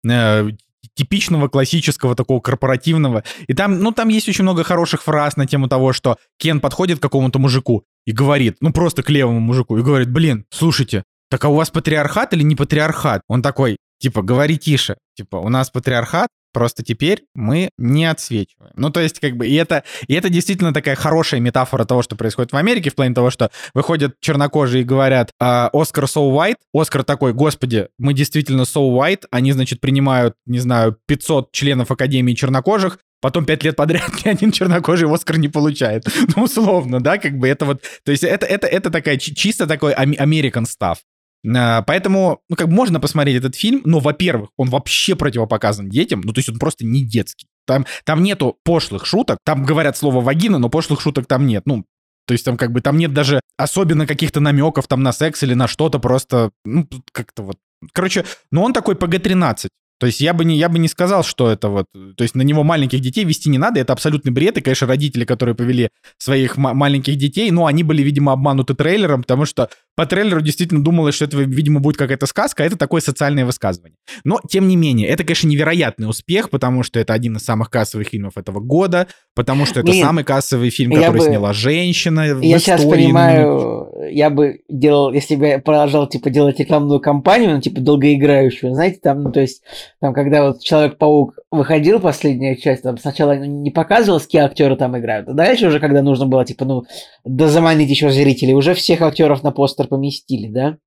[0.10, 0.48] Э,
[0.96, 3.24] типичного классического такого корпоративного.
[3.48, 7.00] И там, ну, там есть очень много хороших фраз на тему того, что Кен подходит
[7.00, 11.44] к какому-то мужику и говорит, ну, просто к левому мужику, и говорит, блин, слушайте, так
[11.46, 13.22] а у вас патриархат или не патриархат?
[13.28, 18.74] Он такой, типа, говори тише, типа, у нас патриархат, просто теперь мы не отсвечиваем.
[18.76, 22.16] Ну, то есть, как бы, и это, и это действительно такая хорошая метафора того, что
[22.16, 26.58] происходит в Америке, в плане того, что выходят чернокожие и говорят, «А, Оскар so white,
[26.74, 32.34] Оскар такой, господи, мы действительно so white, они, значит, принимают, не знаю, 500 членов Академии
[32.34, 36.06] чернокожих, потом пять лет подряд ни один чернокожий Оскар не получает.
[36.36, 37.82] Ну, условно, да, как бы это вот...
[38.04, 40.98] То есть это, это, это такая чи- чисто такой ам- American stuff.
[41.00, 41.00] А,
[41.44, 46.40] Поэтому, ну, как можно посмотреть этот фильм, но, во-первых, он вообще противопоказан детям, ну, то
[46.40, 47.48] есть он просто не детский.
[47.66, 51.64] Там, там нету пошлых шуток, там говорят слово вагина, но пошлых шуток там нет.
[51.66, 51.86] Ну,
[52.26, 55.54] то есть там как бы там нет даже особенно каких-то намеков там на секс или
[55.54, 57.58] на что-то просто, ну, как-то вот.
[57.94, 59.68] Короче, ну он такой ПГ-13.
[60.00, 61.86] То есть я бы, не, я бы не сказал, что это вот...
[62.16, 64.58] То есть на него маленьких детей вести не надо, это абсолютный бред.
[64.58, 69.24] И, конечно, родители, которые повели своих ма- маленьких детей, ну, они были, видимо, обмануты трейлером,
[69.24, 73.02] потому что по трейлеру действительно думалось, что это, видимо, будет какая-то сказка, а это такое
[73.02, 73.98] социальное высказывание.
[74.24, 78.08] Но, тем не менее, это, конечно, невероятный успех, потому что это один из самых кассовых
[78.08, 82.34] фильмов этого года, потому что это Блин, самый кассовый фильм, я который бы- сняла женщина
[82.36, 87.56] в Я сейчас понимаю, я бы делал, если бы я продолжал, типа, делать рекламную кампанию,
[87.56, 89.62] ну, типа, долгоиграющую, знаете, там, ну, то есть,
[90.00, 95.28] там, когда вот Человек-паук выходил, последняя часть, там сначала не показывалось, какие актеры там играют,
[95.30, 96.84] а дальше уже, когда нужно было, типа, ну,
[97.26, 100.78] дозаманить еще зрителей, уже всех актеров на постер поместили, да?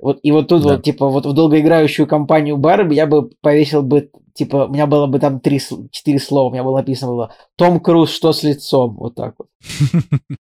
[0.00, 0.68] Вот, и вот тут да.
[0.70, 5.06] вот, типа, вот в долгоиграющую компанию Барби я бы повесил бы, типа, у меня было
[5.06, 8.96] бы там три, четыре слова, у меня было написано было «Том Круз, что с лицом?»
[8.96, 9.48] Вот так вот.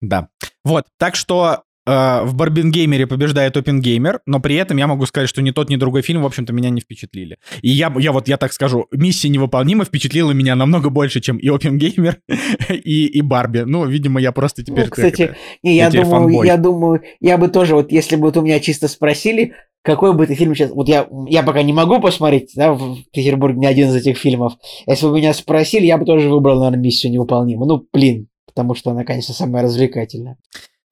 [0.00, 0.28] Да.
[0.64, 5.42] Вот, так что э, в Барбингеймере побеждает Опенгеймер, но при этом я могу сказать, что
[5.42, 7.38] ни тот, ни другой фильм, в общем-то, меня не впечатлили.
[7.60, 11.48] И я, я вот, я так скажу, «Миссия невыполнима» впечатлила меня намного больше, чем и
[11.48, 12.20] Опенгеймер,
[12.68, 13.60] и, и Барби.
[13.60, 14.84] Ну, видимо, я просто теперь...
[14.84, 18.22] Ну, кстати, это, не, я, я думаю, я думаю, я бы тоже, вот если бы
[18.22, 20.70] вот у меня чисто спросили, какой бы ты фильм сейчас...
[20.70, 24.54] Вот я, я пока не могу посмотреть, да, в Петербурге ни один из этих фильмов.
[24.86, 27.68] Если бы меня спросили, я бы тоже выбрал, наверное, «Миссию невыполнимую».
[27.68, 30.38] Ну, блин, потому что она, конечно, самая развлекательная.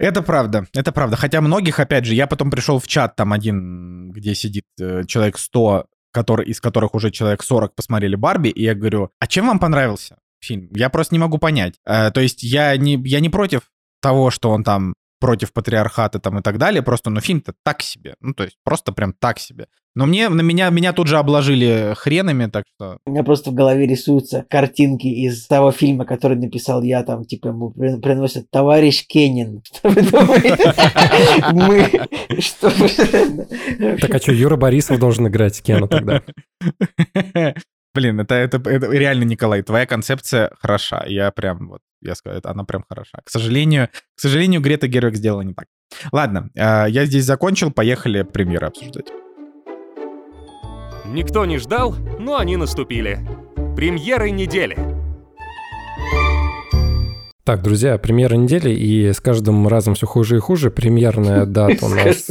[0.00, 1.16] Это правда, это правда.
[1.16, 5.36] Хотя многих, опять же, я потом пришел в чат, там один, где сидит э, человек
[5.36, 9.58] 100, который, из которых уже человек 40 посмотрели Барби, и я говорю, а чем вам
[9.58, 10.70] понравился фильм?
[10.72, 11.74] Я просто не могу понять.
[11.84, 13.70] Э, то есть я не, я не против
[14.00, 18.14] того, что он там против патриархата там и так далее, просто, ну, фильм-то так себе,
[18.20, 19.66] ну, то есть просто прям так себе.
[19.96, 22.98] Но мне, на меня, меня тут же обложили хренами, так что...
[23.06, 27.48] У меня просто в голове рисуются картинки из того фильма, который написал я, там, типа,
[27.48, 29.62] ему приносят «Товарищ Кенин».
[29.72, 30.74] Что вы думаете?
[31.52, 32.40] Мы...
[32.40, 32.70] Что
[34.00, 36.22] Так а что, Юра Борисов должен играть Кену тогда?
[37.92, 41.04] Блин, это, это, это реально, Николай, твоя концепция хороша.
[41.06, 43.18] Я прям вот, я скажу, она прям хороша.
[43.24, 45.66] К сожалению, к сожалению, Грета Гервик сделала не так.
[46.12, 49.08] Ладно, а, я здесь закончил, поехали премьеры обсуждать.
[51.06, 53.18] Никто не ждал, но они наступили.
[53.74, 54.99] Премьеры недели.
[57.50, 60.70] Так, друзья, премьера недели, и с каждым разом все хуже и хуже.
[60.70, 62.30] Премьерная дата у нас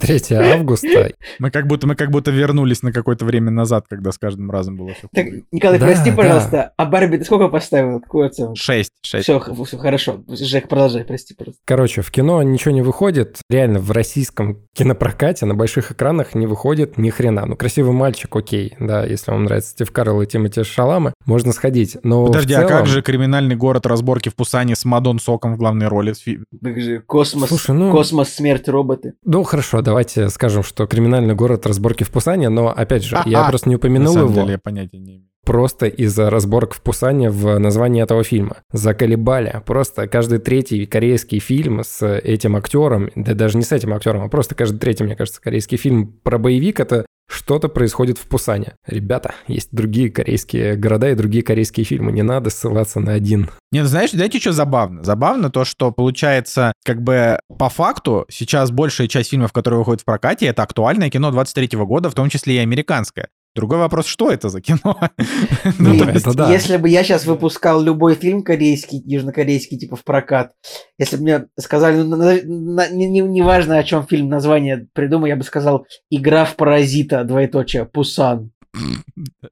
[0.00, 1.12] 3 августа.
[1.38, 4.76] Мы как будто мы как будто вернулись на какое-то время назад, когда с каждым разом
[4.76, 6.72] было все так, Николай, да, прости, пожалуйста, да.
[6.76, 8.00] а Барби ты сколько поставил?
[8.00, 8.56] Какую оценку?
[8.56, 8.92] Шесть.
[9.02, 9.24] шесть.
[9.24, 10.24] Все, все хорошо.
[10.28, 11.62] Жек, продолжай, прости, пожалуйста.
[11.66, 13.40] Короче, в кино ничего не выходит.
[13.50, 17.46] Реально, в российском кинопрокате на больших экранах не выходит ни хрена.
[17.46, 21.98] Ну, красивый мальчик, окей, да, если вам нравится Стив Карелл и Тимоти Шаламе, можно сходить.
[22.02, 22.66] Но Подожди, целом...
[22.66, 26.14] а как же криминальный город разборки в Пусане с Ма Дон Соком в главной роли?
[27.06, 27.90] Космос, Слушай, ну...
[27.92, 29.14] космос, смерть, роботы.
[29.24, 33.28] Ну, хорошо, давайте скажем, что криминальный город разборки в Пусане, но, опять же, А-а-а.
[33.28, 34.40] я просто не упомянул На самом его.
[34.42, 38.58] Деле, я понятия не имею просто из-за разборок в Пусане в названии этого фильма.
[38.72, 39.62] Заколебали.
[39.64, 44.28] Просто каждый третий корейский фильм с этим актером, да даже не с этим актером, а
[44.28, 48.76] просто каждый третий, мне кажется, корейский фильм про боевик, это что-то происходит в Пусане.
[48.86, 52.12] Ребята, есть другие корейские города и другие корейские фильмы.
[52.12, 53.50] Не надо ссылаться на один.
[53.72, 55.02] Нет, знаешь, знаете, что забавно?
[55.02, 60.04] Забавно то, что получается, как бы по факту сейчас большая часть фильмов, которые выходят в
[60.04, 63.28] прокате, это актуальное кино 23 года, в том числе и американское.
[63.54, 64.80] Другой вопрос, что это за кино?
[65.78, 66.50] ну, ну, есть, да.
[66.50, 70.52] Если бы я сейчас выпускал любой фильм корейский, южнокорейский, типа в прокат,
[70.98, 75.30] если бы мне сказали, ну, на, не, не, не важно, о чем фильм, название придумай,
[75.30, 78.50] я бы сказал «Игра в паразита», двоеточие, «Пусан».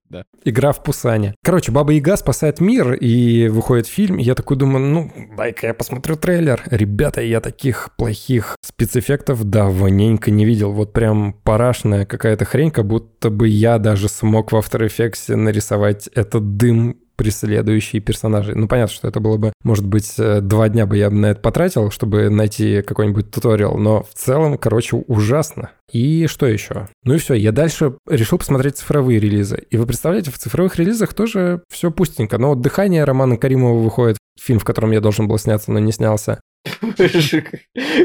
[0.09, 0.25] Да.
[0.45, 1.35] Игра в Пусане.
[1.43, 5.75] Короче, Баба Яга спасает мир, и выходит фильм, и я такой думаю, ну, дай-ка я
[5.75, 6.63] посмотрю трейлер.
[6.67, 10.73] Ребята, я таких плохих спецэффектов давненько не видел.
[10.73, 16.09] Вот прям парашная какая-то хрень, как будто бы я даже смог в After Effects нарисовать
[16.09, 18.55] этот дым преследующие персонажи.
[18.55, 21.41] Ну, понятно, что это было бы, может быть, э, два дня бы я на это
[21.41, 25.71] потратил, чтобы найти какой-нибудь туториал, но в целом, короче, ужасно.
[25.91, 26.89] И что еще?
[27.05, 29.65] Ну и все, я дальше решил посмотреть цифровые релизы.
[29.71, 32.39] И вы представляете, в цифровых релизах тоже все пустенько.
[32.39, 35.93] Но вот «Дыхание» Романа Каримова выходит, фильм, в котором я должен был сняться, но не
[35.93, 36.41] снялся.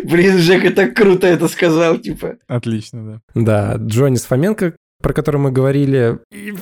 [0.04, 2.38] Блин, Жека так круто это сказал, типа.
[2.48, 3.42] Отлично, да.
[3.42, 6.20] Да, Джонни Сфоменко, про который мы говорили.
[6.32, 6.56] И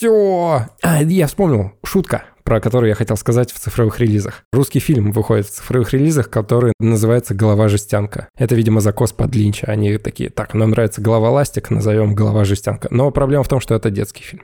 [0.00, 0.66] все.
[0.82, 1.72] А, я вспомнил.
[1.84, 4.42] Шутка про которую я хотел сказать в цифровых релизах.
[4.52, 8.28] Русский фильм выходит в цифровых релизах, который называется «Голова жестянка».
[8.36, 9.68] Это, видимо, закос под Линча.
[9.68, 12.88] Они такие, так, нам нравится «Голова ластик», назовем «Голова жестянка».
[12.90, 14.42] Но проблема в том, что это детский фильм.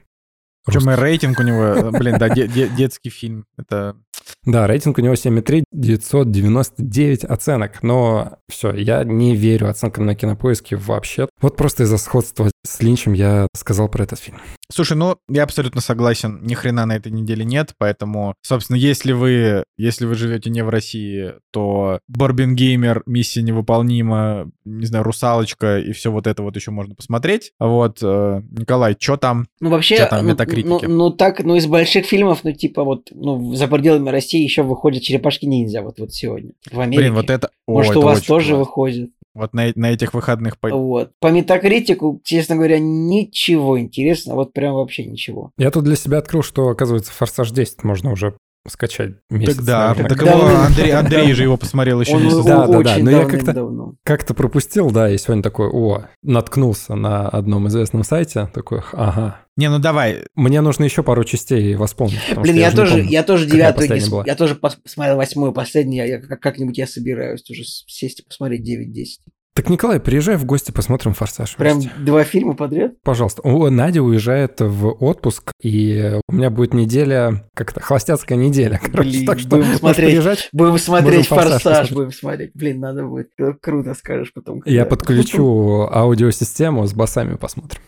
[0.65, 3.45] Причем и рейтинг у него, блин, да, детский фильм.
[3.59, 3.97] Это
[4.45, 7.83] да, рейтинг у него 7,3, 999 оценок.
[7.83, 11.29] Но все, я не верю оценкам на кинопоиске вообще.
[11.41, 14.39] Вот просто из-за сходства с Линчем я сказал про этот фильм.
[14.73, 19.65] Слушай, ну, я абсолютно согласен, ни хрена на этой неделе нет, поэтому, собственно, если вы,
[19.79, 25.93] если вы живете не в России, то Барбин Геймер, Миссия невыполнима, не знаю, Русалочка и
[25.93, 27.53] все вот это вот еще можно посмотреть.
[27.61, 29.47] Вот, э, Николай, что там?
[29.61, 33.09] Ну, вообще, Чё там ну, ну, ну, так, ну, из больших фильмов, ну, типа, вот,
[33.13, 37.03] ну, за пределами России еще выходят «Черепашки-ниндзя» вот, вот сегодня, в Америке.
[37.03, 37.51] Блин, вот это...
[37.67, 38.59] О, Может, это у вас тоже классно.
[38.59, 39.11] выходит.
[39.37, 40.59] Вот на, на этих выходных...
[40.59, 41.13] по- Вот.
[41.21, 45.53] По метакритику, честно говоря, ничего интересного, вот прям вообще ничего.
[45.59, 48.35] Я тут для себя открыл, что, оказывается, «Форсаж 10» можно уже
[48.69, 49.57] скачать месяц.
[49.57, 50.29] Так да, наверное, так как.
[50.29, 53.95] его Андрей, Андрей же его посмотрел еще его Да, да, да, но я как-то-.
[54.05, 59.41] Как-то пропустил, да, и сегодня такой, о, наткнулся на одном известном сайте, такой, ага.
[59.57, 62.19] Не, ну давай, Мне нужно еще пару частей восполнить.
[62.37, 63.09] Блин, я не тоже, помню.
[63.09, 64.25] я тоже девятую не была.
[64.27, 68.69] я тоже пос- посмотрел восьмую, последнюю, я, как- как-нибудь я собираюсь уже сесть и посмотреть
[68.69, 69.31] 9-10.
[69.57, 71.57] Так, Николай, приезжай в гости, посмотрим «Форсаж».
[71.57, 71.91] Прям вместе.
[71.99, 72.93] два фильма подряд?
[73.03, 73.41] Пожалуйста.
[73.43, 78.79] О, Надя уезжает в отпуск, и у меня будет неделя, как-то холостяцкая неделя.
[78.85, 80.11] Короче, Блин, так что будем смотреть.
[80.11, 80.49] приезжать.
[80.53, 81.95] Будем смотреть «Форсаж» «Форсаж», посмотреть.
[81.97, 82.51] будем смотреть.
[82.53, 83.31] Блин, надо будет.
[83.41, 84.61] Кру- Круто скажешь потом.
[84.67, 87.81] Я подключу аудиосистему с басами, посмотрим.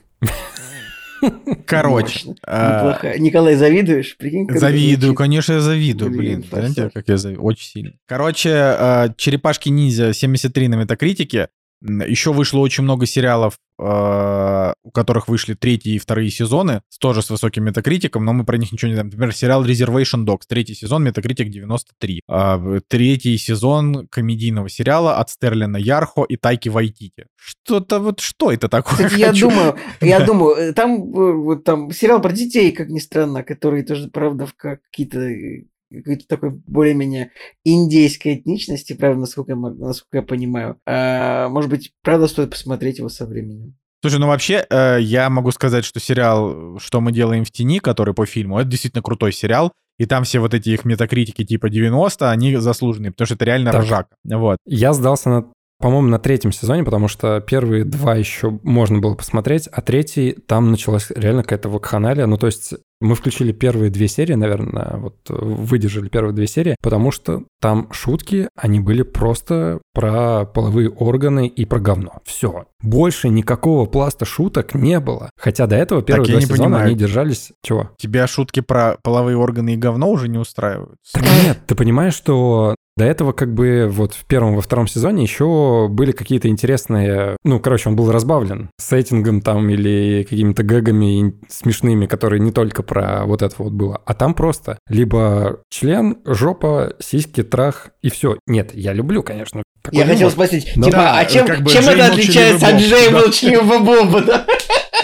[1.67, 2.35] короче.
[2.47, 2.97] А.
[3.19, 4.17] Николай, завидуешь?
[4.17, 6.91] Прикинь, Завидую, конечно, я завидую, Блин, блин.
[6.95, 7.45] Как я завидую?
[7.45, 7.93] Очень сильно.
[8.07, 11.49] Короче, э, «Черепашки ниндзя» 73 на метакритике.
[11.81, 17.31] Еще вышло очень много сериалов, э, у которых вышли третьи и вторые сезоны, тоже с
[17.31, 19.09] высоким метакритиком, но мы про них ничего не знаем.
[19.09, 22.23] Например, сериал Reservation Dogs, третий сезон, метакритик 93.
[22.29, 27.27] А, Третий сезон комедийного сериала от Стерлина Ярхо и Тайки Вайтити.
[27.37, 29.07] Что-то вот, что это такое?
[29.07, 32.99] Кстати, я думаю, я думаю, э, там э, вот там сериал про детей, как ни
[32.99, 37.31] странно, которые тоже, правда, в как- какие-то э, какой-то такой более-менее
[37.65, 40.79] индейской этничности, правда, насколько я, насколько я понимаю.
[40.87, 43.77] А, может быть, правда, стоит посмотреть его со временем.
[44.01, 48.15] Слушай, ну вообще, э, я могу сказать, что сериал «Что мы делаем в тени», который
[48.15, 49.73] по фильму, это действительно крутой сериал.
[49.99, 53.73] И там все вот эти их метакритики типа 90, они заслуженные, потому что это реально
[53.73, 53.83] Так.
[53.83, 54.09] ржака.
[54.25, 54.59] Вот.
[54.65, 59.69] Я сдался на по-моему, на третьем сезоне, потому что первые два еще можно было посмотреть,
[59.69, 62.27] а третий, там началась реально какая-то вакханалия.
[62.27, 67.11] Ну, то есть мы включили первые две серии, наверное, вот выдержали первые две серии, потому
[67.11, 72.21] что там шутки, они были просто про половые органы и про говно.
[72.25, 72.67] Все.
[72.83, 75.31] Больше никакого пласта шуток не было.
[75.37, 76.87] Хотя до этого первые я два сезона понимаю.
[76.87, 77.53] они держались...
[77.63, 77.91] Чего?
[77.99, 80.97] Тебя шутки про половые органы и говно уже не устраивают?
[81.13, 85.23] Так нет, ты понимаешь, что до этого как бы вот в первом, во втором сезоне
[85.23, 87.37] еще были какие-то интересные...
[87.45, 93.25] Ну, короче, он был разбавлен сеттингом там или какими-то гэгами смешными, которые не только про
[93.25, 94.03] вот это вот было.
[94.05, 98.37] А там просто либо член, жопа, сиськи, трах и все.
[98.47, 99.63] Нет, я люблю, конечно.
[99.93, 102.77] Я хотел спросить, Ну типа, да, а чем, как бы чем Джей это отличается от
[102.77, 104.47] Джей молчаливого Боба, да?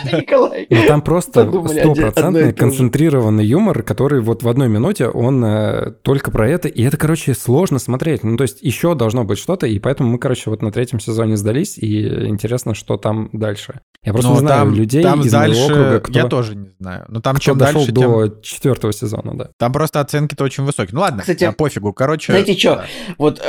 [0.12, 0.66] Николай.
[0.70, 6.48] Ну, там просто стопроцентный концентрированный юмор, который вот в одной минуте, он э, только про
[6.48, 8.24] это, и это, короче, сложно смотреть.
[8.24, 11.36] Ну, то есть еще должно быть что-то, и поэтому мы, короче, вот на третьем сезоне
[11.36, 13.80] сдались, и интересно, что там дальше.
[14.02, 16.56] Я просто Но не знаю там, людей там из дальше, моего округа, кто, я тоже
[16.56, 17.04] не знаю.
[17.08, 18.42] Но там кто чем дошел дальше, до тем...
[18.42, 19.50] четвертого сезона, да.
[19.58, 20.94] Там просто оценки-то очень высокие.
[20.94, 21.92] Ну ладно, Кстати, а, пофигу.
[21.92, 22.76] Короче, Знаете что?
[22.76, 22.86] да.
[23.18, 23.42] Вот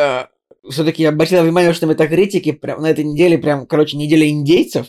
[0.70, 4.88] все-таки я обратил внимание, что метакритики прям на этой неделе прям, короче, неделя индейцев.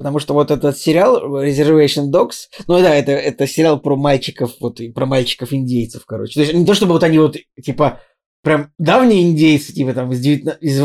[0.00, 4.80] Потому что вот этот сериал Reservation Dogs, ну да, это, это сериал про мальчиков, вот
[4.80, 6.32] и про мальчиков-индейцев, короче.
[6.32, 8.00] То есть не то, чтобы вот они вот, типа,
[8.42, 10.80] прям давние индейцы, типа там из, 19, из,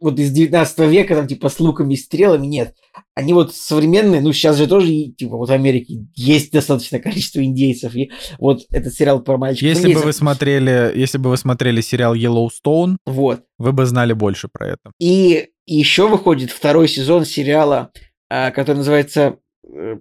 [0.00, 2.76] вот из 19 века, там, типа, с луками и стрелами, нет.
[3.16, 7.96] Они вот современные, ну, сейчас же тоже, типа, вот в Америке есть достаточное количество индейцев,
[7.96, 12.14] и вот этот сериал про мальчиков Если бы вы смотрели, если бы вы смотрели сериал
[12.14, 13.40] Yellowstone, Вот.
[13.58, 14.92] вы бы знали больше про это.
[15.00, 17.92] И еще выходит второй сезон сериала,
[18.28, 19.38] а, который называется...
[19.68, 19.96] э,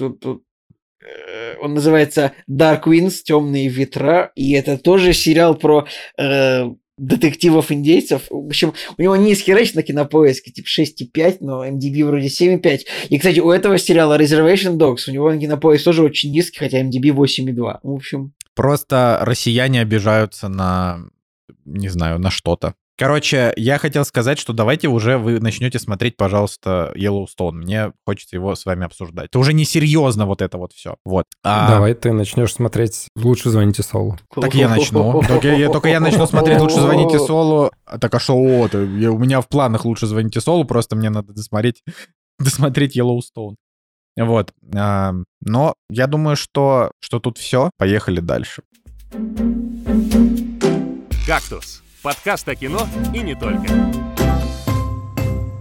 [0.00, 5.86] э, Он называется Dark Winds, Темные ветра, и это тоже сериал про
[6.18, 6.64] э,
[6.96, 8.26] детективов-индейцев.
[8.30, 12.80] В общем, у него низкий рейтинг на кинопоиске, типа 6,5, но MDB вроде 7,5.
[13.08, 16.82] И, кстати, у этого сериала Reservation Dogs, у него на кинопоиск тоже очень низкий, хотя
[16.82, 17.78] MDB 8,2.
[17.82, 21.00] В общем, Просто россияне обижаются на,
[21.64, 22.74] не знаю, на что-то.
[22.96, 27.52] Короче, я хотел сказать, что давайте уже вы начнете смотреть, пожалуйста, Yellowstone.
[27.52, 29.26] Мне хочется его с вами обсуждать.
[29.26, 30.96] Это уже не серьезно вот это вот все.
[31.04, 31.24] Вот.
[31.42, 34.16] А, Давай ты начнешь смотреть «Лучше звоните Солу».
[34.40, 35.22] Так я начну.
[35.26, 37.72] Только я, только я начну смотреть «Лучше звоните Солу».
[37.84, 38.74] А Так а что вот?
[38.74, 38.78] У
[39.18, 41.82] меня в планах «Лучше звоните Солу», просто мне надо досмотреть,
[42.38, 43.56] досмотреть Yellowstone.
[44.16, 44.52] Вот.
[44.72, 47.70] А, Но я думаю, что, что тут все.
[47.76, 48.62] Поехали дальше.
[51.26, 53.64] «Кактус»— подкаст о кино и не только.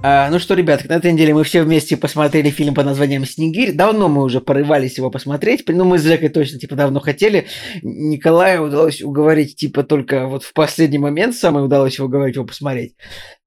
[0.06, 3.72] А, ну что, ребят, на этой неделе мы все вместе посмотрели фильм под названием «Снегирь».
[3.72, 5.64] Давно мы уже порывались его посмотреть.
[5.66, 7.48] Ну, мы с Жекой точно, типа, давно хотели.
[7.82, 12.96] Николаю удалось уговорить, типа, только вот в последний момент самое удалось его уговорить его посмотреть.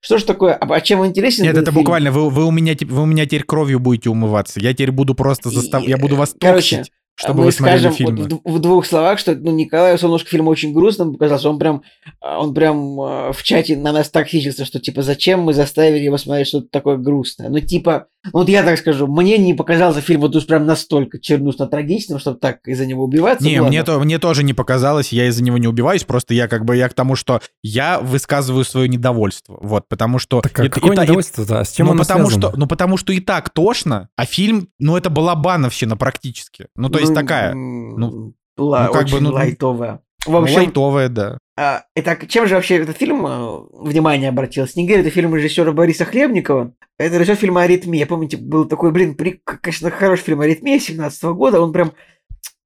[0.01, 0.55] Что ж такое?
[0.55, 1.75] А, а чем интересен Нет, это фильм?
[1.75, 4.59] буквально, вы, вы, у меня, вы у меня теперь кровью будете умываться.
[4.59, 5.85] Я теперь буду просто застав...
[5.85, 8.25] И, Я буду вас короче, токсить, чтобы мы вы скажем фильмы.
[8.25, 11.49] вот в, в двух словах, что ну, Николаю Солнышко фильм очень грустным показался.
[11.49, 11.83] Он прям,
[12.21, 16.19] а, он прям а, в чате на нас токсичился, что типа зачем мы заставили его
[16.19, 17.49] смотреть что-то такое грустное.
[17.49, 22.19] Ну типа, вот я так скажу, мне не показался фильм вот уж прям настолько чернушно-трагичным,
[22.19, 23.45] чтобы так из-за него убиваться.
[23.45, 26.49] Не, Ну, мне, то, мне тоже не показалось, я из-за него не убиваюсь, просто я
[26.49, 30.41] как бы, я к тому, что я высказываю свое недовольство, вот, потому что...
[30.41, 31.61] Так а и- какое и недовольство-то?
[31.61, 32.49] А с чем ну, оно потому связано?
[32.51, 36.67] что, ну, потому что и так тошно, а фильм, ну, это балабановщина практически.
[36.77, 40.01] Ну, то есть Ну, такая, м, ну, ла- ну, как бы, очень ну, лайтовая.
[40.27, 41.39] В общем, лайтовая, да.
[41.59, 44.67] А, итак, чем же вообще этот фильм э, внимание обратил?
[44.67, 46.73] «Снегирь»— это фильм режиссера Бориса Хлебникова.
[46.99, 48.07] Это режиссер фильма «Аритмия».
[48.07, 51.61] Помните, был такой, блин, при- конечно, хороший фильм «Аритмия» 17 года.
[51.61, 51.93] Он прям...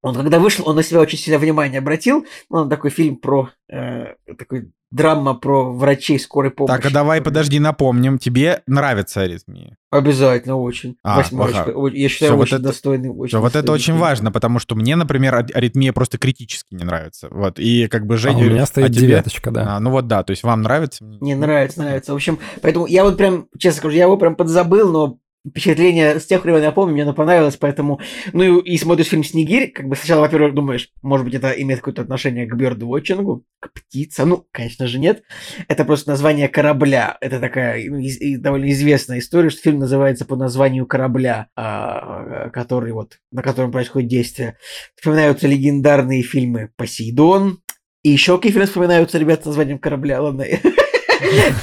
[0.03, 2.25] Он когда вышел, он на себя очень сильно внимание обратил.
[2.49, 3.51] Ну, Он такой фильм про...
[3.71, 6.75] э, такой драма про врачей скорой помощи.
[6.75, 9.77] Так, а давай, подожди, напомним, тебе нравится аритмия.
[9.93, 10.97] Обязательно, очень.
[11.05, 11.71] А, Восьмерочка.
[11.71, 11.89] ага.
[11.93, 13.09] Я считаю, вот очень это- достойный.
[13.11, 16.83] Очень Вот это достойный очень важно, потому что мне, например, ар- аритмия просто критически не
[16.85, 17.29] нравится.
[17.31, 18.39] Вот, и как бы А Женя...
[18.47, 19.01] у меня стоит а тебе?
[19.03, 19.77] девяточка, да.
[19.77, 21.05] А, ну вот да, то есть вам нравится?
[21.05, 22.13] Не нравится, нравится.
[22.13, 25.19] В общем, поэтому я вот прям, честно скажу, я его прям подзабыл, но
[25.49, 28.01] впечатление с тех времен я помню, мне оно понравилось, поэтому...
[28.33, 31.81] Ну и, и смотришь фильм «Снегирь», как бы сначала, во-первых, думаешь, может быть, это имеет
[31.81, 34.29] какое-то отношение к бёрдвотчингу, к птицам.
[34.29, 35.23] Ну, конечно же, нет.
[35.69, 37.17] Это просто название корабля.
[37.21, 43.19] Это такая из- довольно известная история, что фильм называется по названию корабля, а, который вот,
[43.33, 44.57] на котором происходит действие.
[44.97, 47.61] Вспоминаются легендарные фильмы «Посейдон»,
[48.03, 50.47] и еще какие фильмы вспоминаются, ребята, с названием корабля, ладно.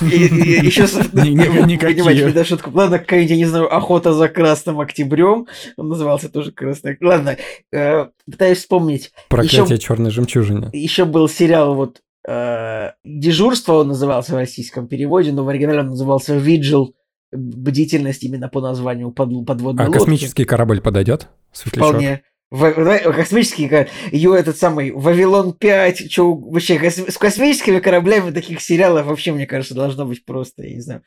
[0.02, 2.72] Еще понимаете, да, шутку.
[2.74, 5.48] Ладно, какая-нибудь, я не знаю, охота за красным октябрем.
[5.78, 6.98] Он назывался тоже красный.
[7.02, 7.38] Ладно,
[7.72, 9.12] э, пытаюсь вспомнить.
[9.30, 10.70] Проклятие черной жемчужины.
[10.74, 15.88] Еще был сериал вот э, «Дежурство» он назывался в российском переводе, но в оригинале он
[15.90, 16.94] назывался «Виджил».
[17.34, 20.00] Бдительность именно по названию под, подводной А лодки.
[20.00, 21.28] космический корабль подойдет?
[21.52, 21.90] Светлячок?
[21.90, 22.22] Вполне.
[22.50, 23.70] В- давай, космический,
[24.12, 29.76] ее этот самый Вавилон 5, что вообще с космическими кораблями таких сериалов вообще, мне кажется,
[29.76, 31.04] должно быть просто, я не знаю,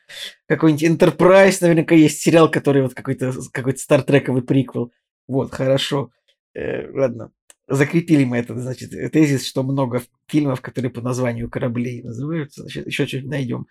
[0.47, 4.91] какой-нибудь Enterprise, наверняка есть сериал, который вот какой-то какой-то стартрековый приквел.
[5.27, 6.11] Вот, хорошо.
[6.53, 7.31] Э, ладно.
[7.67, 12.61] Закрепили мы этот, значит, тезис, что много фильмов, которые по названию кораблей называются.
[12.61, 13.67] Значит, еще что-нибудь найдем.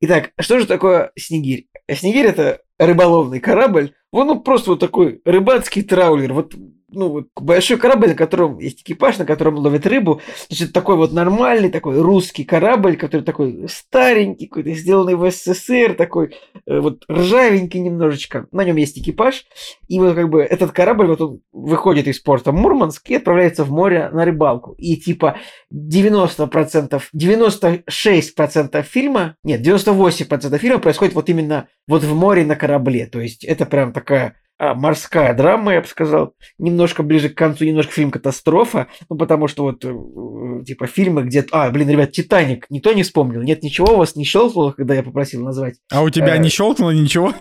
[0.00, 1.68] Итак, что же такое Снегирь?
[1.90, 3.94] Снегирь это рыболовный корабль.
[4.12, 6.32] Он ну, просто вот такой рыбацкий траулер.
[6.32, 6.54] Вот,
[6.90, 10.20] ну, вот большой корабль, на котором есть экипаж, на котором ловят рыбу.
[10.48, 16.34] Значит, такой вот нормальный, такой русский корабль, который такой старенький, какой-то сделанный в СССР, такой
[16.66, 18.46] э, вот ржавенький немножечко.
[18.52, 19.44] На нем есть экипаж.
[19.88, 23.70] И вот как бы этот корабль, вот он выходит из порта Мурманск и отправляется в
[23.70, 24.74] море на рыбалку.
[24.78, 25.38] И типа
[25.76, 33.06] 90%, 96% фильма, нет, 98% фильма происходит вот именно вот в море на корабле.
[33.06, 36.34] То есть это прям такая а, морская драма, я бы сказал.
[36.58, 38.86] Немножко ближе к концу, немножко фильм «Катастрофа».
[39.10, 41.44] Ну, потому что вот, э, э, типа, фильмы, где...
[41.52, 43.42] А, блин, ребят, «Титаник» никто не вспомнил?
[43.42, 45.74] Нет, ничего у вас не щелкнуло, когда я попросил назвать?
[45.92, 47.34] А у тебя Э, не щелкнуло ничего?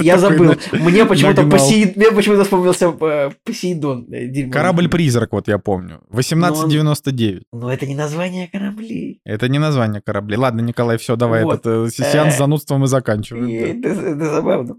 [0.00, 0.44] Я забыл.
[0.44, 1.58] на- Мне почему-то нагнал.
[1.58, 4.06] Посей- мне почему-то вспомнился э, Посейдон.
[4.52, 6.00] Корабль-призрак, вот я помню.
[6.10, 7.42] 1899.
[7.52, 9.20] Но это не название кораблей.
[9.24, 10.36] Это не название кораблей.
[10.38, 11.60] Ладно, Николай, все, давай Вот.
[11.66, 13.82] этот э, сеанс с занудством мы И заканчиваем.
[13.84, 14.76] это забавно.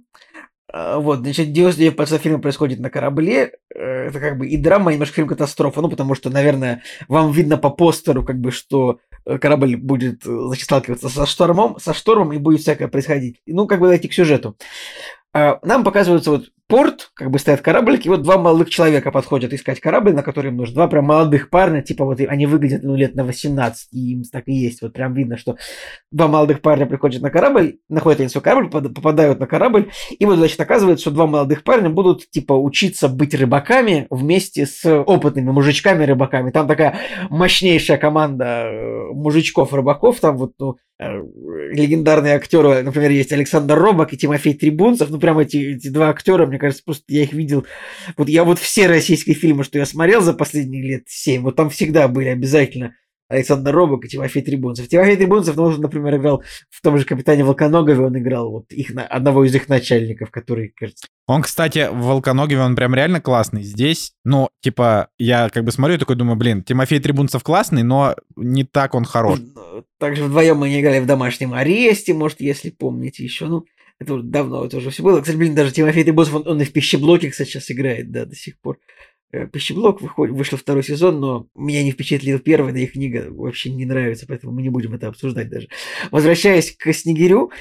[0.74, 3.52] А, Вот, значит, 99% фильма происходит на корабле.
[3.74, 5.82] Э, Это как бы и драма, и немножко фильм катастрофа.
[5.82, 10.30] Ну, потому что, наверное, вам видно по постеру, как бы, что э, корабль будет, э,
[10.48, 13.40] значит, сталкиваться со штормом, со штормом, и будет всякое происходить.
[13.46, 14.58] Ну, как бы дойти к сюжету.
[15.34, 19.80] А, Нам показывается вот порт, как бы стоят кораблики, вот два молодых человека подходят искать
[19.80, 20.76] корабль, на который им нужно.
[20.76, 24.48] Два прям молодых парня, типа вот они выглядят, ну, лет на 18, и им так
[24.48, 24.82] и есть.
[24.82, 25.58] Вот прям видно, что
[26.12, 30.26] два молодых парня приходят на корабль, находят они свой корабль, попад- попадают на корабль, и
[30.26, 35.52] вот, значит, оказывается, что два молодых парня будут, типа, учиться быть рыбаками вместе с опытными
[35.52, 36.52] мужичками-рыбаками.
[36.52, 36.98] Там такая
[37.30, 40.78] мощнейшая команда э, мужичков-рыбаков, там вот, ну,
[41.72, 46.46] легендарные актеры, например, есть Александр Робок и Тимофей Трибунцев, ну, прям эти, эти два актера,
[46.46, 47.66] мне кажется, просто я их видел,
[48.18, 51.70] вот я вот все российские фильмы, что я смотрел за последние лет семь, вот там
[51.70, 52.96] всегда были обязательно
[53.30, 54.88] Александр Робок и Тимофей Трибунцев.
[54.88, 58.92] Тимофей Трибунцев, ну, он, например, играл в том же «Капитане Волконогове», он играл вот их,
[58.96, 63.64] одного из их начальников, который, кажется, Он, кстати, в Волконогове, он прям реально классный.
[63.64, 68.16] Здесь, ну, типа, я как бы смотрю и такой думаю, блин, Тимофей Трибунцев классный, но
[68.36, 69.40] не так он хорош.
[69.40, 73.46] Ну, Также вдвоем они играли в домашнем аресте, может, если помните еще.
[73.46, 73.66] Ну,
[74.00, 75.22] Это уже давно это уже все было.
[75.22, 78.36] Кстати, блин, даже Тимофей Тыбосов, он, он и в пищеблоке, кстати, сейчас играет, да, до
[78.36, 78.80] сих пор.
[79.34, 83.84] Э, Пищеблок вышел второй сезон, но меня не впечатлил первый, да и книга вообще не
[83.84, 85.70] нравится, поэтому мы не будем это обсуждать даже.
[86.12, 87.52] Возвращаясь к Снегирю,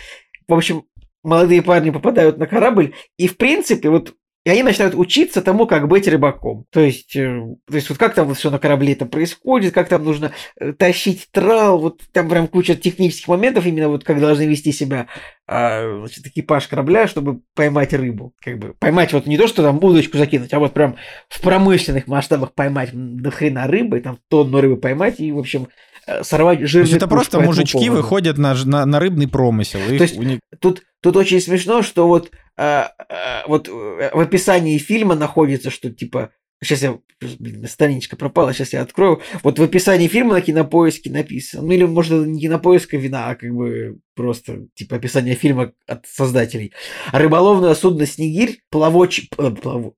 [0.47, 0.85] в общем,
[1.23, 4.15] молодые парни попадают на корабль, и в принципе, вот
[4.45, 6.65] и они начинают учиться тому, как быть рыбаком.
[6.71, 9.89] То есть, э, то есть вот как там вот все на корабле это происходит, как
[9.89, 14.43] там нужно э, тащить трал, вот там прям куча технических моментов, именно вот как должны
[14.47, 15.07] вести себя
[15.47, 18.33] э, значит, экипаж корабля, чтобы поймать рыбу.
[18.41, 20.97] Как бы поймать вот не то, что там удочку закинуть, а вот прям
[21.29, 25.69] в промышленных масштабах поймать до хрена рыбы, там тонну рыбы поймать и, в общем,
[26.09, 27.97] э, сорвать жирный То есть это просто по мужички поводу.
[28.03, 29.79] выходят на, на, на рыбный промысел.
[29.87, 34.79] То есть них- Тут, тут очень смешно, что вот, а, а, вот э, в описании
[34.79, 36.31] фильма находится, что типа...
[36.65, 36.99] Сейчас я...
[37.41, 39.21] Блин, страничка пропала, сейчас я открою.
[39.43, 41.65] Вот в описании фильма на кинопоиске написано.
[41.65, 46.73] Ну или, может, не кинопоиска вина, а как бы просто типа описание фильма от создателей.
[47.13, 49.29] Рыболовное судно «Снегирь» плавоч...
[49.37, 49.95] э, плаву-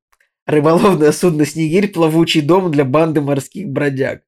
[0.46, 4.22] Рыболовное судно «Снегирь» плавучий дом для банды морских бродяг.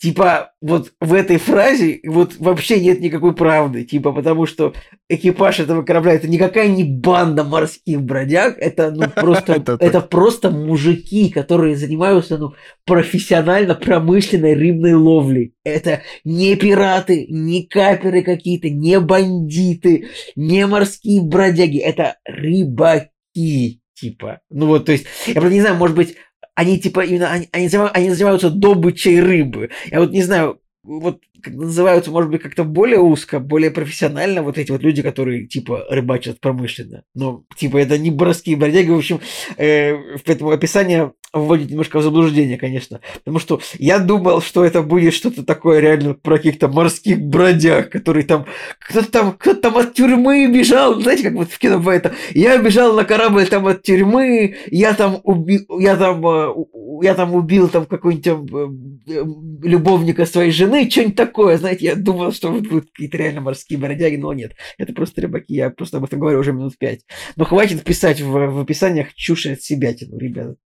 [0.00, 3.82] Типа, вот в этой фразе вот вообще нет никакой правды.
[3.82, 4.72] Типа, потому что
[5.08, 11.30] экипаж этого корабля это никакая не банда морских бродяг, это ну просто Это просто мужики,
[11.30, 12.54] которые занимаются ну
[12.86, 15.54] профессионально промышленной рыбной ловлей.
[15.64, 23.80] Это не пираты, не каперы какие-то, не бандиты, не морские бродяги, это рыбаки.
[23.94, 26.14] Типа, ну вот, то есть, я правда не знаю, может быть,
[26.58, 29.70] они типа именно они, они, занима- они занимаются добычей рыбы.
[29.92, 34.58] Я вот не знаю, вот как называются, может быть, как-то более узко, более профессионально вот
[34.58, 37.04] эти вот люди, которые типа рыбачат промышленно.
[37.14, 39.20] Но типа это не броски бродяги, в общем,
[39.56, 43.00] э, поэтому описание вводит немножко в заблуждение, конечно.
[43.18, 48.24] Потому что я думал, что это будет что-то такое реально про каких-то морских бродяг, которые
[48.24, 48.46] там
[48.78, 52.56] кто-то там, кто-то там от тюрьмы бежал, знаете, как вот в кино бывает, там, я
[52.58, 56.54] бежал на корабль там от тюрьмы, я там убил, я там, э,
[57.02, 59.24] я там убил там какой-нибудь там, э, э,
[59.62, 64.32] любовника своей жены, что-нибудь такое, знаете, я думал, что будут какие-то реально морские бродяги, но
[64.32, 67.00] нет, это просто рыбаки, я просто об этом говорю уже минут пять.
[67.36, 70.56] Но хватит писать в, в описаниях чушь от себя, ребята.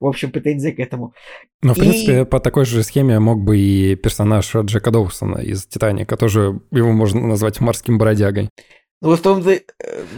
[0.00, 1.12] В общем, претензии к этому.
[1.62, 5.66] Но, в И- принципе, по такой же схеме мог бы и персонаж Джека Доусона из
[5.66, 6.16] «Титаника».
[6.16, 8.48] Тоже его можно назвать морским бродягой.
[9.02, 9.60] Ну вот том-то, э,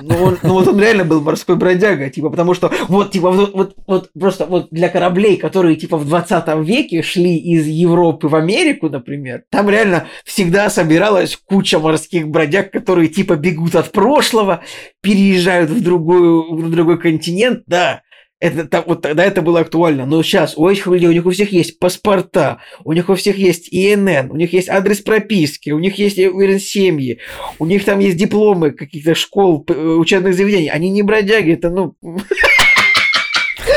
[0.03, 3.55] ну, он, ну вот он реально был морской бродяга, типа, потому что вот, типа, вот,
[3.55, 8.35] вот, вот просто вот для кораблей, которые, типа, в 20 веке шли из Европы в
[8.35, 14.63] Америку, например, там реально всегда собиралась куча морских бродяг, которые, типа, бегут от прошлого,
[15.01, 18.03] переезжают в, другую, в другой континент, да,
[18.43, 20.05] это, вот тогда это было актуально.
[20.05, 23.39] Но сейчас у этих людей, у них у всех есть паспорта, у них у всех
[23.39, 27.21] есть ИНН, у них есть адрес прописки, у них есть, уверен, семьи,
[27.61, 30.71] у них там есть дипломы каких-то школ, э, учебных заведений.
[30.71, 31.95] Они не бродяги, это ну...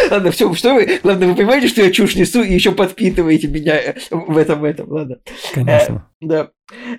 [0.09, 0.99] Ладно, все, что вы...
[1.03, 4.63] Ладно, вы понимаете, что я чушь несу и еще подпитываете меня э, в этом, в
[4.63, 5.19] этом, ладно.
[5.53, 6.09] Конечно.
[6.21, 6.49] Да.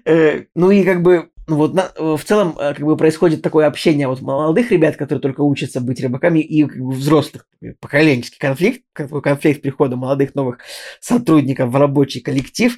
[0.04, 3.66] Э, ну и как бы, ну вот на- в целом э, как бы происходит такое
[3.66, 8.38] общение вот молодых ребят, которые только учатся быть рыбаками, и как бы взрослых, э, поколенческий
[8.38, 10.58] конфликт, такой конфликт прихода молодых новых
[11.00, 12.76] сотрудников в рабочий коллектив.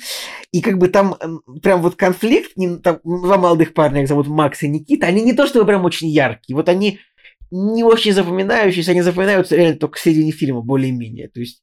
[0.53, 2.53] И как бы там м, прям вот конфликт,
[2.83, 6.09] там два молодых парня, их зовут Макс и Никита, они не то чтобы прям очень
[6.09, 6.99] яркие, вот они
[7.51, 11.29] не очень запоминающиеся, они запоминаются реально только к середине фильма, более-менее.
[11.29, 11.63] То есть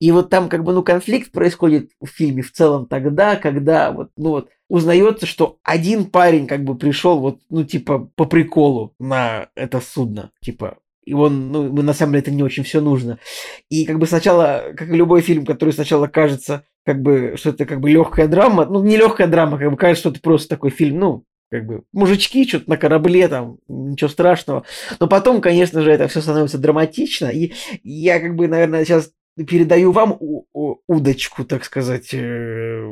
[0.00, 4.10] и вот там как бы, ну, конфликт происходит в фильме в целом тогда, когда вот,
[4.16, 9.48] ну вот, узнается, что один парень как бы пришел вот, ну, типа, по приколу на
[9.54, 13.18] это судно, типа, и он, ну, ему на самом деле это не очень все нужно.
[13.70, 17.64] И как бы сначала, как и любой фильм, который сначала кажется, как бы, что это
[17.64, 20.68] как бы легкая драма, ну, не легкая драма, как бы кажется, что это просто такой
[20.70, 24.64] фильм, ну, как бы мужички что-то на корабле, там, ничего страшного.
[25.00, 27.26] Но потом, конечно же, это все становится драматично.
[27.26, 29.10] И я как бы, наверное, сейчас
[29.44, 30.18] передаю вам
[30.86, 32.82] удочку, так сказать, э,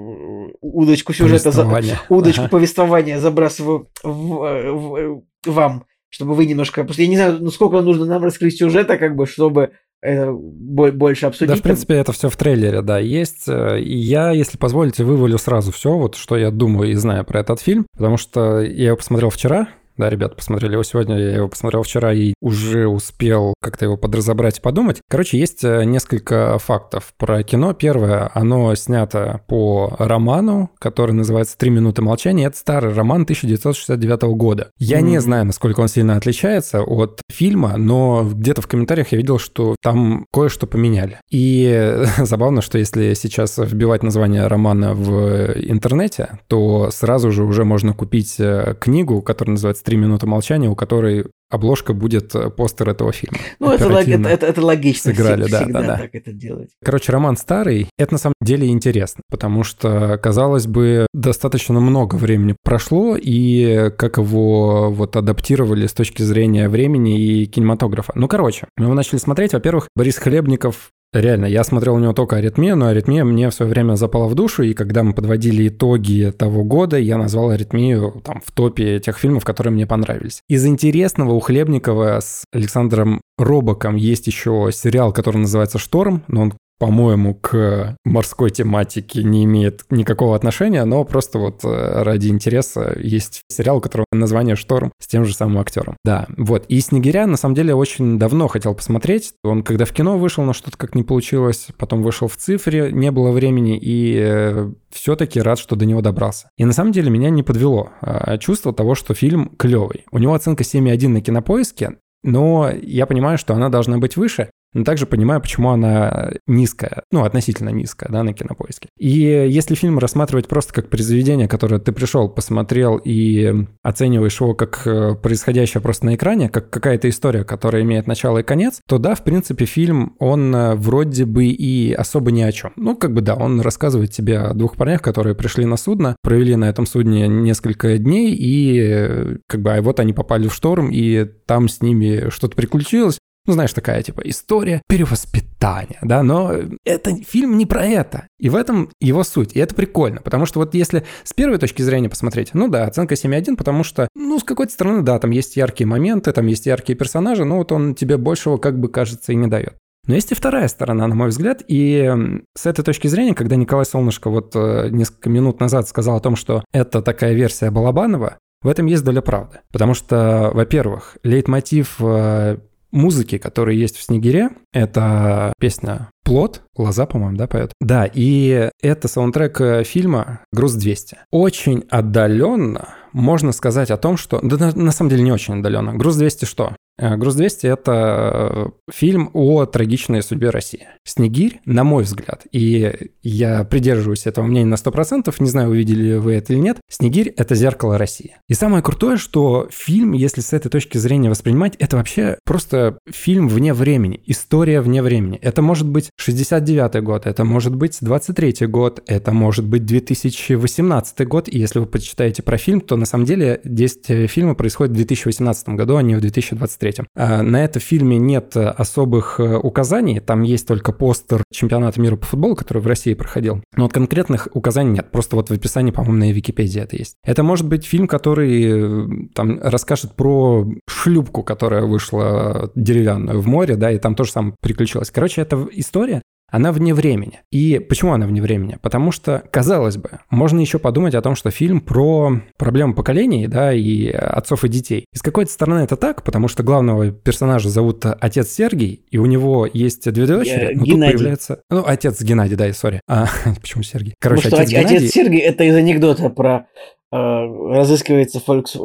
[0.60, 1.98] удочку сюжета, за- Повествование.
[2.08, 2.50] удочку Ага.
[2.50, 6.82] повествования забрасываю в, в- в- вам, чтобы вы немножко...
[6.82, 9.70] Потому что я не знаю, ну сколько нужно нам раскрыть сюжета, как бы, чтобы
[10.02, 11.54] больше обсудить.
[11.54, 13.48] Да, в принципе, это все в трейлере, да, есть.
[13.48, 17.40] Э, И я, если позволите, вывалю сразу все, вот что я думаю и знаю про
[17.40, 21.48] этот фильм, потому что я его посмотрел вчера, да, ребята посмотрели его сегодня, я его
[21.48, 25.00] посмотрел вчера и уже успел как-то его подразобрать и подумать.
[25.08, 27.72] Короче, есть э, несколько фактов про кино.
[27.72, 32.46] Первое, оно снято по роману, который называется «Три минуты молчания».
[32.46, 34.70] Это старый роман 1969 года.
[34.78, 35.20] Я не Мгм.
[35.20, 40.26] знаю, насколько он сильно отличается от фильма, но где-то в комментариях я видел, что там
[40.32, 41.18] кое-что поменяли.
[41.30, 47.92] И забавно, что если сейчас вбивать название романа в интернете, то сразу же уже можно
[47.92, 53.12] купить э, книгу, которая называется три минуты молчания, у которой обложка будет э, постер этого
[53.12, 53.38] фильма.
[53.60, 55.12] Ну, это, это, это, это логично.
[55.12, 55.96] сыграли, да, да, да.
[55.98, 56.70] так это делать.
[56.84, 57.88] Короче, роман старый.
[57.96, 64.18] Это на самом деле интересно, потому что, казалось бы, достаточно много времени прошло, и как
[64.18, 68.10] его вот адаптировали с точки зрения времени и кинематографа.
[68.16, 69.52] Ну, короче, мы его начали смотреть.
[69.52, 73.70] Во-первых, Борис Хлебников Реально, я смотрел у него только «Аритмию», но «Аритмия» мне в свое
[73.70, 78.42] время запала в душу, и когда мы подводили итоги того года, я назвал «Аритмию» там
[78.44, 80.42] в топе тех фильмов, которые мне понравились.
[80.46, 86.54] Из интересного у Хлебникова с Александром Робоком есть еще сериал, который называется «Шторм», но он
[86.78, 93.42] по-моему, к морской тематике не имеет никакого отношения, но просто вот э, ради интереса есть
[93.48, 95.96] сериал, у которого название «Шторм» с тем же самым актером.
[96.04, 96.66] Да, вот.
[96.68, 99.32] И «Снегиря» на самом деле очень давно хотел посмотреть.
[99.42, 103.10] Он когда в кино вышел, но что-то как не получилось, потом вышел в цифре, не
[103.10, 106.50] было времени, и все-таки рад, что до него добрался.
[106.56, 110.04] И на самом деле меня не подвело а, чувство того, что фильм клевый.
[110.10, 114.84] У него оценка 7,1 на кинопоиске, но я понимаю, что она должна быть выше, но
[114.84, 118.88] также понимаю, почему она низкая, ну, относительно низкая, да, на кинопоиске.
[118.98, 124.82] И если фильм рассматривать просто как произведение, которое ты пришел, посмотрел и оцениваешь его как
[124.86, 129.14] э, происходящее просто на экране, как какая-то история, которая имеет начало и конец, то да,
[129.14, 132.72] в принципе, фильм, он э, вроде бы и особо ни о чем.
[132.76, 136.56] Ну, как бы да, он рассказывает тебе о двух парнях, которые пришли на судно, провели
[136.56, 140.90] на этом судне несколько дней, и э, как бы а вот они попали в шторм,
[140.90, 146.52] и там с ними что-то приключилось, ну, знаешь, такая, типа, история перевоспитания, да, но
[146.84, 148.28] это фильм не про это.
[148.38, 149.54] И в этом его суть.
[149.54, 153.14] И это прикольно, потому что вот если с первой точки зрения посмотреть, ну да, оценка
[153.14, 156.96] 7,1, потому что, ну, с какой-то стороны, да, там есть яркие моменты, там есть яркие
[156.96, 159.76] персонажи, но вот он тебе большего, как бы, кажется, и не дает.
[160.06, 162.12] Но есть и вторая сторона, на мой взгляд, и
[162.56, 166.36] с этой точки зрения, когда Николай Солнышко вот э, несколько минут назад сказал о том,
[166.36, 169.60] что это такая версия Балабанова, в этом есть доля правды.
[169.72, 172.58] Потому что, во-первых, лейтмотив э,
[172.96, 177.72] музыки, которые есть в «Снегире», это песня «Плод», Лоза, по-моему, да, поет?
[177.80, 181.16] Да, и это саундтрек э, фильма «Груз-200».
[181.30, 184.40] Очень отдаленно можно сказать о том, что...
[184.42, 185.94] Да, на, на самом деле не очень отдаленно.
[185.94, 186.76] «Груз-200» что?
[186.98, 190.88] Э, «Груз-200»— это фильм о трагичной судьбе России.
[191.04, 196.34] «Снегирь», на мой взгляд, и я придерживаюсь этого мнения на 100%, не знаю, увидели вы
[196.34, 198.36] это или нет, «Снегирь»— это зеркало России.
[198.48, 203.48] И самое крутое, что фильм, если с этой точки зрения воспринимать, это вообще просто фильм
[203.48, 205.38] вне времени, история вне времени.
[205.42, 211.48] Это может быть 69 год, это может быть 23 год, это может быть 2018 год,
[211.48, 215.68] и если вы почитаете про фильм, то на самом деле действие фильма происходит в 2018
[215.70, 216.85] году, а не в 2023.
[217.14, 222.26] А На этом фильме нет особых э, указаний, там есть только постер чемпионата мира по
[222.26, 223.62] футболу, который в России проходил.
[223.76, 227.16] Но вот конкретных указаний нет, просто вот в описании, по-моему, на Википедии это есть.
[227.24, 233.76] Это может быть фильм, который э, там расскажет про шлюпку, которая вышла деревянную в море,
[233.76, 235.10] да, и там тоже самое приключилось.
[235.10, 237.40] Короче, это история, она вне времени.
[237.50, 238.78] И почему она вне времени?
[238.80, 243.72] Потому что, казалось бы, можно еще подумать о том, что фильм про проблемы поколений, да,
[243.72, 245.06] и отцов и детей.
[245.12, 249.26] И с какой-то стороны это так, потому что главного персонажа зовут отец Сергий, и у
[249.26, 251.16] него есть две дочери, Э, но тут Геннадий.
[251.16, 251.60] появляется...
[251.70, 253.00] Ну, отец Геннадий, да, и сори.
[253.08, 253.26] А,
[253.60, 254.14] почему Сергий?
[254.20, 255.08] Короче, Потому отец что отец, Геннадий...
[255.08, 256.66] Сергей это из анекдота про
[257.10, 258.76] разыскивается Volks,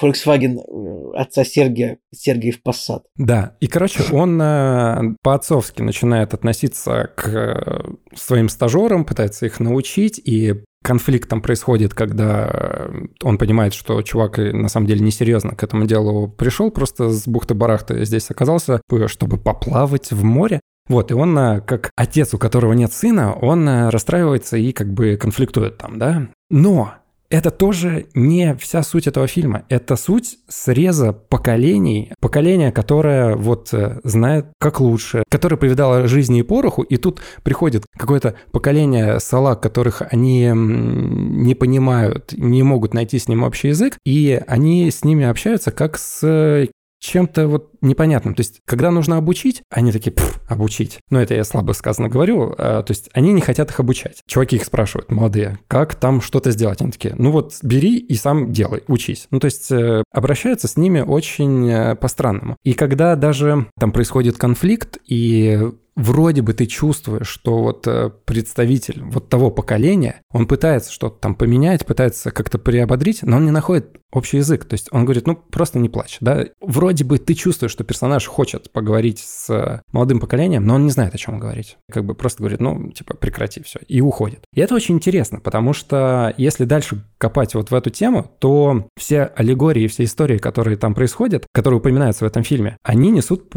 [0.00, 3.02] Volkswagen э, отца Сергия, в Passat.
[3.16, 10.20] Да, и, короче, он э, по-отцовски начинает относиться к э, своим стажерам, пытается их научить,
[10.22, 15.62] и конфликт там происходит, когда э, он понимает, что чувак на самом деле несерьезно к
[15.62, 20.60] этому делу пришел, просто с бухты-барахты здесь оказался, э, чтобы поплавать в море.
[20.88, 24.92] Вот, и он, э, как отец, у которого нет сына, он э, расстраивается и как
[24.92, 26.28] бы конфликтует там, да.
[26.50, 26.94] Но
[27.30, 29.64] это тоже не вся суть этого фильма.
[29.68, 32.12] Это суть среза поколений.
[32.20, 37.84] Поколение, которое вот э, знает как лучше, которое повидало жизни и пороху, и тут приходит
[37.96, 44.42] какое-то поколение салаг, которых они не понимают, не могут найти с ним общий язык, и
[44.46, 46.68] они с ними общаются как с
[47.00, 48.34] чем-то вот непонятным.
[48.34, 50.98] То есть, когда нужно обучить, они такие, «Пф, обучить.
[51.10, 52.54] Ну, это я слабо сказано говорю.
[52.56, 54.22] а, то есть, они не хотят их обучать.
[54.26, 56.80] Чуваки их спрашивают, молодые, как там что-то сделать?
[56.80, 59.26] Они такие, ну вот, бери и сам делай, учись.
[59.30, 62.56] Ну, то есть, э, обращаются с ними очень э, по-странному.
[62.62, 69.02] И когда даже там происходит конфликт, и вроде бы ты чувствуешь, что вот э, представитель
[69.02, 73.98] вот того поколения, он пытается что-то там поменять, пытается как-то приободрить, но он не находит
[74.12, 74.64] общий язык.
[74.64, 76.44] То есть он говорит, ну, просто не плачь, да.
[76.60, 81.14] Вроде бы ты чувствуешь, что персонаж хочет поговорить с молодым поколением, но он не знает,
[81.14, 81.76] о чем говорить.
[81.90, 84.44] Как бы просто говорит, ну, типа, прекрати все, и уходит.
[84.54, 89.24] И это очень интересно, потому что если дальше копать вот в эту тему, то все
[89.36, 93.50] аллегории, все истории, которые там происходят, которые упоминаются в этом фильме, они несут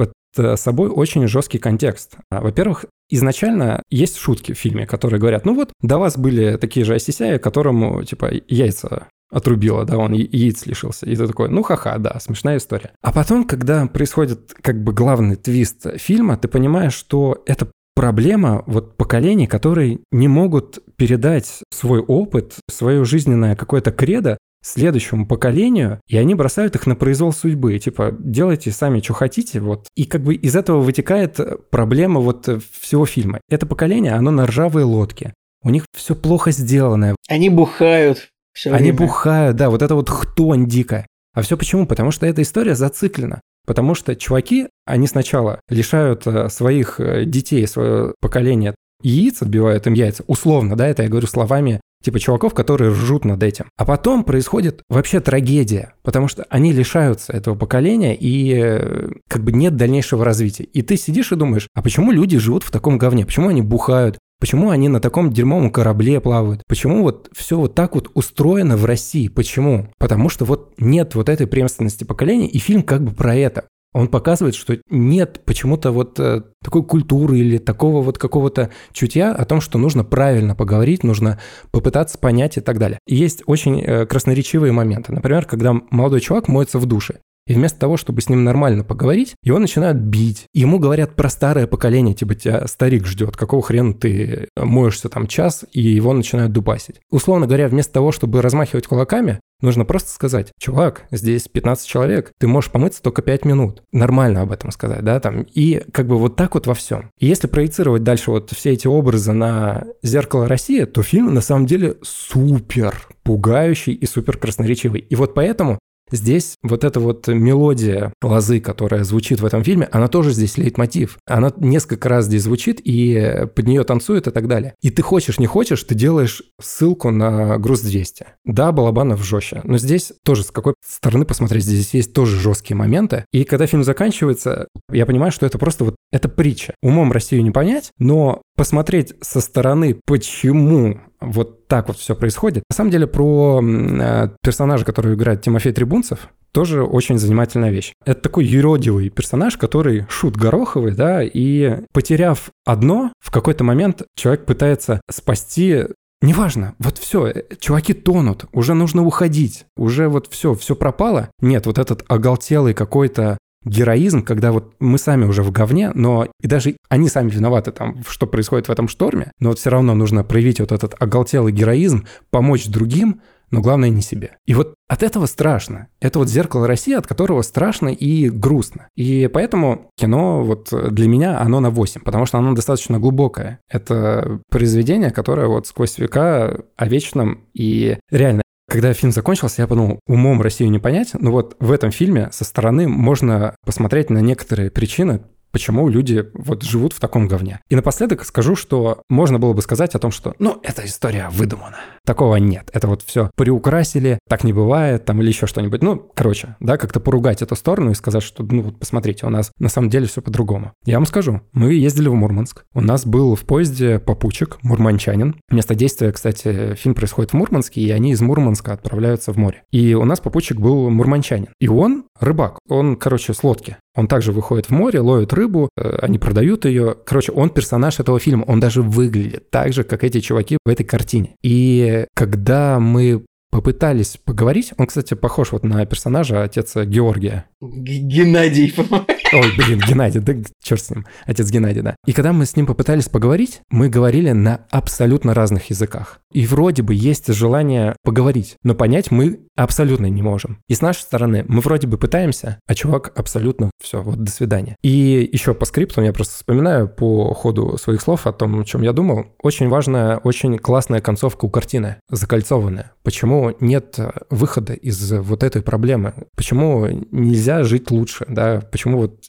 [0.55, 2.17] собой очень жесткий контекст.
[2.29, 6.85] А, во-первых, изначально есть шутки в фильме, которые говорят, ну вот, до вас были такие
[6.85, 11.05] же ассисяи, которому, типа, яйца отрубило, да, он яиц лишился.
[11.05, 12.91] И ты такой, ну ха-ха, да, смешная история.
[13.01, 18.95] А потом, когда происходит как бы главный твист фильма, ты понимаешь, что это проблема вот
[18.95, 26.35] поколений, которые не могут передать свой опыт, свое жизненное какое-то кредо следующему поколению, и они
[26.35, 27.77] бросают их на произвол судьбы.
[27.79, 29.87] Типа, делайте сами, что хотите, вот.
[29.95, 31.39] И как бы из этого вытекает
[31.69, 32.47] проблема вот
[32.81, 33.41] всего фильма.
[33.49, 35.33] Это поколение, оно на ржавой лодке.
[35.63, 37.15] У них все плохо сделанное.
[37.27, 38.29] Они бухают.
[38.53, 38.97] Все Они время.
[38.97, 41.07] бухают, да, вот это вот хтонь дикая.
[41.33, 41.87] А все почему?
[41.87, 43.41] Потому что эта история зациклена.
[43.65, 49.93] Потому что чуваки, они сначала лишают э, своих э, детей, свое поколение яиц, отбивают им
[49.93, 53.65] яйца, условно, да, это я говорю словами типа чуваков, которые ржут над этим.
[53.77, 59.51] А потом происходит вообще трагедия, потому что они лишаются этого поколения и э, как бы
[59.51, 60.65] нет дальнейшего развития.
[60.65, 63.25] И ты сидишь и думаешь, а почему люди живут в таком говне?
[63.25, 64.19] Почему они бухают?
[64.43, 66.63] Почему они на таком дерьмовом корабле плавают?
[66.67, 69.29] Почему вот все вот так вот устроено в России?
[69.29, 69.87] Почему?
[69.97, 73.67] Потому что вот нет вот этой преемственности поколений, и фильм как бы про это.
[73.93, 79.45] Он показывает, что нет почему-то вот э, такой культуры или такого вот какого-то чутья о
[79.45, 81.39] том, что нужно правильно поговорить, нужно
[81.71, 82.99] попытаться понять и так далее.
[83.07, 85.13] И есть очень э, красноречивые моменты.
[85.13, 87.19] Например, когда молодой чувак моется в душе.
[87.47, 90.45] И вместо того, чтобы с ним нормально поговорить, его начинают бить.
[90.53, 95.65] Ему говорят про старое поколение, типа тебя старик ждет, какого хрена ты моешься там час,
[95.71, 97.01] и его начинают дубасить.
[97.11, 102.47] Условно говоря, вместо того, чтобы размахивать кулаками, Нужно просто сказать, чувак, здесь 15 человек, ты
[102.47, 103.81] можешь помыться только 5 минут.
[103.93, 105.43] Нормально об этом сказать, да, там.
[105.43, 107.11] И как бы вот так вот во всем.
[107.17, 111.65] И если проецировать дальше вот все эти образы на зеркало России, то фильм на самом
[111.65, 114.99] деле супер пугающий и супер красноречивый.
[114.99, 115.79] И вот поэтому
[116.13, 121.17] Здесь вот эта вот мелодия лозы, которая звучит в этом фильме, она тоже здесь лейтмотив.
[121.25, 124.75] Она несколько раз здесь звучит, и под нее танцует и так далее.
[124.83, 128.27] И ты хочешь, не хочешь, ты делаешь ссылку на груз 200.
[128.45, 133.25] Да, Балабанов жестче, но здесь тоже с какой стороны посмотреть, здесь есть тоже жесткие моменты.
[133.33, 136.75] И когда фильм заканчивается, я понимаю, что это просто вот, это притча.
[136.83, 142.63] Умом Россию не понять, но посмотреть со стороны, почему вот так вот все происходит.
[142.69, 147.91] На самом деле про э, персонажа, который играет Тимофей Трибунцев, тоже очень занимательная вещь.
[148.05, 154.45] Это такой юродивый персонаж, который шут гороховый, да, и потеряв одно, в какой-то момент человек
[154.45, 155.87] пытается спасти
[156.21, 161.29] Неважно, вот все, э, чуваки тонут, уже нужно уходить, уже вот все, все пропало.
[161.41, 166.47] Нет, вот этот оголтелый какой-то героизм, когда вот мы сами уже в говне, но и
[166.47, 170.23] даже они сами виноваты там, что происходит в этом шторме, но вот все равно нужно
[170.23, 173.21] проявить вот этот оголтелый героизм, помочь другим,
[173.53, 174.37] но главное не себе.
[174.47, 175.87] И вот от этого страшно.
[176.01, 178.87] Это вот зеркало России, от которого страшно и грустно.
[178.95, 183.59] И поэтому кино вот для меня оно на 8, потому что оно достаточно глубокое.
[183.69, 188.42] Это произведение, которое вот сквозь века о вечном и реально
[188.73, 192.43] когда фильм закончился, я подумал, умом Россию не понять, но вот в этом фильме со
[192.43, 195.21] стороны можно посмотреть на некоторые причины,
[195.53, 197.59] почему люди вот живут в таком говне.
[197.69, 201.77] И напоследок скажу, что можно было бы сказать о том, что, ну, эта история выдумана.
[202.05, 202.69] Такого нет.
[202.73, 205.81] Это вот все приукрасили, так не бывает, там или еще что-нибудь.
[205.81, 209.51] Ну, короче, да, как-то поругать эту сторону и сказать, что, ну, вот посмотрите, у нас
[209.59, 210.73] на самом деле все по-другому.
[210.85, 212.65] Я вам скажу, мы ездили в Мурманск.
[212.73, 215.35] У нас был в поезде попутчик, мурманчанин.
[215.49, 219.63] Место действия, кстати, фильм происходит в Мурманске, и они из Мурманска отправляются в море.
[219.71, 221.49] И у нас попутчик был мурманчанин.
[221.59, 222.57] И он рыбак.
[222.67, 223.77] Он, короче, с лодки.
[223.95, 226.95] Он также выходит в море, ловит рыбу, э, они продают ее.
[227.05, 230.83] Короче, он персонаж этого фильма, он даже выглядит так же, как эти чуваки в этой
[230.83, 231.35] картине.
[231.43, 233.23] И когда мы
[233.53, 237.45] попытались поговорить, он, кстати, похож вот на персонажа отца Георгия.
[237.61, 239.05] Геннадий, по-моему.
[239.33, 241.95] Ой, блин, Геннадий, да черт с ним, отец Геннадий, да.
[242.05, 246.19] И когда мы с ним попытались поговорить, мы говорили на абсолютно разных языках.
[246.31, 250.59] И вроде бы есть желание поговорить, но понять мы абсолютно не можем.
[250.67, 254.75] И с нашей стороны мы вроде бы пытаемся, а чувак абсолютно все, вот до свидания.
[254.81, 258.81] И еще по скрипту я просто вспоминаю по ходу своих слов о том, о чем
[258.81, 259.27] я думал.
[259.41, 262.91] Очень важная, очень классная концовка у картины, закольцованная.
[263.03, 266.13] Почему нет выхода из вот этой проблемы?
[266.35, 268.61] Почему нельзя жить лучше, да?
[268.71, 269.23] Почему вот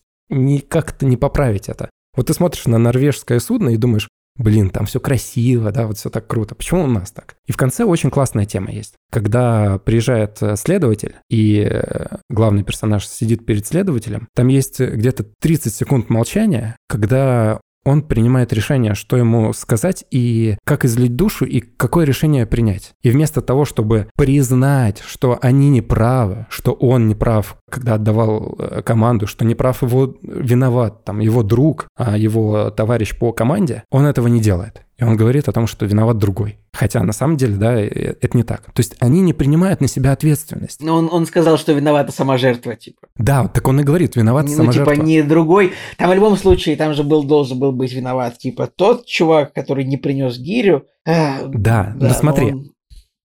[0.69, 1.91] как-то не поправить это.
[2.17, 6.11] Вот ты смотришь на норвежское судно и думаешь, блин, там все красиво, да, вот все
[6.11, 6.55] так круто.
[6.55, 7.37] Почему у нас так?
[7.47, 8.95] И в конце очень классная тема есть.
[9.11, 15.75] Когда приезжает э, следователь, и э, главный персонаж сидит перед следователем, там есть где-то 30
[15.75, 22.05] секунд молчания, когда он принимает решение, что ему сказать и как излить душу и какое
[22.05, 22.95] решение принять.
[23.03, 28.57] И вместо того, чтобы признать, что они не правы, что он не прав, когда отдавал
[28.59, 33.85] э, команду, что не прав его виноват, там, его друг, а его товарищ по команде,
[33.91, 34.84] он этого не делает.
[34.97, 36.59] И он говорит о том, что виноват другой.
[36.73, 38.67] Хотя на самом деле, да, э, это не так.
[38.67, 40.81] То есть они не принимают на себя ответственность.
[40.83, 43.09] Но он, он сказал, что виновата сама жертва, типа.
[43.17, 45.03] Да, так он и говорит, виновата ну, сама типа, жертва.
[45.03, 45.73] не другой.
[45.99, 49.85] Там в любом случае, там же был, должен был быть виноват, типа, тот чувак, который
[49.85, 50.85] не принес гирю.
[51.07, 52.71] А, Да, но смотри, он-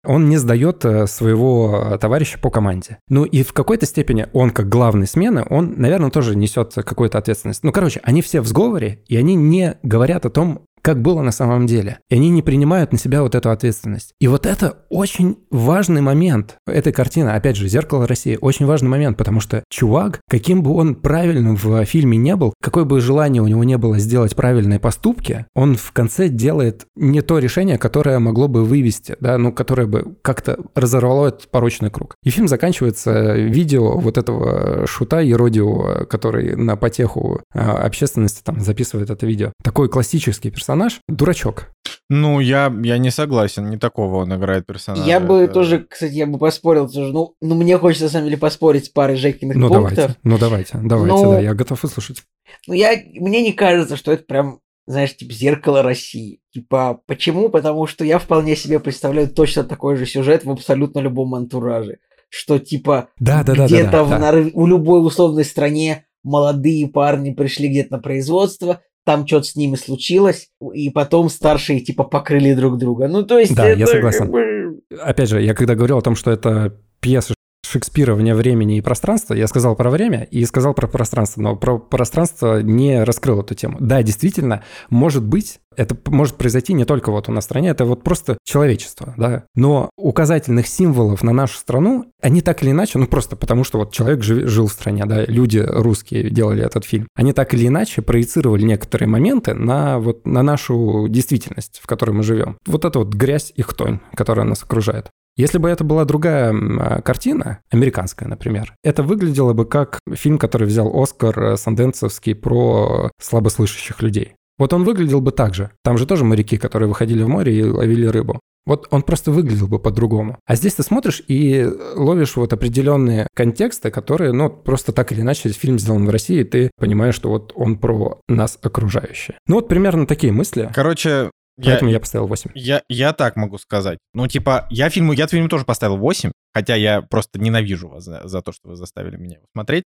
[0.05, 2.99] он не сдает э, своего э, товарища по команде.
[3.09, 7.63] Ну и в какой-то степени он, как главный смены, он, наверное, тоже несет какую-то ответственность.
[7.63, 11.33] Ну, короче, они все в сговоре, и они не говорят о том, как было на
[11.33, 12.01] самом деле.
[12.11, 14.15] И они не принимают на себя вот эту ответственность.
[14.21, 17.31] И вот это очень важный момент этой картины.
[17.31, 21.85] Опять же, «Зеркало России» очень важный момент, потому что чувак, каким бы он правильным в
[21.85, 25.93] фильме не был, какое бы желание у него не было сделать правильные поступки, он в
[25.93, 31.29] конце делает не то решение, которое могло бы вывести, да, ну, которое бы как-то разорвало
[31.29, 32.17] этот порочный круг.
[32.25, 39.11] И фильм заканчивается видео вот этого шута Еродио, который на потеху а, общественности там записывает
[39.11, 39.53] это видео.
[39.63, 40.72] Такой классический персонаж,
[41.09, 41.71] дурачок.
[42.11, 45.09] Ну, я, я не согласен, не такого он играет персонажа.
[45.09, 47.13] Я бы Это- тоже, кстати, я бы поспорил тоже.
[47.13, 49.95] Ну, ну, мне хочется, на самом деле, поспорить с парой Жекиных Ну, пунктов.
[49.97, 52.23] давайте, ну, давайте, давайте, Ну, да, я готов выслушать.
[52.67, 56.41] Ну, я, мне не кажется, что это прям, знаешь, типа зеркало России.
[56.53, 57.49] Типа, почему?
[57.49, 61.99] Потому что я вполне себе представляю точно такой же сюжет в абсолютно любом антураже.
[62.29, 64.19] Что, типа, Да, да, да, да, где-то да, в, да.
[64.19, 69.77] Нор- в любой условной стране молодые парни пришли где-то на производство, там что-то с ними
[69.77, 73.09] случилось, и потом старшие, типа, покрыли друг друга.
[73.09, 73.55] Ну, то есть...
[73.55, 74.21] Да, я это согласен.
[74.21, 77.35] как бы- Опять же, я когда говорил о том, что это пьеса
[77.73, 81.79] Шекспира вне времени и пространства, я сказал про время и сказал про пространство, но про
[81.79, 83.79] пространство не раскрыл эту тему.
[83.81, 87.87] Да, действительно, может быть, это может произойти не только вот у нас в стране, это
[87.87, 89.45] вот просто человечество, да.
[89.55, 93.91] Но указательных символов на нашу страну, они так или иначе, ну просто потому что вот
[93.91, 98.03] человек жи- жил в стране, да, люди русские делали этот фильм, они так или иначе
[98.03, 102.59] проецировали некоторые моменты на вот на нашу действительность, в которой мы живем.
[102.67, 105.09] Вот это вот грязь и хтонь, которая нас окружает.
[105.37, 110.67] Если бы это была другая а, картина, американская, например, это выглядело бы как фильм, который
[110.67, 114.35] взял Оскар Санденцевский про слабослышащих людей.
[114.59, 115.71] Вот он выглядел бы так же.
[115.83, 118.41] Там же тоже моряки, которые выходили в море и ловили рыбу.
[118.65, 120.39] Вот он просто выглядел бы по-другому.
[120.47, 125.49] А здесь ты смотришь и ловишь вот определенные контексты, которые, ну, просто так или иначе,
[125.49, 129.37] фильм сделан в России, и ты понимаешь, что вот он про нас окружающие.
[129.47, 130.71] Ну, вот примерно такие мысли.
[130.73, 131.31] Короче,
[131.63, 132.51] Поэтому я поставил 8.
[132.55, 133.99] я, я так могу сказать.
[134.15, 138.27] Ну, типа, я фильму, я фильму тоже поставил 8, хотя я просто ненавижу вас за,
[138.27, 139.85] за то, что вы заставили меня его смотреть.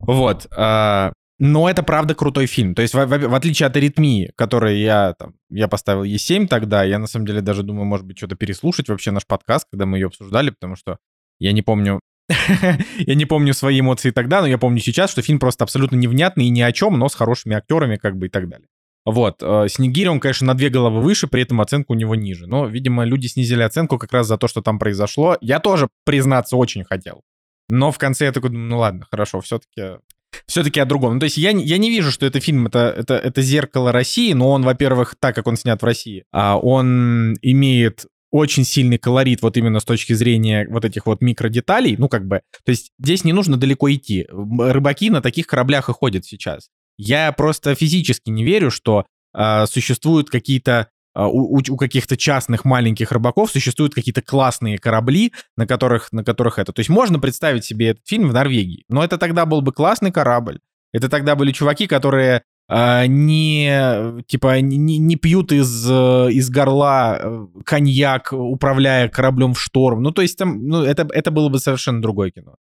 [0.00, 0.46] Вот.
[0.56, 2.74] а, но это правда крутой фильм.
[2.74, 6.46] То есть, в, в- в отличие от аритмии, которой я там, я поставил ей 7
[6.46, 9.84] тогда, я на самом деле даже думаю, может быть, что-то переслушать вообще наш подкаст, когда
[9.86, 10.98] мы ее обсуждали, потому что
[11.40, 12.00] я не помню.
[12.98, 16.46] Я не помню свои эмоции тогда, но я помню сейчас, что фильм просто абсолютно невнятный
[16.46, 18.68] и ни о чем, но с хорошими актерами, как бы и так далее.
[19.04, 22.46] Вот, э, Снегирь, он, конечно, на две головы выше, при этом оценка у него ниже.
[22.46, 25.36] Но, видимо, люди снизили оценку как раз за то, что там произошло.
[25.40, 27.22] Я тоже, признаться, очень хотел.
[27.68, 29.98] Но в конце я такой, ну ладно, хорошо, все-таки
[30.46, 31.14] все-таки о другом.
[31.14, 34.32] Ну, то есть я, я не вижу, что это фильм, это, это, это зеркало России,
[34.32, 39.42] но он, во-первых, так как он снят в России, а, он имеет очень сильный колорит
[39.42, 43.24] вот именно с точки зрения вот этих вот микродеталей, ну как бы, то есть здесь
[43.24, 44.26] не нужно далеко идти.
[44.30, 46.70] Рыбаки на таких кораблях и ходят сейчас.
[46.98, 53.12] Я просто физически не верю, что а, существуют какие-то а, у, у- каких-то частных маленьких
[53.12, 56.72] рыбаков существуют какие-то классные корабли, на которых, на которых это.
[56.72, 60.12] То есть можно представить себе этот фильм в Норвегии, но это тогда был бы классный
[60.12, 60.60] корабль.
[60.92, 67.18] Это тогда были чуваки, которые а, не типа не- не пьют из, э, из горла
[67.20, 70.02] э, коньяк, управляя кораблем в шторм.
[70.02, 72.54] Ну, то есть там, ну, это, это было бы совершенно другое кино.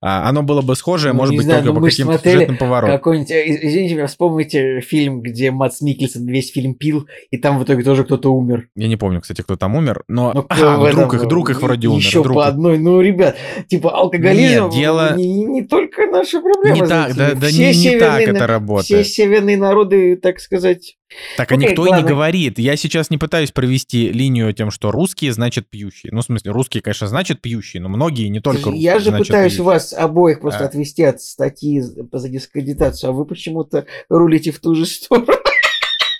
[0.00, 2.96] А, оно было бы схожее, Ну, может быть, знаю, только ну по каким-то сюжетным поворотам.
[2.96, 7.58] Какой-нибудь, э, из- извините меня, вспомните фильм, где Мац Микельсон весь фильм пил, и там
[7.58, 8.68] в итоге тоже кто-то умер.
[8.76, 11.50] Я не помню, кстати, кто там умер, но Ну, А, в этом, друг их, друг
[11.50, 11.98] их вроде умер.
[11.98, 12.78] Еще друг по одной.
[12.78, 13.36] Ну, ребят,
[13.68, 16.76] типа алкоголизм Нет, дело- не, не- только наша проблема.
[16.76, 19.04] Не так, да, да не, не так это работает.
[19.06, 20.97] Все северные народы, так сказать,
[21.36, 22.58] Так, а никто и не говорит.
[22.58, 26.12] Я сейчас не пытаюсь провести линию тем, что русские значит пьющие.
[26.12, 29.52] Ну, в смысле, русские, конечно, значит пьющие, но многие не только русские Я же пытаюсь
[29.52, 29.64] пьющие.
[29.64, 30.66] вас обоих просто А.
[30.66, 35.28] отвести от статьи за дискредитацию, а вы почему-то рулите в ту же сторону.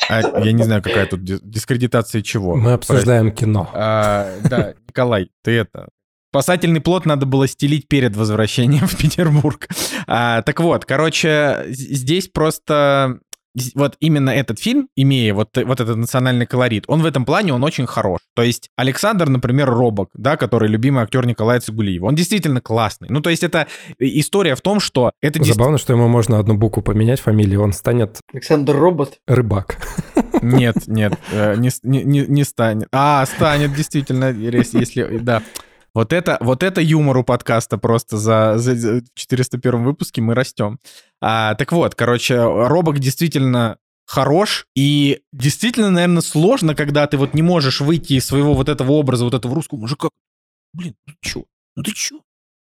[0.08, 2.56] А, я не знаю, какая тут дис- дискредитация чего.
[2.56, 3.68] Мы обсуждаем кино.
[3.74, 5.88] А, да, Николай, ты это...
[6.30, 9.66] Спасательный плод надо было стелить перед возвращением в Петербург.
[10.06, 13.20] А, так вот, короче, здесь просто...
[13.74, 17.64] Вот именно этот фильм, имея вот, вот этот национальный колорит, он в этом плане, он
[17.64, 18.20] очень хорош.
[18.34, 23.08] То есть Александр, например, Робок, да, который любимый актер Николая Цигулиева, он действительно классный.
[23.10, 23.66] Ну, то есть это
[23.98, 25.42] история в том, что это.
[25.42, 29.18] Забавно, что ему можно одну букву поменять фамилию, он станет Александр Робот.
[29.26, 29.78] рыбак.
[30.40, 32.88] Нет, нет, э, не, не, не, не станет.
[32.92, 35.42] А, станет, действительно, если, если- да.
[35.94, 40.78] Вот это, вот это юмор у подкаста просто за, за за 401 выпуске мы растем.
[41.20, 47.42] А, так вот, короче, Робок действительно хорош, и действительно, наверное, сложно, когда ты вот не
[47.42, 50.08] можешь выйти из своего вот этого образа, вот этого русского мужика.
[50.72, 51.44] Блин, ну ты чё?
[51.76, 52.20] Ну ты чё?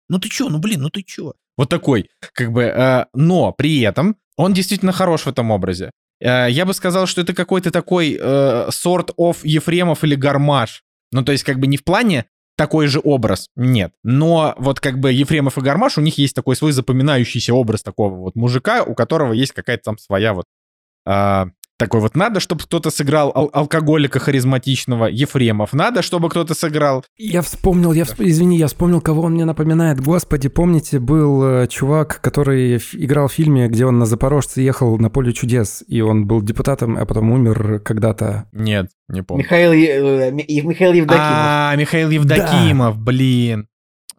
[0.08, 0.48] Ну ты чё?
[0.48, 1.32] Ну блин, ну ты чё?
[1.56, 5.90] Вот такой, как бы, э, но при этом он действительно хорош в этом образе.
[6.20, 10.82] Э, Я бы сказал, что это какой-то такой э, sort of Ефремов или Гармаш.
[11.12, 13.92] Ну, то есть, как бы не в плане такой же образ, нет.
[14.02, 18.14] Но вот как бы Ефремов и Гармаш, у них есть такой свой запоминающийся образ такого
[18.14, 20.46] вот мужика, у которого есть какая-то там своя вот
[21.06, 21.48] а,
[21.78, 25.72] такой вот надо, чтобы кто-то сыграл ал- алкоголика харизматичного, Ефремов.
[25.72, 30.00] Надо, чтобы кто-то сыграл Я вспомнил, я всп- извини, я вспомнил, кого он мне напоминает.
[30.00, 34.98] Господи, помните, был э, чувак, который ф- играл в фильме, где он на Запорожце ехал
[34.98, 38.48] на поле чудес, и он был депутатом, а потом умер когда-то.
[38.52, 39.44] Нет, не помню.
[39.44, 41.28] Михаил, э, Ми- Михаил Евдокимов.
[41.28, 43.68] А, Михаил Евдокимов, блин.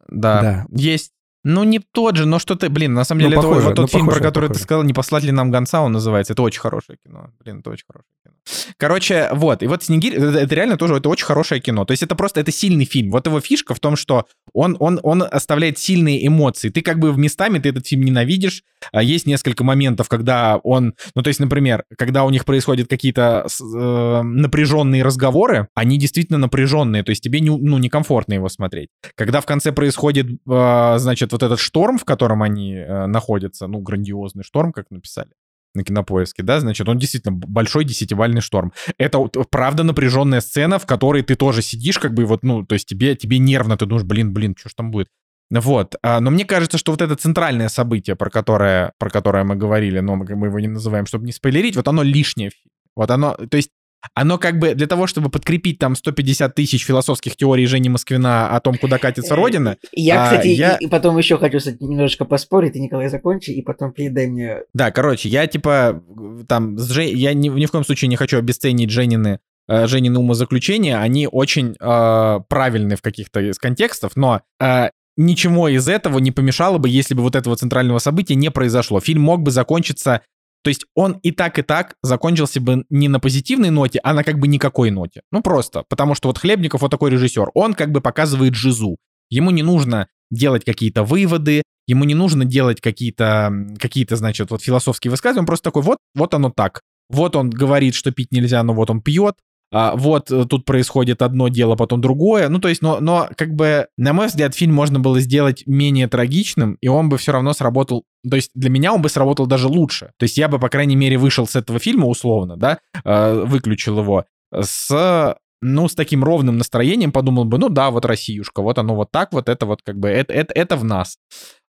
[0.10, 0.42] Да.
[0.42, 0.66] Да.
[0.72, 1.12] Есть.
[1.48, 3.84] Ну, не тот же, но что-то, блин, на самом Ну, деле, это похоже, вот тот
[3.84, 4.60] ну, фильм, похоже, про который похоже.
[4.60, 6.34] ты сказал, «Не послать ли нам гонца» он называется.
[6.34, 7.30] Это очень хорошее кино.
[7.44, 8.34] Блин, это очень хорошее кино.
[8.78, 11.86] Короче, вот, и вот «Снегирь» это, это реально тоже, это очень хорошее кино.
[11.86, 13.12] То есть это просто, это сильный фильм.
[13.12, 16.70] Вот его фишка в том, что он, он, он оставляет сильные эмоции.
[16.70, 18.64] Ты как бы в местами, ты этот фильм ненавидишь.
[18.92, 23.46] А Есть несколько моментов, когда он, ну, то есть, например, когда у них происходят какие-то
[23.48, 28.90] э, напряженные разговоры, они действительно напряженные, то есть тебе не, ну, некомфортно его смотреть.
[29.16, 33.80] Когда в конце происходит, э, значит, вот этот шторм, в котором они э, находятся, ну,
[33.80, 35.32] грандиозный шторм, как написали
[35.76, 38.72] на кинопоиске, да, значит, он действительно большой десятибальный шторм.
[38.98, 42.88] Это правда напряженная сцена, в которой ты тоже сидишь, как бы вот, ну, то есть
[42.88, 45.10] тебе, тебе нервно, ты думаешь, блин, блин, что ж там будет.
[45.52, 49.56] Вот, А, но мне кажется, что вот это центральное событие, про которое, про которое мы
[49.56, 52.52] говорили, но мы, его не называем, чтобы не спойлерить, вот оно лишнее.
[52.96, 53.70] Вот оно, то есть
[54.14, 58.60] оно как бы для того, чтобы подкрепить там 150 тысяч философских теорий Жени Москвина о
[58.60, 62.26] том, куда катится Родина, Я, А, кстати, я- и, и потом еще хочу, кстати, немножечко
[62.26, 64.58] поспорить, ты, Николай, закончи, и потом передай мне...
[64.74, 66.04] Да, короче, я типа
[66.48, 71.28] там, я ни, ни в коем случае не хочу обесценить Женины, э, Женины умозаключения, они
[71.32, 76.90] очень э, правильны в каких-то из контекстов, но э, ничего из этого не помешало бы,
[76.90, 79.00] если бы вот этого центрального события не произошло.
[79.00, 80.22] Фильм мог бы закончиться,
[80.66, 84.24] то есть он и так, и так закончился бы не на позитивной ноте, а на
[84.24, 85.22] как бы никакой ноте.
[85.32, 88.98] Ну просто, потому что вот Хлебников вот такой режиссер, он как бы показывает жизу.
[89.30, 95.12] Ему не нужно делать какие-то выводы, ему не нужно делать какие-то, какие-то, значит, вот философские
[95.12, 96.82] высказывания, он просто такой, вот, вот оно так.
[97.10, 99.36] Вот он говорит, что пить нельзя, но вот он пьет.
[99.78, 102.48] А, вот э, тут происходит одно дело, потом другое.
[102.48, 106.08] Ну, то есть, но, но как бы, на мой взгляд, фильм можно было сделать менее
[106.08, 108.06] трагичным, и он бы все равно сработал.
[108.30, 110.14] То есть для меня он бы сработал даже лучше.
[110.18, 114.00] То есть я бы, по крайней мере, вышел с этого фильма условно, да, э, выключил
[114.00, 114.24] его
[114.58, 119.12] с ну, с таким ровным настроением подумал бы, ну да, вот Россиюшка, вот оно вот
[119.12, 121.18] так, вот это вот как бы, это, это, это в нас.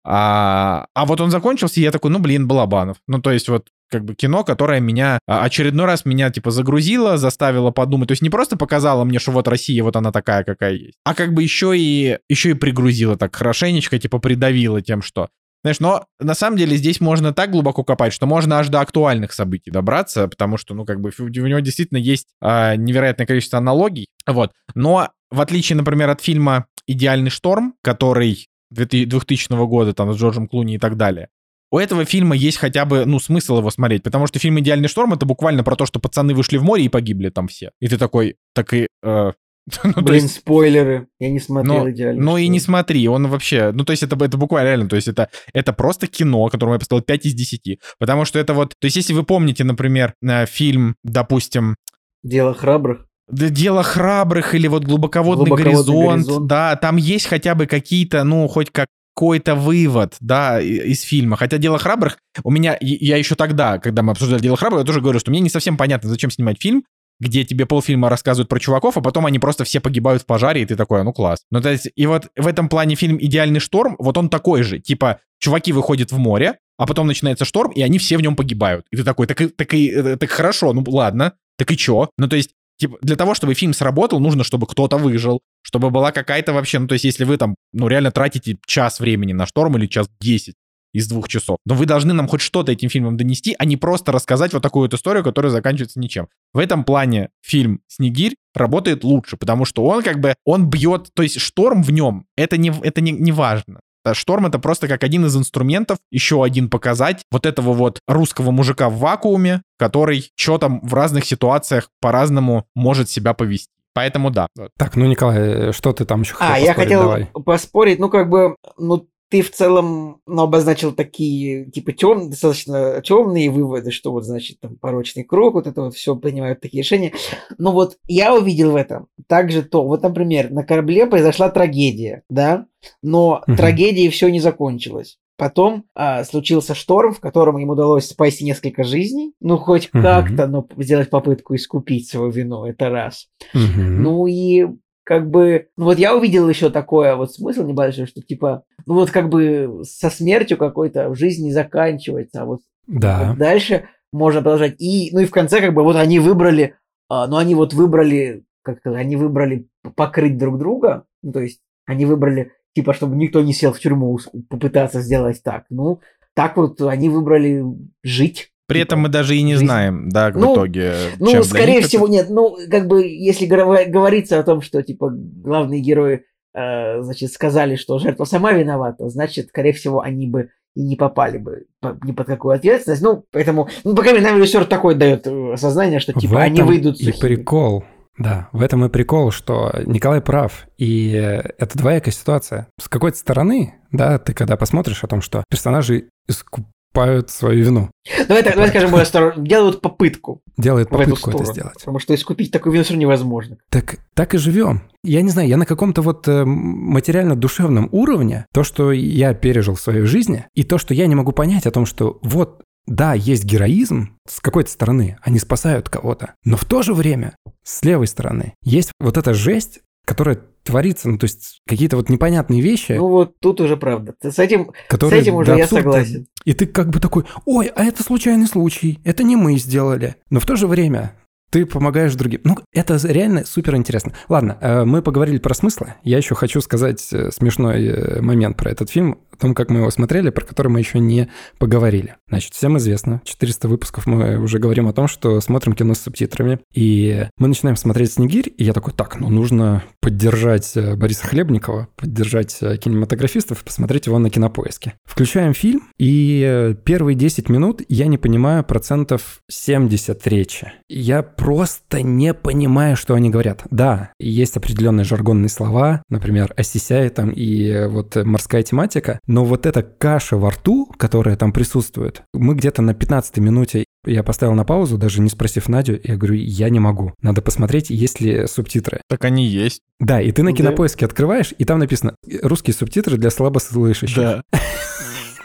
[0.04, 2.98] А, а вот он закончился, и я такой, ну, блин, Балабанов.
[3.08, 7.16] Ну, то есть вот как бы кино, которое меня а, очередной раз меня типа загрузило,
[7.16, 8.08] заставило подумать.
[8.08, 11.14] То есть не просто показала мне, что вот Россия, вот она такая, какая есть, а
[11.14, 15.28] как бы еще и, еще и пригрузила так хорошенечко, типа придавила тем, что
[15.66, 19.32] знаешь, но на самом деле здесь можно так глубоко копать, что можно аж до актуальных
[19.32, 24.06] событий добраться, потому что, ну, как бы у него действительно есть а, невероятное количество аналогий.
[24.28, 24.52] Вот.
[24.76, 30.76] Но в отличие, например, от фильма «Идеальный шторм», который 2000 года, там, с Джорджем Клуни
[30.76, 31.30] и так далее,
[31.76, 35.12] у этого фильма есть хотя бы, ну, смысл его смотреть, потому что фильм «Идеальный шторм»—
[35.14, 37.70] это буквально про то, что пацаны вышли в море и погибли там все.
[37.80, 38.88] И ты такой, так и...
[39.02, 39.32] э,
[39.84, 41.08] ну, Блин, есть- спойлеры.
[41.20, 42.22] Я не смотрел ну, идеально.
[42.22, 45.08] ну и не смотри, он вообще, ну то есть это, это буквально реально, то есть
[45.08, 48.86] это, это просто кино, которому я поставил 5 из 10, потому что это вот, то
[48.86, 51.76] есть если вы помните, например, э, фильм, допустим,
[52.22, 53.06] Дело храбрых.
[53.28, 56.46] «Д- Дело храбрых или вот глубоководный, Глубоководный горизонт, горизонт.
[56.46, 58.86] да, там есть хотя бы какие-то, ну, хоть как
[59.16, 61.38] какой-то вывод, да, из фильма.
[61.38, 65.00] Хотя «Дело храбрых» у меня, я еще тогда, когда мы обсуждали «Дело храбрых», я тоже
[65.00, 66.84] говорю, что мне не совсем понятно, зачем снимать фильм,
[67.18, 70.66] где тебе полфильма рассказывают про чуваков, а потом они просто все погибают в пожаре, и
[70.66, 71.40] ты такой, «А, ну класс.
[71.50, 74.80] Ну, то есть, и вот в этом плане фильм «Идеальный шторм», вот он такой же.
[74.80, 78.84] Типа, чуваки выходят в море, а потом начинается шторм, и они все в нем погибают.
[78.90, 82.10] И ты такой, так, так, и, э, так хорошо, ну ладно, так и чё?
[82.18, 86.12] Ну, то есть, типа, для того, чтобы фильм сработал, нужно, чтобы кто-то выжил, чтобы была
[86.12, 89.76] какая-то вообще, ну, то есть, если вы там, ну, реально тратите час времени на шторм
[89.76, 90.54] или час десять
[90.92, 94.12] из двух часов, но вы должны нам хоть что-то этим фильмом донести, а не просто
[94.12, 96.28] рассказать вот такую вот историю, которая заканчивается ничем.
[96.54, 101.24] В этом плане фильм «Снегирь» работает лучше, потому что он как бы, он бьет, то
[101.24, 103.80] есть шторм в нем, это не, это не, не важно.
[104.12, 108.88] Шторм это просто как один из инструментов, еще один показать вот этого вот русского мужика
[108.88, 113.72] в вакууме, который что там в разных ситуацициях по-разному может себя повести.
[113.96, 114.48] Поэтому да.
[114.76, 117.28] Так, ну, Николай, что ты там еще хотел А, я хотел Давай.
[117.32, 123.48] поспорить, ну, как бы, ну, ты в целом ну, обозначил такие, типа, тем, достаточно темные
[123.48, 127.14] выводы, что вот, значит, там, порочный круг, вот это вот все принимают такие решения.
[127.56, 132.66] Но вот я увидел в этом также то, вот, например, на корабле произошла трагедия, да,
[133.02, 133.56] но угу.
[133.56, 135.16] трагедией все не закончилось.
[135.36, 139.34] Потом а, случился шторм, в котором им удалось спасти несколько жизней.
[139.40, 140.02] Ну, хоть угу.
[140.02, 143.28] как-то, но сделать попытку искупить свою вину, это раз.
[143.52, 143.82] Угу.
[143.82, 144.66] Ну и
[145.04, 149.10] как бы, ну вот я увидел еще такое вот смысл небольшой, что типа, ну вот
[149.10, 153.28] как бы со смертью какой-то в жизни заканчивается, а вот, да.
[153.28, 154.80] вот дальше можно продолжать.
[154.80, 156.74] И, ну и в конце как бы вот они выбрали,
[157.08, 162.04] а, ну они вот выбрали, как они выбрали покрыть друг друга, ну то есть они
[162.04, 164.18] выбрали типа, чтобы никто не сел в тюрьму,
[164.50, 165.64] попытаться сделать так.
[165.70, 166.00] Ну,
[166.34, 167.64] так вот они выбрали
[168.04, 168.50] жить.
[168.68, 170.92] При этом мы даже и не знаем, да, в ну, итоге.
[171.18, 172.12] Ну, скорее всего, это...
[172.12, 172.26] нет.
[172.28, 177.98] Ну, как бы, если говорится о том, что, типа, главные герои, э, значит, сказали, что
[177.98, 181.64] жертва сама виновата, значит, скорее всего, они бы и не попали бы
[182.04, 183.00] ни под какую ответственность.
[183.00, 187.00] Ну, поэтому, ну, по крайней мере, нам режиссер такой дает осознание, что, типа, они выйдут...
[187.00, 187.84] И прикол.
[188.18, 192.68] Да, в этом и прикол, что Николай прав, и это двоякая ситуация.
[192.80, 197.90] С какой-то стороны, да, ты когда посмотришь о том, что персонажи искупают свою вину.
[198.26, 199.44] Давай, так, давай скажем более осторожно.
[199.44, 200.40] Делают попытку.
[200.56, 201.74] Делают попытку это сделать.
[201.74, 203.58] Потому что искупить такую вину невозможно.
[203.68, 204.82] Так, так и живем.
[205.04, 209.80] Я не знаю, я на каком-то вот э, материально-душевном уровне, то, что я пережил в
[209.80, 213.44] своей жизни, и то, что я не могу понять о том, что вот да, есть
[213.44, 218.54] героизм с какой-то стороны, они спасают кого-то, но в то же время с левой стороны
[218.62, 222.92] есть вот эта жесть, которая творится, ну, то есть какие-то вот непонятные вещи.
[222.92, 224.14] Ну, вот тут уже правда.
[224.22, 226.26] С этим, которые, с этим уже я согласен.
[226.44, 230.16] И ты как бы такой, ой, а это случайный случай, это не мы сделали.
[230.30, 231.14] Но в то же время
[231.50, 232.40] ты помогаешь другим.
[232.44, 234.12] Ну, это реально супер интересно.
[234.28, 235.94] Ладно, э, мы поговорили про смыслы.
[236.02, 239.80] Я еще хочу сказать э, смешной э, момент про этот фильм, о том, как мы
[239.80, 242.16] его смотрели, про который мы еще не поговорили.
[242.28, 246.58] Значит, всем известно, 400 выпусков мы уже говорим о том, что смотрим кино с субтитрами.
[246.74, 252.58] И мы начинаем смотреть «Снегирь», и я такой, так, ну нужно поддержать Бориса Хлебникова, поддержать
[252.58, 254.94] кинематографистов, посмотреть его на кинопоиске.
[255.04, 260.72] Включаем фильм, и первые 10 минут я не понимаю процентов 70 речи.
[260.88, 263.64] Я просто не понимаю, что они говорят.
[263.70, 269.82] Да, есть определенные жаргонные слова, например, осисяй там и вот морская тематика, но вот эта
[269.82, 274.98] каша во рту, которая там присутствует, мы где-то на 15 минуте я поставил на паузу,
[274.98, 277.12] даже не спросив Надю, я говорю, я не могу.
[277.20, 279.00] Надо посмотреть, есть ли субтитры.
[279.08, 279.80] Так они есть.
[279.98, 284.16] Да, и ты на кинопоиске открываешь, и там написано «Русские субтитры для слабослышащих».
[284.16, 284.42] Да.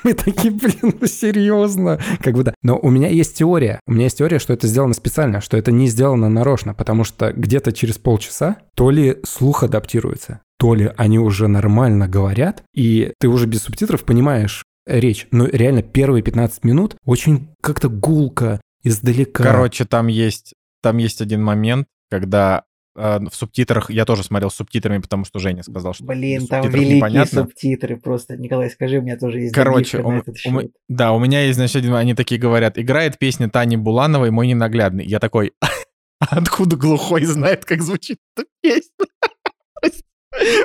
[0.03, 1.99] Мы такие, блин, ну серьезно.
[2.21, 2.53] Как бы да.
[2.63, 3.79] Но у меня есть теория.
[3.85, 7.31] У меня есть теория, что это сделано специально, что это не сделано нарочно, потому что
[7.31, 13.27] где-то через полчаса то ли слух адаптируется, то ли они уже нормально говорят, и ты
[13.27, 15.25] уже без субтитров понимаешь речь.
[15.31, 19.43] Но реально первые 15 минут очень как-то гулко, издалека.
[19.43, 22.65] Короче, там есть, там есть один момент, когда
[22.95, 26.69] а, в субтитрах, я тоже смотрел с субтитрами, потому что Женя сказал, что Блин, там
[26.69, 27.41] великие непонятно.
[27.41, 28.37] субтитры просто.
[28.37, 31.95] Николай, скажи, у меня тоже есть Короче, у, у, да, у меня есть, значит, один,
[31.95, 35.07] они такие говорят, играет песня Тани Булановой «Мой ненаглядный».
[35.07, 35.53] Я такой,
[36.19, 39.07] откуда глухой знает, как звучит эта песня?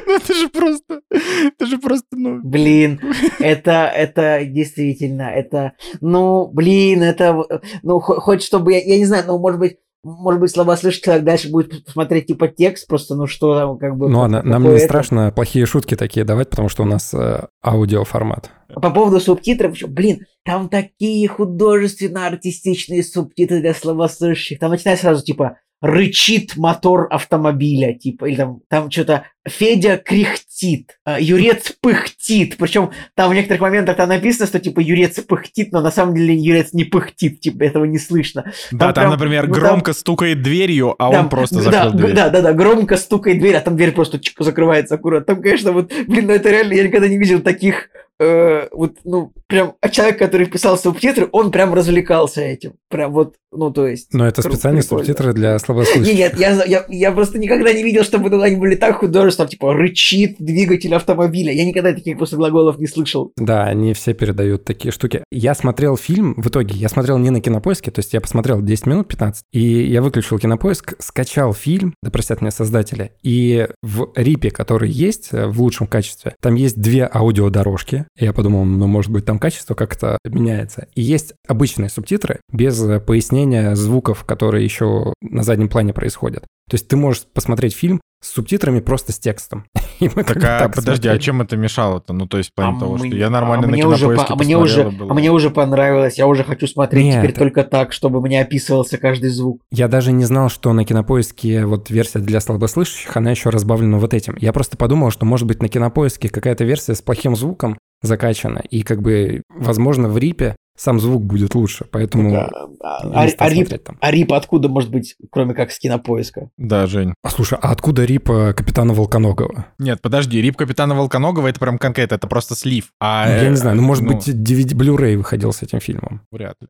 [0.06, 2.40] Ну это же просто, это же просто, ну...
[2.42, 3.00] Блин,
[3.40, 7.36] это, это действительно, это, ну, блин, это,
[7.82, 11.24] ну, хоть чтобы, я, я не знаю, ну, может быть, может быть, слова слышит человек
[11.24, 14.08] дальше будет смотреть типа текст, просто, ну что там, как бы...
[14.08, 14.84] Ну, ладно, нам не это...
[14.84, 18.50] страшно плохие шутки такие давать, потому что у нас э, аудиоформат.
[18.68, 24.60] По поводу субтитров еще, блин, там такие художественно-артистичные субтитры для слабослышащих.
[24.60, 31.20] Там начинается сразу типа рычит мотор автомобиля, типа, или там, там что-то Федя кряхтит, а,
[31.20, 32.56] Юрец пыхтит.
[32.56, 36.34] Причем там в некоторых моментах там написано, что типа Юрец пыхтит, но на самом деле
[36.34, 38.52] Юрец не пыхтит, типа этого не слышно.
[38.72, 41.98] Да, там, прям, например, ну, громко стукает дверью, а там- он просто да, закрыл г-
[41.98, 42.14] дверь.
[42.14, 45.34] Да, да, да, громко стукает дверь, а там дверь просто чик, закрывается аккуратно.
[45.34, 49.32] Там, конечно, вот, блин, ну это реально, я никогда не видел таких, э, вот, ну,
[49.46, 52.72] прям, а человек, который писал субтитры, он прям развлекался этим.
[52.88, 54.12] Прям вот, ну, то есть...
[54.12, 55.04] Но это специальные прикольно.
[55.04, 56.14] субтитры для слабослышащих.
[56.14, 59.74] нет, я, я, я просто никогда не видел, чтобы туда они были так художественно, типа
[59.74, 61.52] рычит двигатель автомобиля.
[61.52, 63.32] Я никогда таких просто глаголов не слышал.
[63.36, 65.24] Да, они все передают такие штуки.
[65.32, 68.86] Я смотрел фильм, в итоге, я смотрел не на кинопоиске, то есть я посмотрел 10
[68.86, 74.50] минут, 15, и я выключил кинопоиск, скачал фильм, да простят меня создатели, и в рипе,
[74.50, 78.06] который есть э, в лучшем качестве, там есть две аудиодорожки.
[78.18, 80.88] Я подумал, ну, может быть, там качество как-то меняется.
[80.94, 86.44] И есть обычные субтитры без э, пояснения звуков, которые еще на заднем плане происходят.
[86.68, 89.66] То есть ты можешь посмотреть фильм с субтитрами просто с текстом.
[90.00, 91.18] И мы Так, а так подожди, а смотрели.
[91.22, 92.12] чем это мешало-то?
[92.12, 94.26] Ну, то есть, в плане А того, что мне- я нормально а на уже, кинопоиске
[94.26, 95.10] по- а мне уже, было.
[95.10, 96.18] а мне уже понравилось.
[96.18, 97.22] Я уже хочу смотреть Нет.
[97.22, 99.60] теперь только так, чтобы мне описывался каждый звук.
[99.70, 104.12] Я даже не знал, что на кинопоиске вот версия для слабослышащих, она еще разбавлена вот
[104.12, 104.36] этим.
[104.38, 108.82] Я просто подумал, что может быть на кинопоиске какая-то версия с плохим звуком закачана, и
[108.82, 112.36] как бы, возможно, в рипе сам звук будет лучше, поэтому...
[112.36, 112.50] А,
[112.82, 113.96] а- а рип, там.
[114.00, 116.50] а рип откуда может быть, кроме как с кинопоиска?
[116.56, 117.14] Да, Жень.
[117.22, 119.66] А слушай, а откуда рип э, капитана Волконогова?
[119.78, 122.92] Нет, подожди, рип Капитана Волконогова это прям конкретно, это просто слив.
[123.00, 125.80] А, Ну, я э, не знаю, ну, может ну, быть, DVD Blu-ray выходил с этим
[125.80, 126.22] фильмом.
[126.30, 126.68] Вряд ли.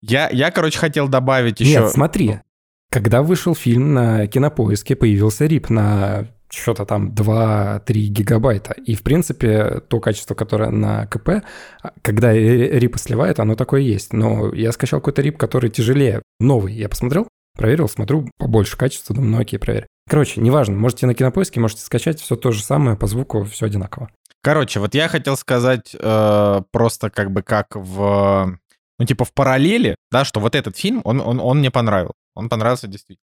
[0.00, 1.80] Я, я, короче, хотел добавить еще...
[1.80, 2.40] Нет, смотри,
[2.90, 8.72] когда вышел фильм на кинопоиске, появился рип на что-то там 2-3 гигабайта.
[8.72, 11.44] И, в принципе, то качество, которое на КП,
[11.82, 14.12] а, когда ри- рипы сливает, оно такое есть.
[14.12, 16.74] Но я скачал какой-то рип, который тяжелее, новый.
[16.74, 19.86] Я посмотрел, проверил, смотрю, побольше качества, думаю, ну окей, проверь.
[20.08, 24.10] Короче, неважно, можете на кинопоиске, можете скачать, все то же самое, по звуку все одинаково.
[24.42, 28.58] Короче, вот я хотел сказать э, просто как бы как в...
[28.98, 32.14] Ну, типа в параллели, да, что вот этот фильм, он, он, он мне понравился.
[32.34, 33.24] Он понравился действительно.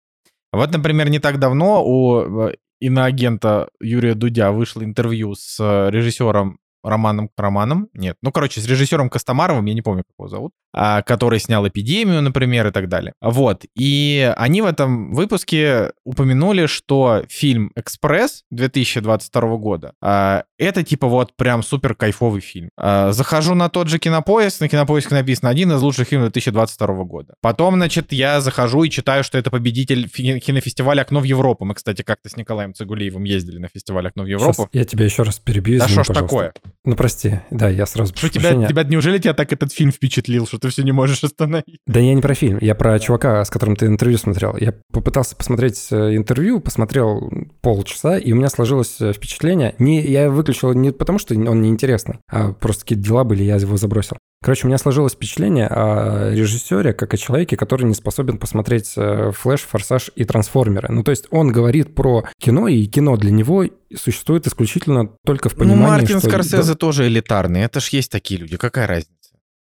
[0.52, 6.60] Вот, например, не так давно у э, иноагента Юрия Дудя вышло интервью с э, режиссером
[6.84, 11.02] Романом Романом, нет, ну, короче, с режиссером Костомаровым, я не помню, как его зовут, а,
[11.02, 13.14] который снял «Эпидемию», например, и так далее.
[13.22, 21.08] Вот, и они в этом выпуске упомянули, что фильм «Экспресс» 2022 года, а, это типа
[21.08, 22.70] вот прям супер кайфовый фильм.
[22.78, 27.34] А, захожу на тот же кинопоиск, на кинопоиске написано один из лучших фильмов 2022 года.
[27.42, 31.66] Потом, значит, я захожу и читаю, что это победитель кинофестиваля «Окно в Европу».
[31.66, 34.54] Мы, кстати, как-то с Николаем Цигулиевым ездили на фестиваль «Окно в Европу».
[34.54, 36.54] Сейчас я тебя еще раз перебью, Да что ж такое?
[36.90, 38.68] Ну, прости, да, я сразу Что тебя, прощения.
[38.68, 41.78] тебя, неужели тебя так этот фильм впечатлил, что ты все не можешь остановить?
[41.86, 44.58] Да я не про фильм, я про чувака, с которым ты интервью смотрел.
[44.58, 49.76] Я попытался посмотреть э, интервью, посмотрел полчаса, и у меня сложилось э, впечатление.
[49.78, 53.78] Не, я выключил не потому, что он неинтересный, а просто какие-то дела были, я его
[53.78, 54.18] забросил.
[54.42, 59.32] Короче, у меня сложилось впечатление о режиссере, как о человеке, который не способен посмотреть э,
[59.36, 60.88] «Флэш», «Форсаж» и «Трансформеры».
[60.90, 65.54] Ну, то есть он говорит про кино, и кино для него существует исключительно только в
[65.54, 66.30] Ну, понимании, Мартин что...
[66.30, 69.10] Скорсезе тоже элитарный, это ж есть такие люди, какая разница?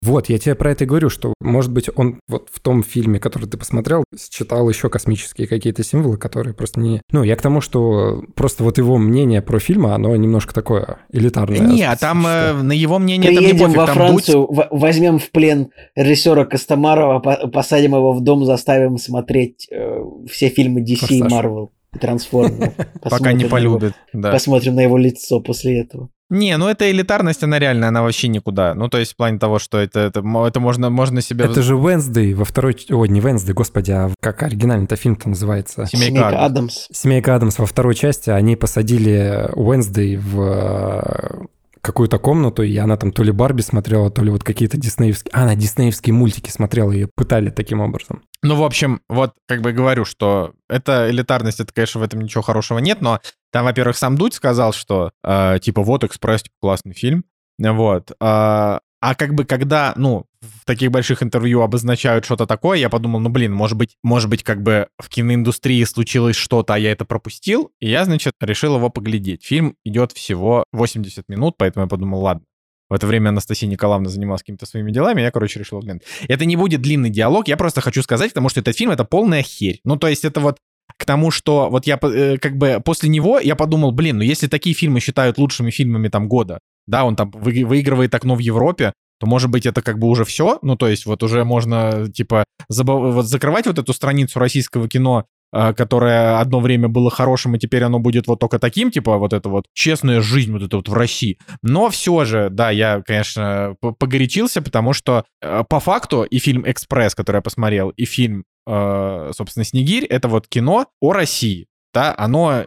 [0.03, 3.19] Вот, я тебе про это и говорю, что, может быть, он вот в том фильме,
[3.19, 7.01] который ты посмотрел, считал еще космические какие-то символы, которые просто не...
[7.11, 11.59] Ну, я к тому, что просто вот его мнение про фильм, оно немножко такое элитарное.
[11.59, 14.67] Не, а там э, на его мнение там не Приедем пофиг, во там Францию, в-
[14.71, 19.99] возьмем в плен режиссера Костомарова, по- посадим его в дом, заставим смотреть э,
[20.31, 21.31] все фильмы DC и «Форсаж».
[21.33, 22.73] Marvel и Трансформеры.
[23.01, 23.93] пока не его- полюбит.
[24.13, 24.31] Да.
[24.31, 26.09] Посмотрим на его лицо после этого.
[26.29, 28.73] Не, ну эта элитарность, она реальная, она вообще никуда.
[28.73, 31.45] Ну, то есть в плане того, что это, это, это можно, можно себе...
[31.45, 32.75] Это же Wednesday во второй...
[32.89, 35.85] Ой, не Wednesday, господи, а как оригинальный-то фильм-то называется?
[35.85, 36.51] Семейка Семейка Адамс.
[36.51, 36.87] Адамс.
[36.91, 41.45] Семейка Адамс во второй части, они посадили Уэнсдей в э,
[41.81, 45.31] какую-то комнату, и она там то ли Барби смотрела, то ли вот какие-то диснеевские...
[45.33, 48.23] А, она диснеевские мультики смотрела, ее пытали таким образом.
[48.43, 52.41] Ну, в общем, вот как бы говорю, что это элитарность, это, конечно, в этом ничего
[52.41, 53.19] хорошего нет, но
[53.51, 57.23] там, во-первых, сам Дудь сказал, что э, типа вот «Экспресс» типа, классный фильм,
[57.59, 58.11] вот.
[58.19, 63.19] А, а как бы когда, ну, в таких больших интервью обозначают что-то такое, я подумал,
[63.19, 67.05] ну, блин, может быть, может быть, как бы в киноиндустрии случилось что-то, а я это
[67.05, 69.43] пропустил, и я, значит, решил его поглядеть.
[69.43, 72.43] Фильм идет всего 80 минут, поэтому я подумал, ладно,
[72.89, 76.03] в это время Анастасия Николаевна занималась какими-то своими делами, я, короче, решил глянуть.
[76.27, 79.43] Это не будет длинный диалог, я просто хочу сказать, потому что этот фильм— это полная
[79.43, 79.79] херь.
[79.83, 80.57] Ну, то есть это вот
[80.95, 84.47] к тому, что вот я э, как бы после него я подумал, блин, ну если
[84.47, 88.93] такие фильмы считают лучшими фильмами там года, да, он там вы- выигрывает окно в Европе,
[89.19, 92.45] то может быть это как бы уже все, ну то есть вот уже можно типа
[92.71, 97.59] забав- вот закрывать вот эту страницу российского кино э, которое одно время было хорошим, и
[97.59, 100.89] теперь оно будет вот только таким, типа вот это вот честная жизнь вот это вот
[100.89, 101.39] в России.
[101.63, 107.15] Но все же, да, я, конечно, погорячился, потому что э, по факту и фильм «Экспресс»,
[107.15, 111.67] который я посмотрел, и фильм, э, собственно, «Снегирь»— это вот кино о России.
[111.93, 112.65] Да, оно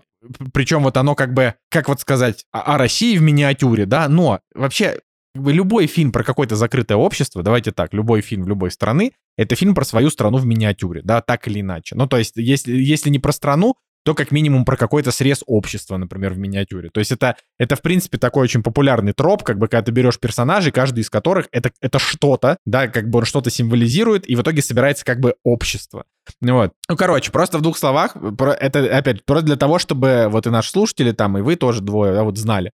[0.52, 4.40] причем вот оно как бы, как вот сказать, о, о России в миниатюре, да, но
[4.54, 5.00] вообще
[5.34, 9.54] как бы любой фильм про какое-то закрытое общество, давайте так, любой фильм любой страны, это
[9.54, 11.94] фильм про свою страну в миниатюре, да, так или иначе.
[11.94, 13.74] Ну, то есть, если, если не про страну,
[14.04, 16.88] то как минимум про какой-то срез общества, например, в миниатюре.
[16.90, 20.18] То есть это, это в принципе, такой очень популярный троп, как бы, когда ты берешь
[20.18, 24.42] персонажей, каждый из которых это, это что-то, да, как бы он что-то символизирует, и в
[24.42, 26.04] итоге собирается как бы общество.
[26.40, 26.72] Вот.
[26.88, 30.70] Ну, короче, просто в двух словах, это, опять, просто для того, чтобы вот и наши
[30.70, 32.72] слушатели там, и вы тоже двое, да, вот знали.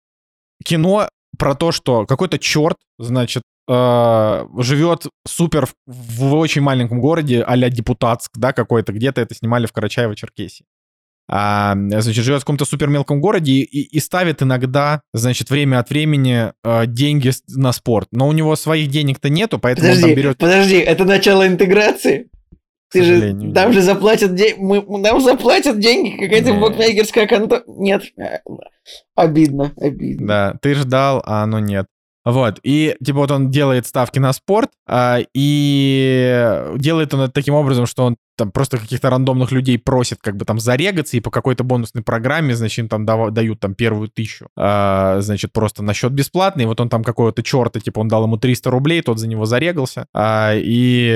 [0.64, 1.08] Кино
[1.38, 8.30] про то, что какой-то черт, значит, э, живет супер в очень маленьком городе, а-ля Депутатск,
[8.36, 10.64] да, какой-то, где-то это снимали в Карачаево-Черкесии.
[11.26, 15.88] А, значит, живет в каком-то супер мелком городе и, и ставит иногда, значит, время от
[15.88, 18.08] времени э, деньги на спорт.
[18.12, 20.38] Но у него своих денег-то нету, поэтому подожди, он там берет...
[20.38, 22.28] Подожди, это начало интеграции?
[22.94, 27.62] Ты же, там же заплатят деньги, мы, нам заплатят деньги, какая-то букмекерская контора.
[27.66, 28.02] Нет,
[29.14, 30.26] обидно, обидно.
[30.26, 31.86] Да, ты ждал, а оно нет.
[32.24, 37.54] Вот, и типа вот он делает ставки на спорт, а, и делает он это таким
[37.54, 41.30] образом, что он там просто каких-то рандомных людей просит как бы там зарегаться, и по
[41.30, 46.12] какой-то бонусной программе, значит, им там дают там первую тысячу, а, значит, просто на счет
[46.12, 49.44] бесплатный, вот он там какого-то черта, типа он дал ему 300 рублей, тот за него
[49.44, 51.06] зарегался, а, и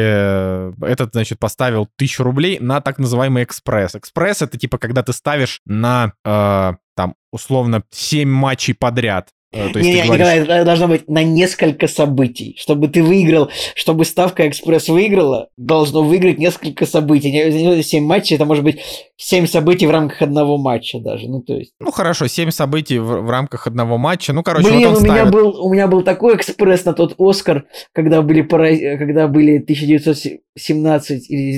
[0.83, 3.95] этот, значит, поставил тысячу рублей на так называемый экспресс.
[3.95, 9.61] Экспресс— это типа когда ты ставишь на а, там, условно, 7 матчей подряд, Э, то
[9.65, 10.13] есть не, не, говоришь...
[10.13, 12.55] Николай, это должно быть на несколько событий.
[12.59, 17.33] Чтобы ты выиграл, чтобы ставка Экспресс выиграла, должно выиграть несколько событий.
[17.33, 18.81] Не 7 матчей, это может быть
[19.17, 21.29] 7 событий в рамках одного матча даже.
[21.29, 21.73] Ну, то есть...
[21.81, 24.35] Ну, хорошо, 7 событий в, в рамках одного матча.
[24.35, 27.65] Ну, короче, Блин, вот у, меня был, у меня был такой Экспресс на тот Оскар,
[27.93, 28.69] когда были, пара...
[28.99, 31.57] когда были 1917 или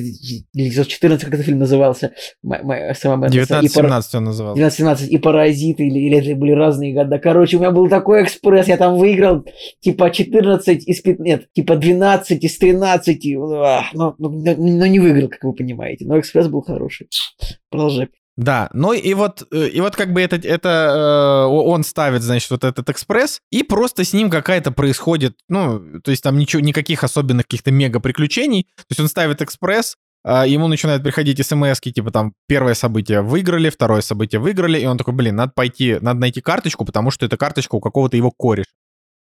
[0.54, 2.12] 1914, как этот фильм назывался.
[2.42, 4.60] 1917 он назывался.
[4.60, 7.18] 1917 и Паразиты, или, или это были разные года.
[7.18, 9.44] Короче, у меня был был такой экспресс, я там выиграл
[9.80, 15.42] типа 14 из 15, нет, типа 12 из 13, но, но, но, не выиграл, как
[15.44, 16.04] вы понимаете.
[16.06, 17.08] Но экспресс был хороший.
[17.70, 18.10] Продолжай.
[18.36, 22.64] Да, ну и вот, э, и вот как бы это, это он ставит, значит, вот
[22.64, 27.46] этот экспресс, и просто с ним какая-то происходит, ну, то есть там ничего, никаких особенных
[27.46, 32.74] каких-то мега приключений, то есть он ставит экспресс, ему начинают приходить смс типа там первое
[32.74, 37.10] событие выиграли, второе событие выиграли, и он такой, блин, надо пойти, надо найти карточку, потому
[37.10, 38.70] что эта карточка у какого-то его кореша.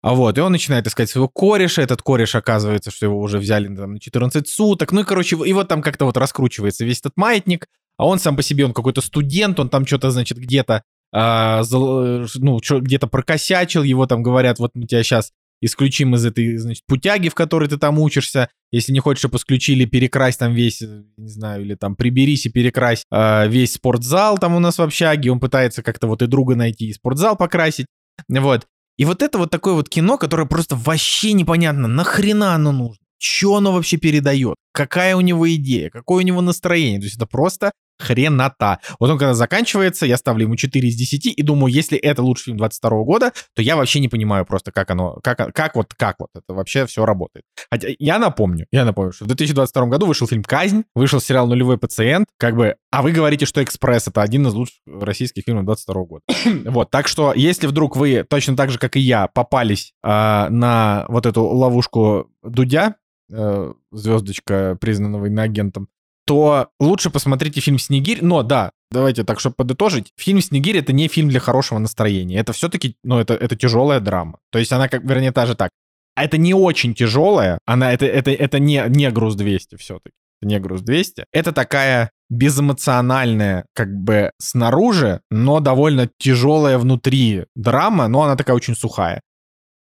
[0.01, 3.75] А вот, и он начинает искать своего кореша, этот кореш оказывается, что его уже взяли
[3.75, 7.13] там, на 14 суток, ну и, короче, и вот там как-то вот раскручивается весь этот
[7.17, 7.67] маятник,
[7.97, 12.59] а он сам по себе, он какой-то студент, он там что-то, значит, где-то а, ну,
[12.59, 15.31] где-то прокосячил, его там говорят, вот мы тебя сейчас
[15.65, 18.49] исключим из этой, значит, путяги, в которой ты там учишься.
[18.71, 22.49] Если не хочешь, чтобы исключили, перекрась там весь, э, не знаю, или там приберись и
[22.49, 25.31] перекрась э, весь спортзал там у нас в общаге.
[25.31, 27.87] Он пытается как-то вот и друга найти, и спортзал покрасить.
[28.29, 28.67] Вот.
[28.97, 33.03] И вот это вот такое вот кино, которое просто вообще непонятно, нахрена оно нужно.
[33.17, 34.55] Что оно вообще передает?
[34.71, 35.89] Какая у него идея?
[35.89, 36.99] Какое у него настроение?
[36.99, 38.79] То есть это просто хренота.
[38.99, 42.45] Вот он когда заканчивается, я ставлю ему 4 из 10 и думаю, если это лучший
[42.45, 46.15] фильм 22 года, то я вообще не понимаю просто, как оно, как, как вот, как
[46.19, 47.45] вот это вообще все работает.
[47.71, 51.77] Хотя я напомню, я напомню, что в 2022 году вышел фильм «Казнь», вышел сериал «Нулевой
[51.77, 56.03] пациент», как бы, а вы говорите, что «Экспресс»— это один из лучших российских фильмов 22
[56.03, 56.23] года.
[56.65, 61.05] вот, так что, если вдруг вы точно так же, как и я, попались э, на
[61.07, 62.95] вот эту ловушку Дудя,
[63.31, 65.87] э, звездочка, признанного иноагентом,
[66.25, 68.19] то лучше посмотрите фильм «Снегирь».
[68.21, 72.37] Но да, давайте так, чтобы подытожить, фильм «Снегирь»— это не фильм для хорошего настроения.
[72.37, 74.39] Это все-таки, ну, это, это тяжелая драма.
[74.51, 75.69] То есть она, как, вернее, та же так.
[76.15, 80.15] А это не очень тяжелая, она, это, это, это не, не груз 200 все-таки.
[80.41, 81.25] Не груз 200.
[81.33, 88.75] Это такая безэмоциональная, как бы снаружи, но довольно тяжелая внутри драма, но она такая очень
[88.75, 89.21] сухая.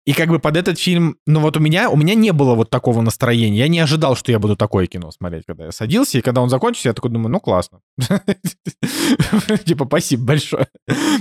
[0.05, 2.69] И как бы под этот фильм, ну вот у меня, у меня не было вот
[2.69, 3.59] такого настроения.
[3.59, 6.17] Я не ожидал, что я буду такое кино смотреть, когда я садился.
[6.17, 7.81] И когда он закончился, я такой думаю, ну классно.
[9.65, 10.67] Типа, спасибо большое.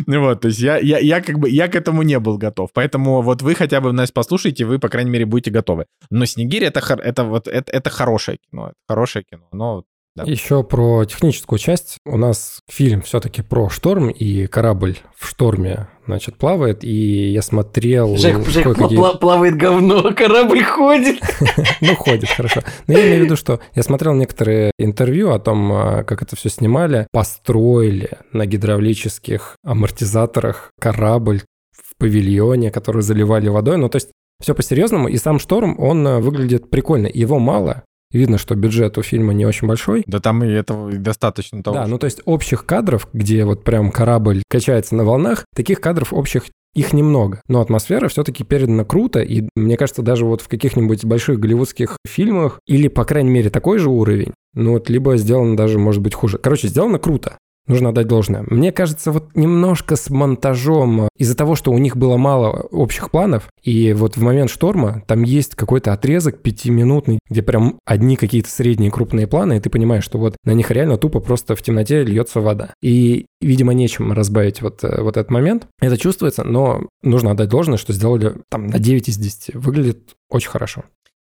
[0.07, 2.71] Вот, то есть я, я, я как бы, я к этому не был готов.
[2.73, 5.87] Поэтому вот вы хотя бы нас послушаете, вы, по крайней мере, будете готовы.
[6.11, 8.73] Но «Снегирь»— это, это вот, это, хорошее кино.
[8.89, 9.47] Хорошее кино.
[9.53, 9.85] Но
[10.17, 10.25] Да.
[10.25, 11.99] Еще про техническую часть.
[12.05, 18.17] У нас фильм все-таки про шторм, и корабль в шторме, значит, плавает, и я смотрел...
[18.17, 21.21] Жек, Жек пла- плавает говно, корабль ходит.
[21.81, 22.63] Ну, ходит, хорошо.
[22.89, 26.37] Но я имею в виду, что я смотрел некоторые интервью о том, а, как это
[26.37, 27.07] все снимали.
[27.13, 31.43] Построили на гидравлических амортизаторах корабль
[31.73, 33.77] в павильоне, который заливали водой.
[33.77, 34.11] Ну, то есть
[34.43, 35.09] все по-серьезному.
[35.09, 37.09] И сам шторм, он а, выглядит прикольно.
[37.13, 37.85] Его мало.
[38.13, 40.03] Видно, что бюджет у фильма не очень большой.
[40.07, 41.75] Да там и этого и достаточно того.
[41.77, 45.81] Да, что- ну то есть общих кадров, где вот прям корабль качается на волнах, таких
[45.81, 47.41] кадров общих их немного.
[47.49, 52.61] Но атмосфера все-таки передана круто, и мне кажется, даже вот в каких-нибудь больших голливудских фильмах,
[52.67, 56.39] или, по крайней мере, такой же уровень, ну вот либо сделано даже, может быть, хуже.
[56.39, 57.39] Короче, сделано круто.
[57.71, 58.45] Нужно отдать должное.
[58.49, 63.49] Мне кажется, вот немножко с монтажом, из-за того, что у них было мало общих планов,
[63.63, 68.91] и вот в момент шторма там есть какой-то отрезок пятиминутный, где прям одни какие-то средние
[68.91, 72.41] крупные планы, и ты понимаешь, что вот на них реально тупо просто в темноте льется
[72.41, 72.75] вода.
[72.83, 75.69] И, видимо, нечем разбавить вот, э, вот этот момент.
[75.81, 79.55] Это чувствуется, но нужно отдать должное, что сделали там на 9 из 10.
[79.55, 80.85] Выглядит очень хорошо.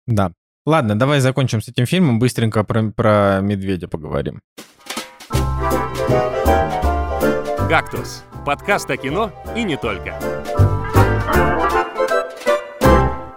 [0.05, 0.31] Да.
[0.65, 4.41] Ладно, давай закончим с этим фильмом, быстренько про, про медведя поговорим.
[7.69, 10.13] «Кактус»— подкаст о кино и не только.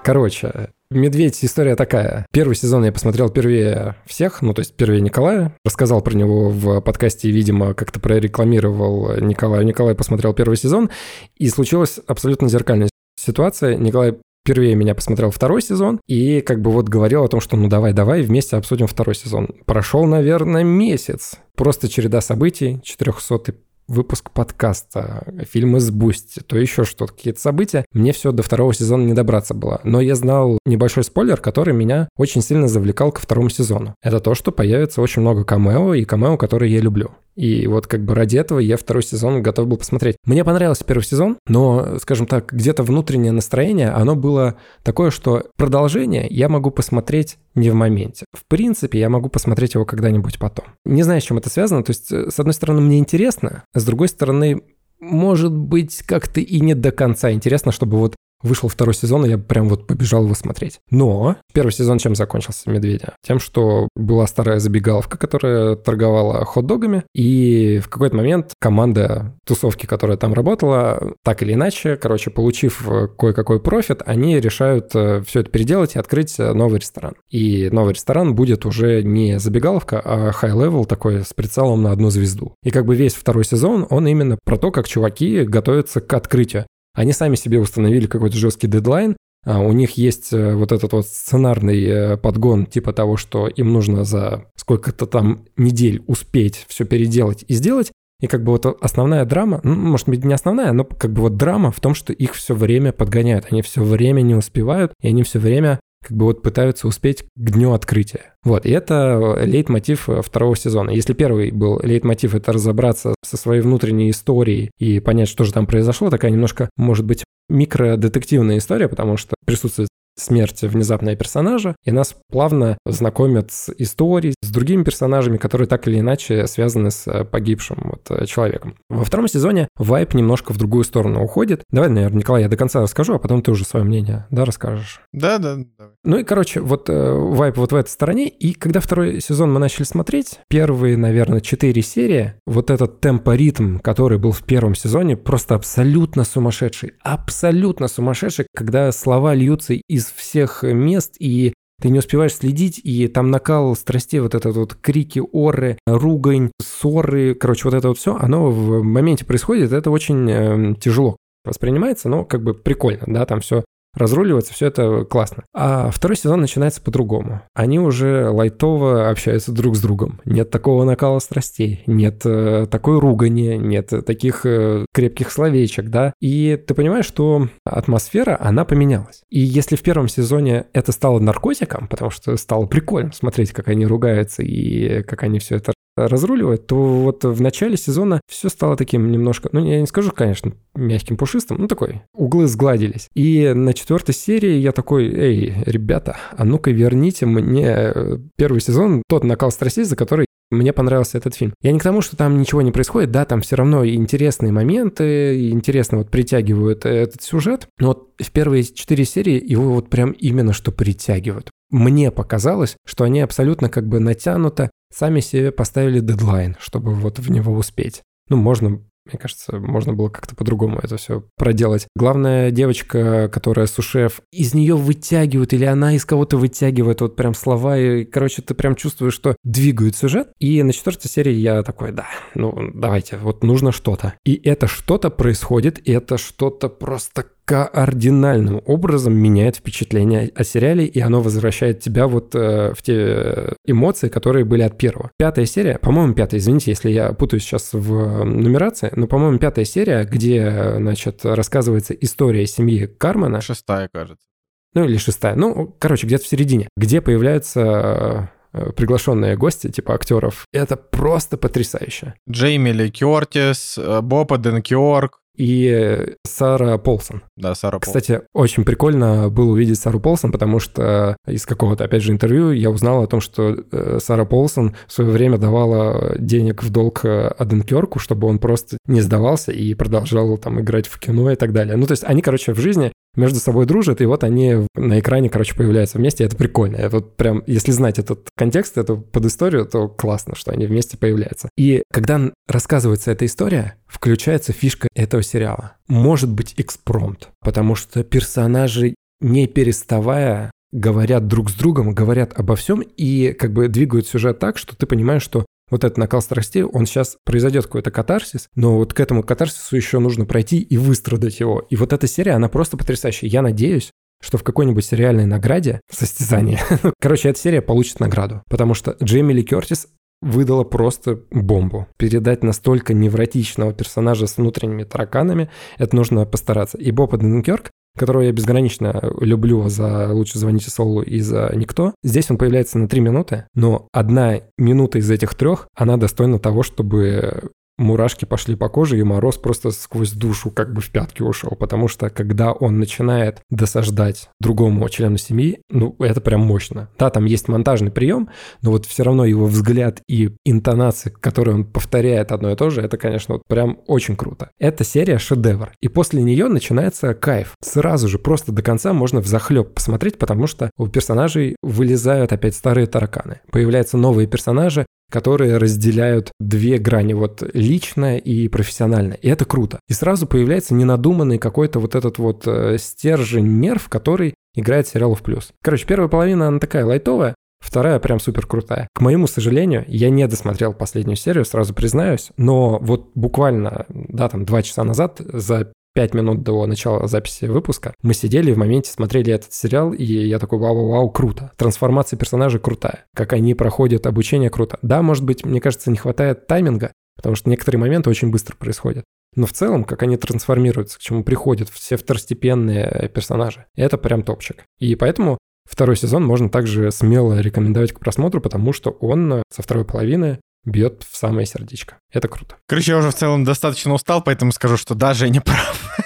[0.05, 2.24] Короче, «Медведь» история такая.
[2.32, 5.55] Первый сезон я посмотрел первее всех, ну, то есть первее Николая.
[5.65, 9.66] Рассказал про него в подкасте видимо, как-то прорекламировал Николаю.
[9.66, 10.89] Николай посмотрел первый сезон,
[11.36, 12.89] и случилась абсолютно зеркальная
[13.19, 13.77] ситуация.
[13.77, 17.69] Николай вперед меня посмотрел второй сезон и как бы вот говорил о том, что ну
[17.69, 19.48] давай-давай вместе обсудим второй сезон.
[19.66, 21.35] Прошел, наверное, месяц.
[21.55, 23.55] Просто череда событий, 400
[23.89, 27.85] выпуск подкаста, фильмы с Бусти, то еще что-то, какие-то события.
[27.93, 29.81] Мне все до второго сезона не добраться было.
[29.82, 33.94] Но я знал небольшой спойлер, который меня очень сильно завлекал ко второму сезону.
[34.02, 37.12] Это то, что появится очень много камео, и камео, которые я люблю.
[37.39, 40.16] И вот как бы ради этого я второй сезон готов был посмотреть.
[40.27, 46.27] Мне понравился первый сезон, но, скажем так, где-то внутреннее настроение, оно было такое, что продолжение
[46.28, 48.24] я могу посмотреть не в моменте.
[48.32, 50.65] В принципе, я могу посмотреть его когда-нибудь потом.
[50.85, 51.85] Не знаю, с чем это связано.
[51.85, 54.62] То есть, э, с одной стороны, мне интересно, а с другой стороны,
[54.98, 59.39] может быть, как-то и не до конца интересно, чтобы вот Вышел второй сезон, и я
[59.39, 60.81] прям вот побежал его смотреть.
[60.90, 63.15] Но первый сезон чем закончился «Медведя»?
[63.27, 70.16] Тем, что была старая забегаловка, которая торговала хот-догами, и в какой-то момент команда тусовки, которая
[70.16, 75.97] там работала, так или иначе, короче, получив э, кое-какой профит, они решают все это переделать
[75.97, 77.15] и открыть э, новый ресторан.
[77.31, 82.55] И новый ресторан будет уже не забегаловка, а high-level такой с прицелом на одну звезду.
[82.62, 86.66] И как бы весь второй сезон, он именно про то, как чуваки готовятся к открытию.
[86.99, 89.16] Они сами себе установили какой-то жесткий дедлайн,
[89.47, 93.73] а у них есть э, вот этот вот сценарный э, подгон типа того, что им
[93.73, 97.93] нужно за сколько-то там недель успеть все переделать и сделать.
[98.20, 101.37] И как бы вот основная драма, ну, может быть, не основная, но как бы вот
[101.37, 103.47] драма в том, что их все время подгоняют.
[103.53, 107.51] Они все время не успевают, и они все время как бы вот пытаются успеть к
[107.51, 108.35] дню открытия.
[108.45, 110.91] Вот, и это лейтмотив второго сезона.
[110.91, 115.66] Если первый был лейтмотив, это разобраться со своей внутренней историей и понять, что же там
[115.66, 119.89] произошло, такая немножко, может быть, микродетективная история, потому что присутствует
[120.19, 125.99] смерть внезапная персонажа, и нас плавно знакомят с историей, с другими персонажами, которые так или
[126.01, 128.77] иначе связаны с э, погибшим вот, человеком.
[128.89, 131.62] Во втором сезоне вайп немножко в другую сторону уходит.
[131.70, 135.01] Давай, наверное, Николай, я до конца расскажу, а потом ты уже свое мнение, да, расскажешь.
[135.12, 135.95] Да, да, давай.
[136.05, 139.61] Ну и, короче, вот э, вайп вот в этой стороне, и когда второй сезон мы
[139.61, 145.55] начали смотреть, первые, наверное, четыре серии, вот этот темпоритм, который был в первом сезоне, просто
[145.55, 152.81] абсолютно сумасшедший, абсолютно сумасшедший, когда слова льются из всех мест, и ты не успеваешь следить,
[152.83, 157.99] и там накал страстей, вот этот вот крики, оры, ругань, ссоры, короче, вот это вот
[157.99, 163.27] все, оно в моменте происходит, это очень э, тяжело воспринимается, но как бы прикольно, да,
[163.27, 163.65] там все
[163.99, 165.45] разруливается, все это классно.
[165.55, 167.43] А второй сезон начинается по-другому.
[167.55, 170.20] Они уже лайтово общаются друг с другом.
[170.25, 176.12] Нет такого накала страстей, нет э, такой ругани, нет таких э, крепких словечек, да.
[176.20, 179.23] И ты понимаешь, что атмосфера, она поменялась.
[179.31, 183.87] И если в первом сезоне это стало наркотиком, потому что стало прикольно смотреть, как они
[183.87, 185.73] ругаются и как они все это
[186.07, 190.53] разруливает, то вот в начале сезона все стало таким немножко, ну, я не скажу, конечно,
[190.75, 193.09] мягким, пушистым, ну, такой, углы сгладились.
[193.15, 197.95] И на четвертой серии я такой, эй, ребята, а ну-ка верните мне
[198.37, 201.53] первый сезон, тот накал страстей, за который мне понравился этот фильм.
[201.61, 205.51] Я не к тому, что там ничего не происходит, да, там все равно интересные моменты,
[205.51, 210.53] интересно вот притягивают этот сюжет, но вот в первые четыре серии его вот прям именно
[210.53, 211.51] что притягивают.
[211.70, 217.31] Мне показалось, что они абсолютно как бы натянуто сами себе поставили дедлайн, чтобы вот в
[217.31, 218.02] него успеть.
[218.28, 221.86] Ну, можно мне кажется, можно было как-то по-другому это все проделать.
[221.97, 227.78] Главная девочка, которая сушеф, из нее вытягивают, или она из кого-то вытягивает вот прям слова,
[227.78, 230.28] и, короче, ты прям чувствуешь, что двигают сюжет.
[230.39, 234.15] И на четвертой серии я такой, да, ну давайте, вот нужно что-то.
[234.24, 241.01] И это что-то происходит, и это что-то просто кардинальным образом меняет впечатление о сериале, и
[241.01, 245.11] оно возвращает тебя вот э, в те эмоции, которые были от первого.
[245.16, 250.05] Пятая серия, по-моему, пятая, извините, если я путаюсь сейчас в нумерации, но, по-моему, пятая серия,
[250.05, 253.41] где, значит, рассказывается история семьи Кармана.
[253.41, 254.27] Шестая, кажется.
[254.75, 255.35] Ну, или шестая.
[255.35, 260.45] Ну, короче, где-то в середине, где появляются э, приглашенные гости, типа актеров.
[260.53, 262.12] Это просто потрясающе.
[262.29, 267.23] Джейми Ли Кертис, э, Боб Денкиорк, и Сара Полсон.
[267.36, 268.01] Да, Сара Полсон.
[268.01, 272.70] Кстати, очень прикольно было увидеть Сару Полсон, потому что из какого-то, опять же, интервью я
[272.70, 277.28] узнал о том, что э, Сара Полсон в свое время давала денег в долг э,
[277.39, 281.77] Аденкерку, чтобы он просто не сдавался и продолжал там играть в кино и так далее.
[281.77, 285.28] Ну, то есть они, короче, в жизни между собой дружат, и вот они на экране,
[285.28, 286.77] короче, появляются вместе, это прикольно.
[286.77, 290.97] Это вот прям, если знать этот контекст, эту под историю, то классно, что они вместе
[290.97, 291.51] появляются.
[291.57, 295.73] И когда рассказывается эта история, включается фишка этого сериала.
[295.89, 302.81] Может быть экспромт, потому что персонажи, не переставая, говорят друг с другом, говорят обо всем
[302.81, 306.86] и как бы двигают сюжет так, что ты понимаешь, что вот этот накал страстей, он
[306.86, 311.66] сейчас произойдет какой-то катарсис, но вот к этому катарсису еще нужно пройти и выстрадать его.
[311.70, 313.28] И вот эта серия, она просто потрясающая.
[313.28, 313.90] Я надеюсь,
[314.20, 316.59] что в какой-нибудь сериальной награде, состязании,
[317.01, 319.89] короче, эта серия получит награду, потому что Джейми Ли Кертис
[320.20, 321.86] выдала просто бомбу.
[321.97, 326.77] Передать настолько невротичного персонажа с внутренними тараканами, это нужно постараться.
[326.78, 331.93] И Боб Денкерк которого я безгранично люблю за «Лучше звоните Солу» и за «Никто».
[332.03, 336.62] Здесь он появляется на три минуты, но одна минута из этих трех, она достойна того,
[336.62, 341.53] чтобы мурашки пошли по коже, и мороз просто сквозь душу как бы в пятки ушел,
[341.59, 346.91] потому что когда он начинает досаждать другому члену семьи, ну, это прям мощно.
[346.99, 348.29] Да, там есть монтажный прием,
[348.63, 352.83] но вот все равно его взгляд и интонации, которые он повторяет одно и то же,
[352.83, 354.51] это, конечно, вот прям очень круто.
[354.59, 355.73] Эта серия шедевр.
[355.81, 357.55] И после нее начинается кайф.
[357.63, 362.55] Сразу же просто до конца можно в захлеб посмотреть, потому что у персонажей вылезают опять
[362.55, 363.41] старые тараканы.
[363.51, 369.17] Появляются новые персонажи, которые разделяют две грани, вот личное и профессиональное.
[369.17, 369.81] И это круто.
[369.89, 375.23] И сразу появляется ненадуманный какой-то вот этот вот э, стержень нерв, который играет сериал в
[375.23, 375.51] плюс.
[375.63, 378.89] Короче, первая половина, она такая лайтовая, Вторая прям супер крутая.
[378.95, 384.45] К моему сожалению, я не досмотрел последнюю серию, сразу признаюсь, но вот буквально, да, там
[384.45, 389.33] два часа назад за пять минут до начала записи выпуска, мы сидели в моменте смотрели
[389.33, 391.51] этот сериал, и я такой, вау-вау, круто.
[391.57, 393.07] Трансформация персонажей крутая.
[393.16, 394.79] Как они проходят обучение, круто.
[394.81, 399.03] Да, может быть, мне кажется, не хватает тайминга, потому что некоторые моменты очень быстро происходят.
[399.35, 404.62] Но в целом, как они трансформируются, к чему приходят все второстепенные персонажи, это прям топчик.
[404.79, 405.37] И поэтому
[405.69, 411.05] второй сезон можно также смело рекомендовать к просмотру, потому что он со второй половины бьет
[411.09, 411.99] в самое сердечко.
[412.13, 412.57] Это круто.
[412.67, 415.97] Короче, я уже в целом достаточно устал, поэтому скажу, что даже я не прав.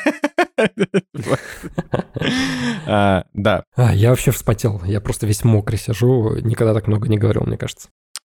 [2.87, 3.65] А, да.
[3.75, 4.81] А, я вообще вспотел.
[4.85, 6.37] Я просто весь мокрый сижу.
[6.41, 7.89] Никогда так много не говорил, мне кажется.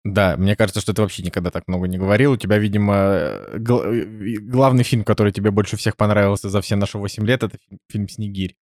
[0.05, 2.33] Да, мне кажется, что ты вообще никогда так много не говорил.
[2.33, 7.43] У тебя, видимо, главный фильм, который тебе больше всех понравился за все наши 8 лет,
[7.43, 7.59] это
[7.91, 8.55] фильм «Снегирь».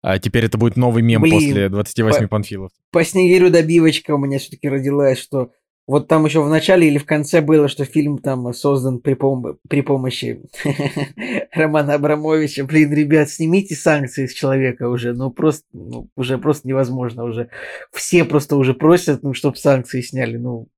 [0.00, 2.70] А теперь это будет новый мем Блин, после 28 по, панфилов.
[2.92, 5.50] По «Снегирю» добивочка у меня все-таки родилась, что
[5.86, 9.58] вот там еще в начале или в конце было, что фильм там создан при, пом-
[9.68, 10.40] при помощи
[11.52, 12.64] Романа Абрамовича.
[12.64, 15.12] Блин, ребят, снимите санкции с человека уже.
[15.12, 17.48] Ну, просто, ну, уже просто невозможно уже.
[17.92, 20.36] Все просто уже просят, ну, чтобы санкции сняли.
[20.36, 20.68] Ну,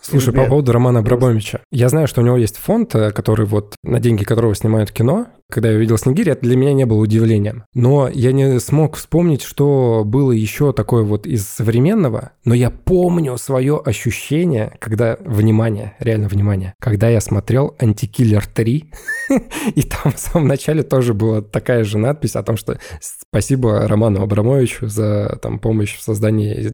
[0.00, 1.60] Слушай, по поводу Романа Абрамовича.
[1.70, 5.26] Я знаю, что у него есть фонд, э, который вот на деньги которого снимают кино.
[5.50, 7.64] Когда я увидел Снегирь, это для меня не было удивлением.
[7.74, 12.32] Но я не смог вспомнить, что было еще такое вот из современного.
[12.44, 18.84] Но я помню свое ощущение, когда, внимание, реально внимание, когда я смотрел «Антикиллер 3»,
[19.74, 24.22] и там в самом начале тоже была такая же надпись о том, что спасибо Роману
[24.22, 26.70] Абрамовичу за там помощь в создании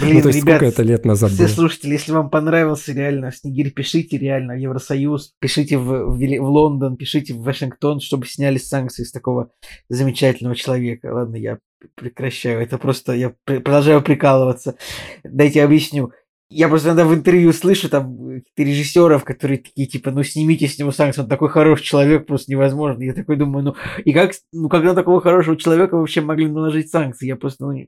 [0.00, 1.54] Блин, ну, то есть ребят, сколько это лет назад все было?
[1.54, 6.96] слушатели, если вам понравился реально Снегирь, пишите реально в Евросоюз, пишите в, в, в Лондон,
[6.96, 9.50] пишите в Вашингтон, чтобы сняли санкции с такого
[9.88, 11.12] замечательного человека.
[11.12, 11.58] Ладно, я
[11.94, 12.60] прекращаю.
[12.60, 14.76] Это просто я продолжаю прикалываться.
[15.24, 16.12] Дайте объясню.
[16.54, 20.92] Я просто иногда в интервью слышу там режиссеров, которые такие, типа, ну снимите с него
[20.92, 23.02] санкции, он такой хороший человек, просто невозможно.
[23.02, 23.74] Я такой думаю, ну
[24.04, 27.26] и как, ну когда такого хорошего человека вообще могли наложить санкции?
[27.26, 27.86] Я просто, ну,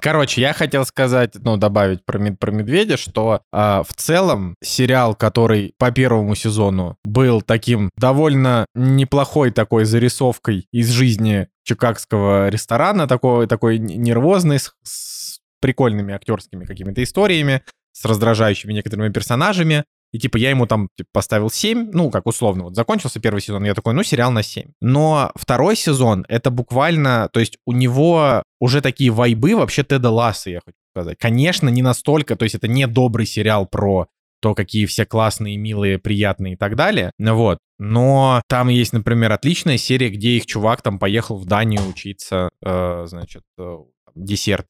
[0.00, 5.14] Короче, я хотел сказать, ну, добавить про, мед- про медведя, что а, в целом сериал,
[5.14, 13.46] который по первому сезону был таким довольно неплохой такой зарисовкой из жизни чикагского ресторана, такой,
[13.46, 17.62] такой нервозный, с, с прикольными актерскими какими-то историями,
[17.92, 19.84] с раздражающими некоторыми персонажами.
[20.12, 23.64] И типа я ему там типа, поставил 7, ну, как условно, вот закончился первый сезон,
[23.64, 24.72] я такой, ну, сериал на 7.
[24.80, 30.50] Но второй сезон, это буквально, то есть у него уже такие вайбы вообще Теда Ласса,
[30.50, 31.18] я хочу сказать.
[31.18, 34.08] Конечно, не настолько, то есть это не добрый сериал про
[34.40, 37.12] то, какие все классные, милые, приятные и так далее.
[37.18, 37.58] Вот.
[37.78, 43.04] Но там есть, например, отличная серия, где их чувак там поехал в Данию учиться, э,
[43.06, 43.78] значит, э,
[44.14, 44.66] десерт.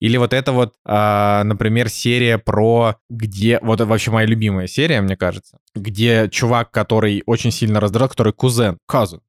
[0.00, 3.58] Или вот это вот, а, например, серия про где...
[3.62, 5.58] Вот вообще моя любимая серия, мне кажется.
[5.74, 9.20] Где чувак, который очень сильно раздражал, который кузен, cousin,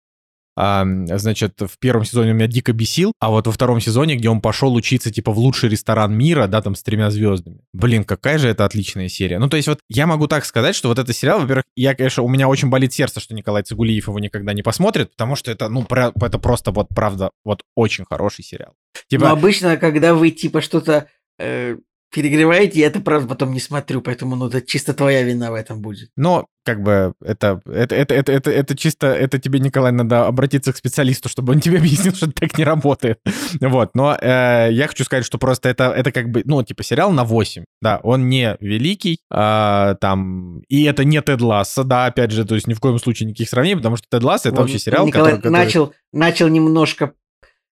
[0.62, 0.86] а,
[1.18, 4.42] значит, в первом сезоне он меня дико бесил, а вот во втором сезоне, где он
[4.42, 7.62] пошел учиться, типа, в лучший ресторан мира, да, там, с тремя звездами.
[7.72, 9.40] Блин, какая же это отличная серия.
[9.40, 12.24] Ну, то есть вот я могу так сказать, что вот этот сериал, во-первых, я, конечно,
[12.24, 15.70] у меня очень болит сердце, что Николай Цигулиев его никогда не посмотрит, потому что это,
[15.70, 18.74] ну, про- это просто вот, правда, вот очень хороший сериал.
[19.08, 21.08] Типа, Но обычно, когда вы типа что-то
[21.40, 21.78] э,
[22.12, 25.82] перегреваете, я это правда потом не смотрю, поэтому ну это чисто твоя вина в этом
[25.82, 26.10] будет.
[26.16, 30.72] Но как бы это, это, это, это, это, это чисто, это тебе, Николай, надо обратиться
[30.72, 33.20] к специалисту, чтобы он тебе объяснил, что так не работает.
[33.62, 37.12] Вот, но э, я хочу сказать, что просто это, это как бы, ну, типа сериал
[37.12, 42.32] на 8, да, он не великий, а, там, и это не Тед Ласса, да, опять
[42.32, 44.64] же, то есть ни в коем случае никаких сравнений, потому что Тед Ласса это Вот
[44.64, 45.42] вообще сериал, Николай который...
[45.42, 47.14] который- начал, начал немножко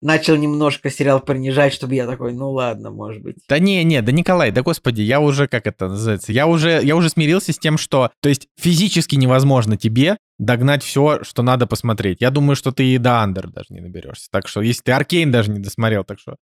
[0.03, 3.37] начал немножко сериал принижать, чтобы я такой, ну ладно, может быть.
[3.49, 6.97] Да не, не, да Николай, да господи, я уже, как это называется, я уже, я
[6.97, 12.21] уже смирился с тем, что, то есть физически невозможно тебе догнать все, что надо посмотреть.
[12.21, 14.29] Я думаю, что ты и до Андер даже не наберешься.
[14.31, 16.37] Так что, если ты Аркейн даже не досмотрел, так что...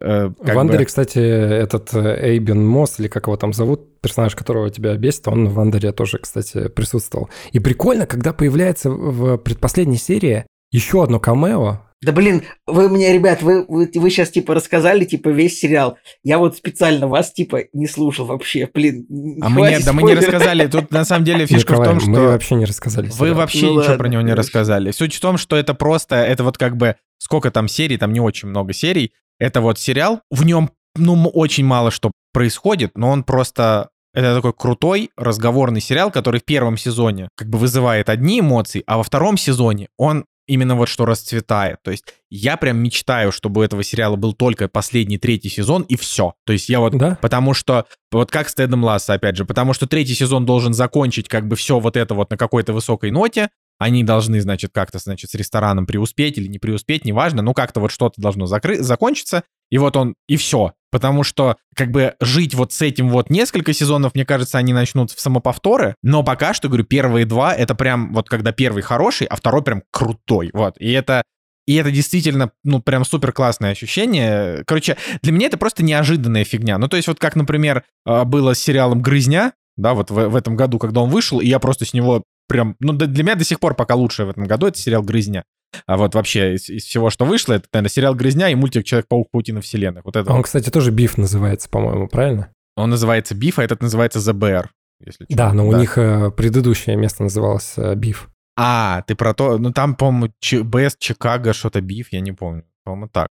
[0.00, 4.34] э, в Андере, бы- кстати, этот э, Эйбен Мосс, или как его там зовут, персонаж,
[4.36, 7.30] которого тебя бесит, он в Андере тоже, кстати, присутствовал.
[7.52, 11.80] И прикольно, когда появляется в предпоследней серии еще одно камео.
[12.02, 15.98] Да блин, вы мне, ребят, вы, вы, вы сейчас типа рассказали типа весь сериал.
[16.22, 19.06] Я вот специально вас типа не слушал вообще, блин.
[19.42, 20.66] А мы не, хватит да мы не рассказали.
[20.66, 22.26] Тут на самом деле фишка Николай, в том, мы что...
[22.28, 23.06] вообще не рассказали.
[23.08, 23.34] Вы сериал.
[23.34, 24.90] вообще Ну ничего ладно, про него не рассказали.
[24.92, 28.20] Суть в том, что это просто, это вот как бы, сколько там серий, там не
[28.20, 29.12] очень много серий.
[29.38, 33.90] Это вот сериал, в нем, ну, очень мало что происходит, но он просто...
[34.12, 38.96] Это такой крутой разговорный сериал, который в первом сезоне как бы вызывает одни эмоции, а
[38.96, 41.78] во втором сезоне он именно вот что расцветает.
[41.82, 45.96] То есть я прям мечтаю, чтобы у этого сериала был только последний третий сезон и
[45.96, 46.34] все.
[46.44, 47.18] То есть я вот Да?
[47.22, 51.28] Потому что, вот как с Тедом Ласса, опять же, потому что третий сезон должен закончить
[51.28, 53.48] как бы все вот это вот на какой-то высокой ноте.
[53.78, 57.90] Они должны, значит, как-то, значит, с рестораном преуспеть или не преуспеть, неважно, ну как-то вот
[57.90, 59.44] что-то должно закры- закончиться.
[59.70, 60.74] И вот он, и все.
[60.90, 65.12] Потому что, как бы, жить вот с этим вот несколько сезонов, мне кажется, они начнут
[65.12, 65.94] в самоповторы.
[66.02, 69.84] Но пока что, говорю, первые два, это прям вот когда первый хороший, а второй прям
[69.92, 70.50] крутой.
[70.52, 70.76] Вот.
[70.78, 71.22] И это
[71.66, 74.64] и это действительно, ну, прям супер классное ощущение.
[74.66, 76.78] Короче, для меня это просто неожиданная фигня.
[76.78, 80.34] Ну, то есть, вот как, например, э, было с сериалом «Грызня», да, вот в, в
[80.34, 82.74] этом году, когда он вышел, и я просто с него прям...
[82.80, 85.44] Ну, для меня до сих пор пока лучшее в этом году это сериал «Грызня».
[85.86, 89.30] А вот вообще из, из всего, что вышло, это, наверное, сериал «Грызня» и мультик «Человек-паук.
[89.30, 90.04] Паутина вселенных».
[90.04, 90.44] Вот это Он, вот.
[90.44, 92.52] кстати, тоже Биф называется, по-моему, правильно?
[92.76, 94.70] Он называется «Биф», а этот называется «ЗБР».
[95.04, 95.26] Если.
[95.30, 98.28] Да, но у них э, предыдущее место называлось э, Биф.
[98.56, 99.56] А, ты про то...
[99.56, 102.64] Ну, там, по-моему, Ч- БС Чикаго, что-то Биф, я не помню.
[102.84, 103.28] По-моему, так.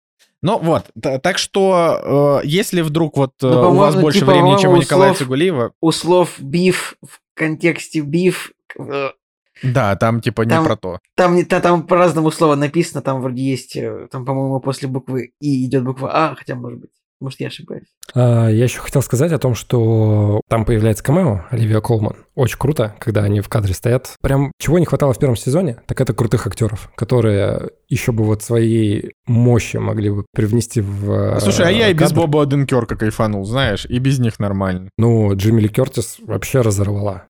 [0.43, 4.33] Ну вот, т- так что, э, если вдруг вот э, Ну, у вас больше типа,
[4.33, 9.09] времени, чем у Николая Цигулиева, У слов биф в контексте биф, э,
[9.73, 10.99] да, там типа не Там- про то.
[11.17, 15.31] там, не- та- там по-разному слово написано, там вроде есть, э, там, по-моему, после буквы
[15.41, 17.85] И идет буква А, хотя, может быть, может, я ошибаюсь.
[18.15, 22.17] А, Я еще хотел сказать о том, что там появляется камео Оливия Колман.
[22.35, 24.15] Очень круто, когда они в кадре стоят.
[24.21, 28.43] Прям чего не хватало в первом сезоне, так это крутых актеров, которые еще бы вот
[28.43, 32.13] своей мощи могли бы привнести в Слушай, а я и без.
[32.13, 34.91] Боба Оденкерка кайфанул, знаешь, и без них нормально.
[34.99, 37.25] Ну, Джимми Ли Кертис вообще разорвала.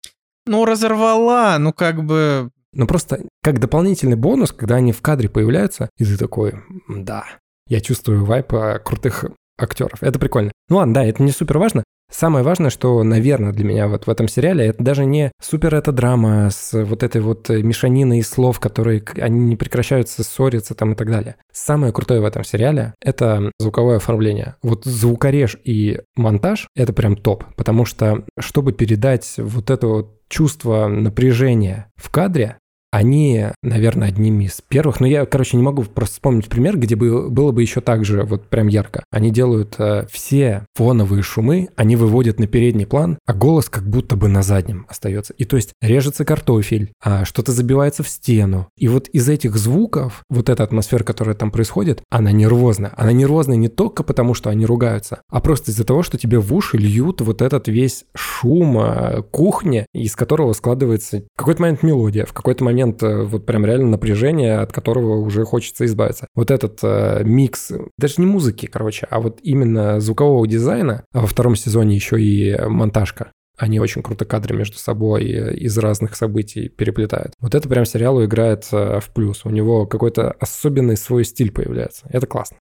[0.47, 2.51] Ну, разорвала, ну как бы...
[2.75, 6.55] Ну, просто как дополнительный бонус, когда они в кадре появляются, и ты такой,
[6.89, 7.25] да,
[7.69, 9.27] я чувствую вайп э, крутых
[9.59, 10.03] актеров.
[10.03, 10.53] Это прикольно.
[10.69, 11.85] Ну ладно, да, это не супер важно.
[12.11, 15.93] Самое важное, что, наверное, для меня вот в этом сериале, это даже не супер эта
[15.93, 20.93] драма с вот этой вот э, мешаниной из слов, которые они не прекращаются ссориться там
[20.93, 21.37] и так далее.
[21.53, 24.57] Самое крутое в этом сериале— это звуковое оформление.
[24.63, 30.89] Вот звукореж и монтаж— это прям топ, потому что чтобы передать вот это вот чувство
[30.89, 32.59] напряжения в кадре,
[32.93, 37.31] они, наверное, одними из первых, но я, короче, не могу просто вспомнить пример, где бы
[37.31, 39.03] было бы еще так же вот прям ярко.
[39.11, 44.15] Они делают э, все фоновые шумы, они выводят на передний план, а голос как будто
[44.15, 45.33] бы на заднем остается.
[45.33, 48.69] И то есть режется картофель, а что-то забивается в стену.
[48.77, 52.93] И вот из этих звуков, вот эта атмосфера, которая там происходит, она нервозная.
[52.99, 56.55] Она нервозная не только потому, что они ругаются, а просто из-за того, что тебе в
[56.55, 62.27] уши льют вот этот весь шум э, кухни, из которого складывается в какой-то момент мелодия,
[62.27, 66.27] в какой-то момент э, вот прям реально напряжение, от которого уже хочется избавиться.
[66.35, 71.27] Вот этот э, микс, даже не музыки, короче, а вот именно звукового дизайна, а во
[71.27, 73.33] втором сезоне еще и монтажка.
[73.59, 77.35] Они очень круто кадры между собой э, из разных событий переплетают.
[77.39, 79.45] Вот это прям сериалу играет э, в плюс.
[79.45, 82.07] У него какой-то особенный свой стиль появляется.
[82.11, 82.57] Это классно.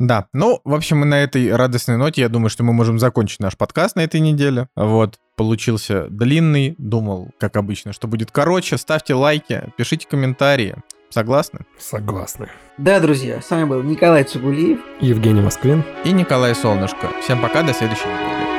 [0.00, 3.54] Да, ну, в общем, на этой радостной ноте, я думаю, что мы можем закончить наш
[3.54, 4.66] подкаст на этой неделе.
[4.74, 8.78] Вот, получился длинный, думал, как обычно, что будет короче.
[8.78, 10.76] Ставьте лайки, пишите комментарии.
[11.10, 11.60] Согласны?
[11.78, 12.48] Согласны.
[12.78, 14.80] Да, друзья, с вами был Николай Цугулиев.
[15.00, 15.84] Евгений Москвин.
[16.04, 17.08] И Николай Солнышко.
[17.22, 18.49] Всем пока, до следующей недели.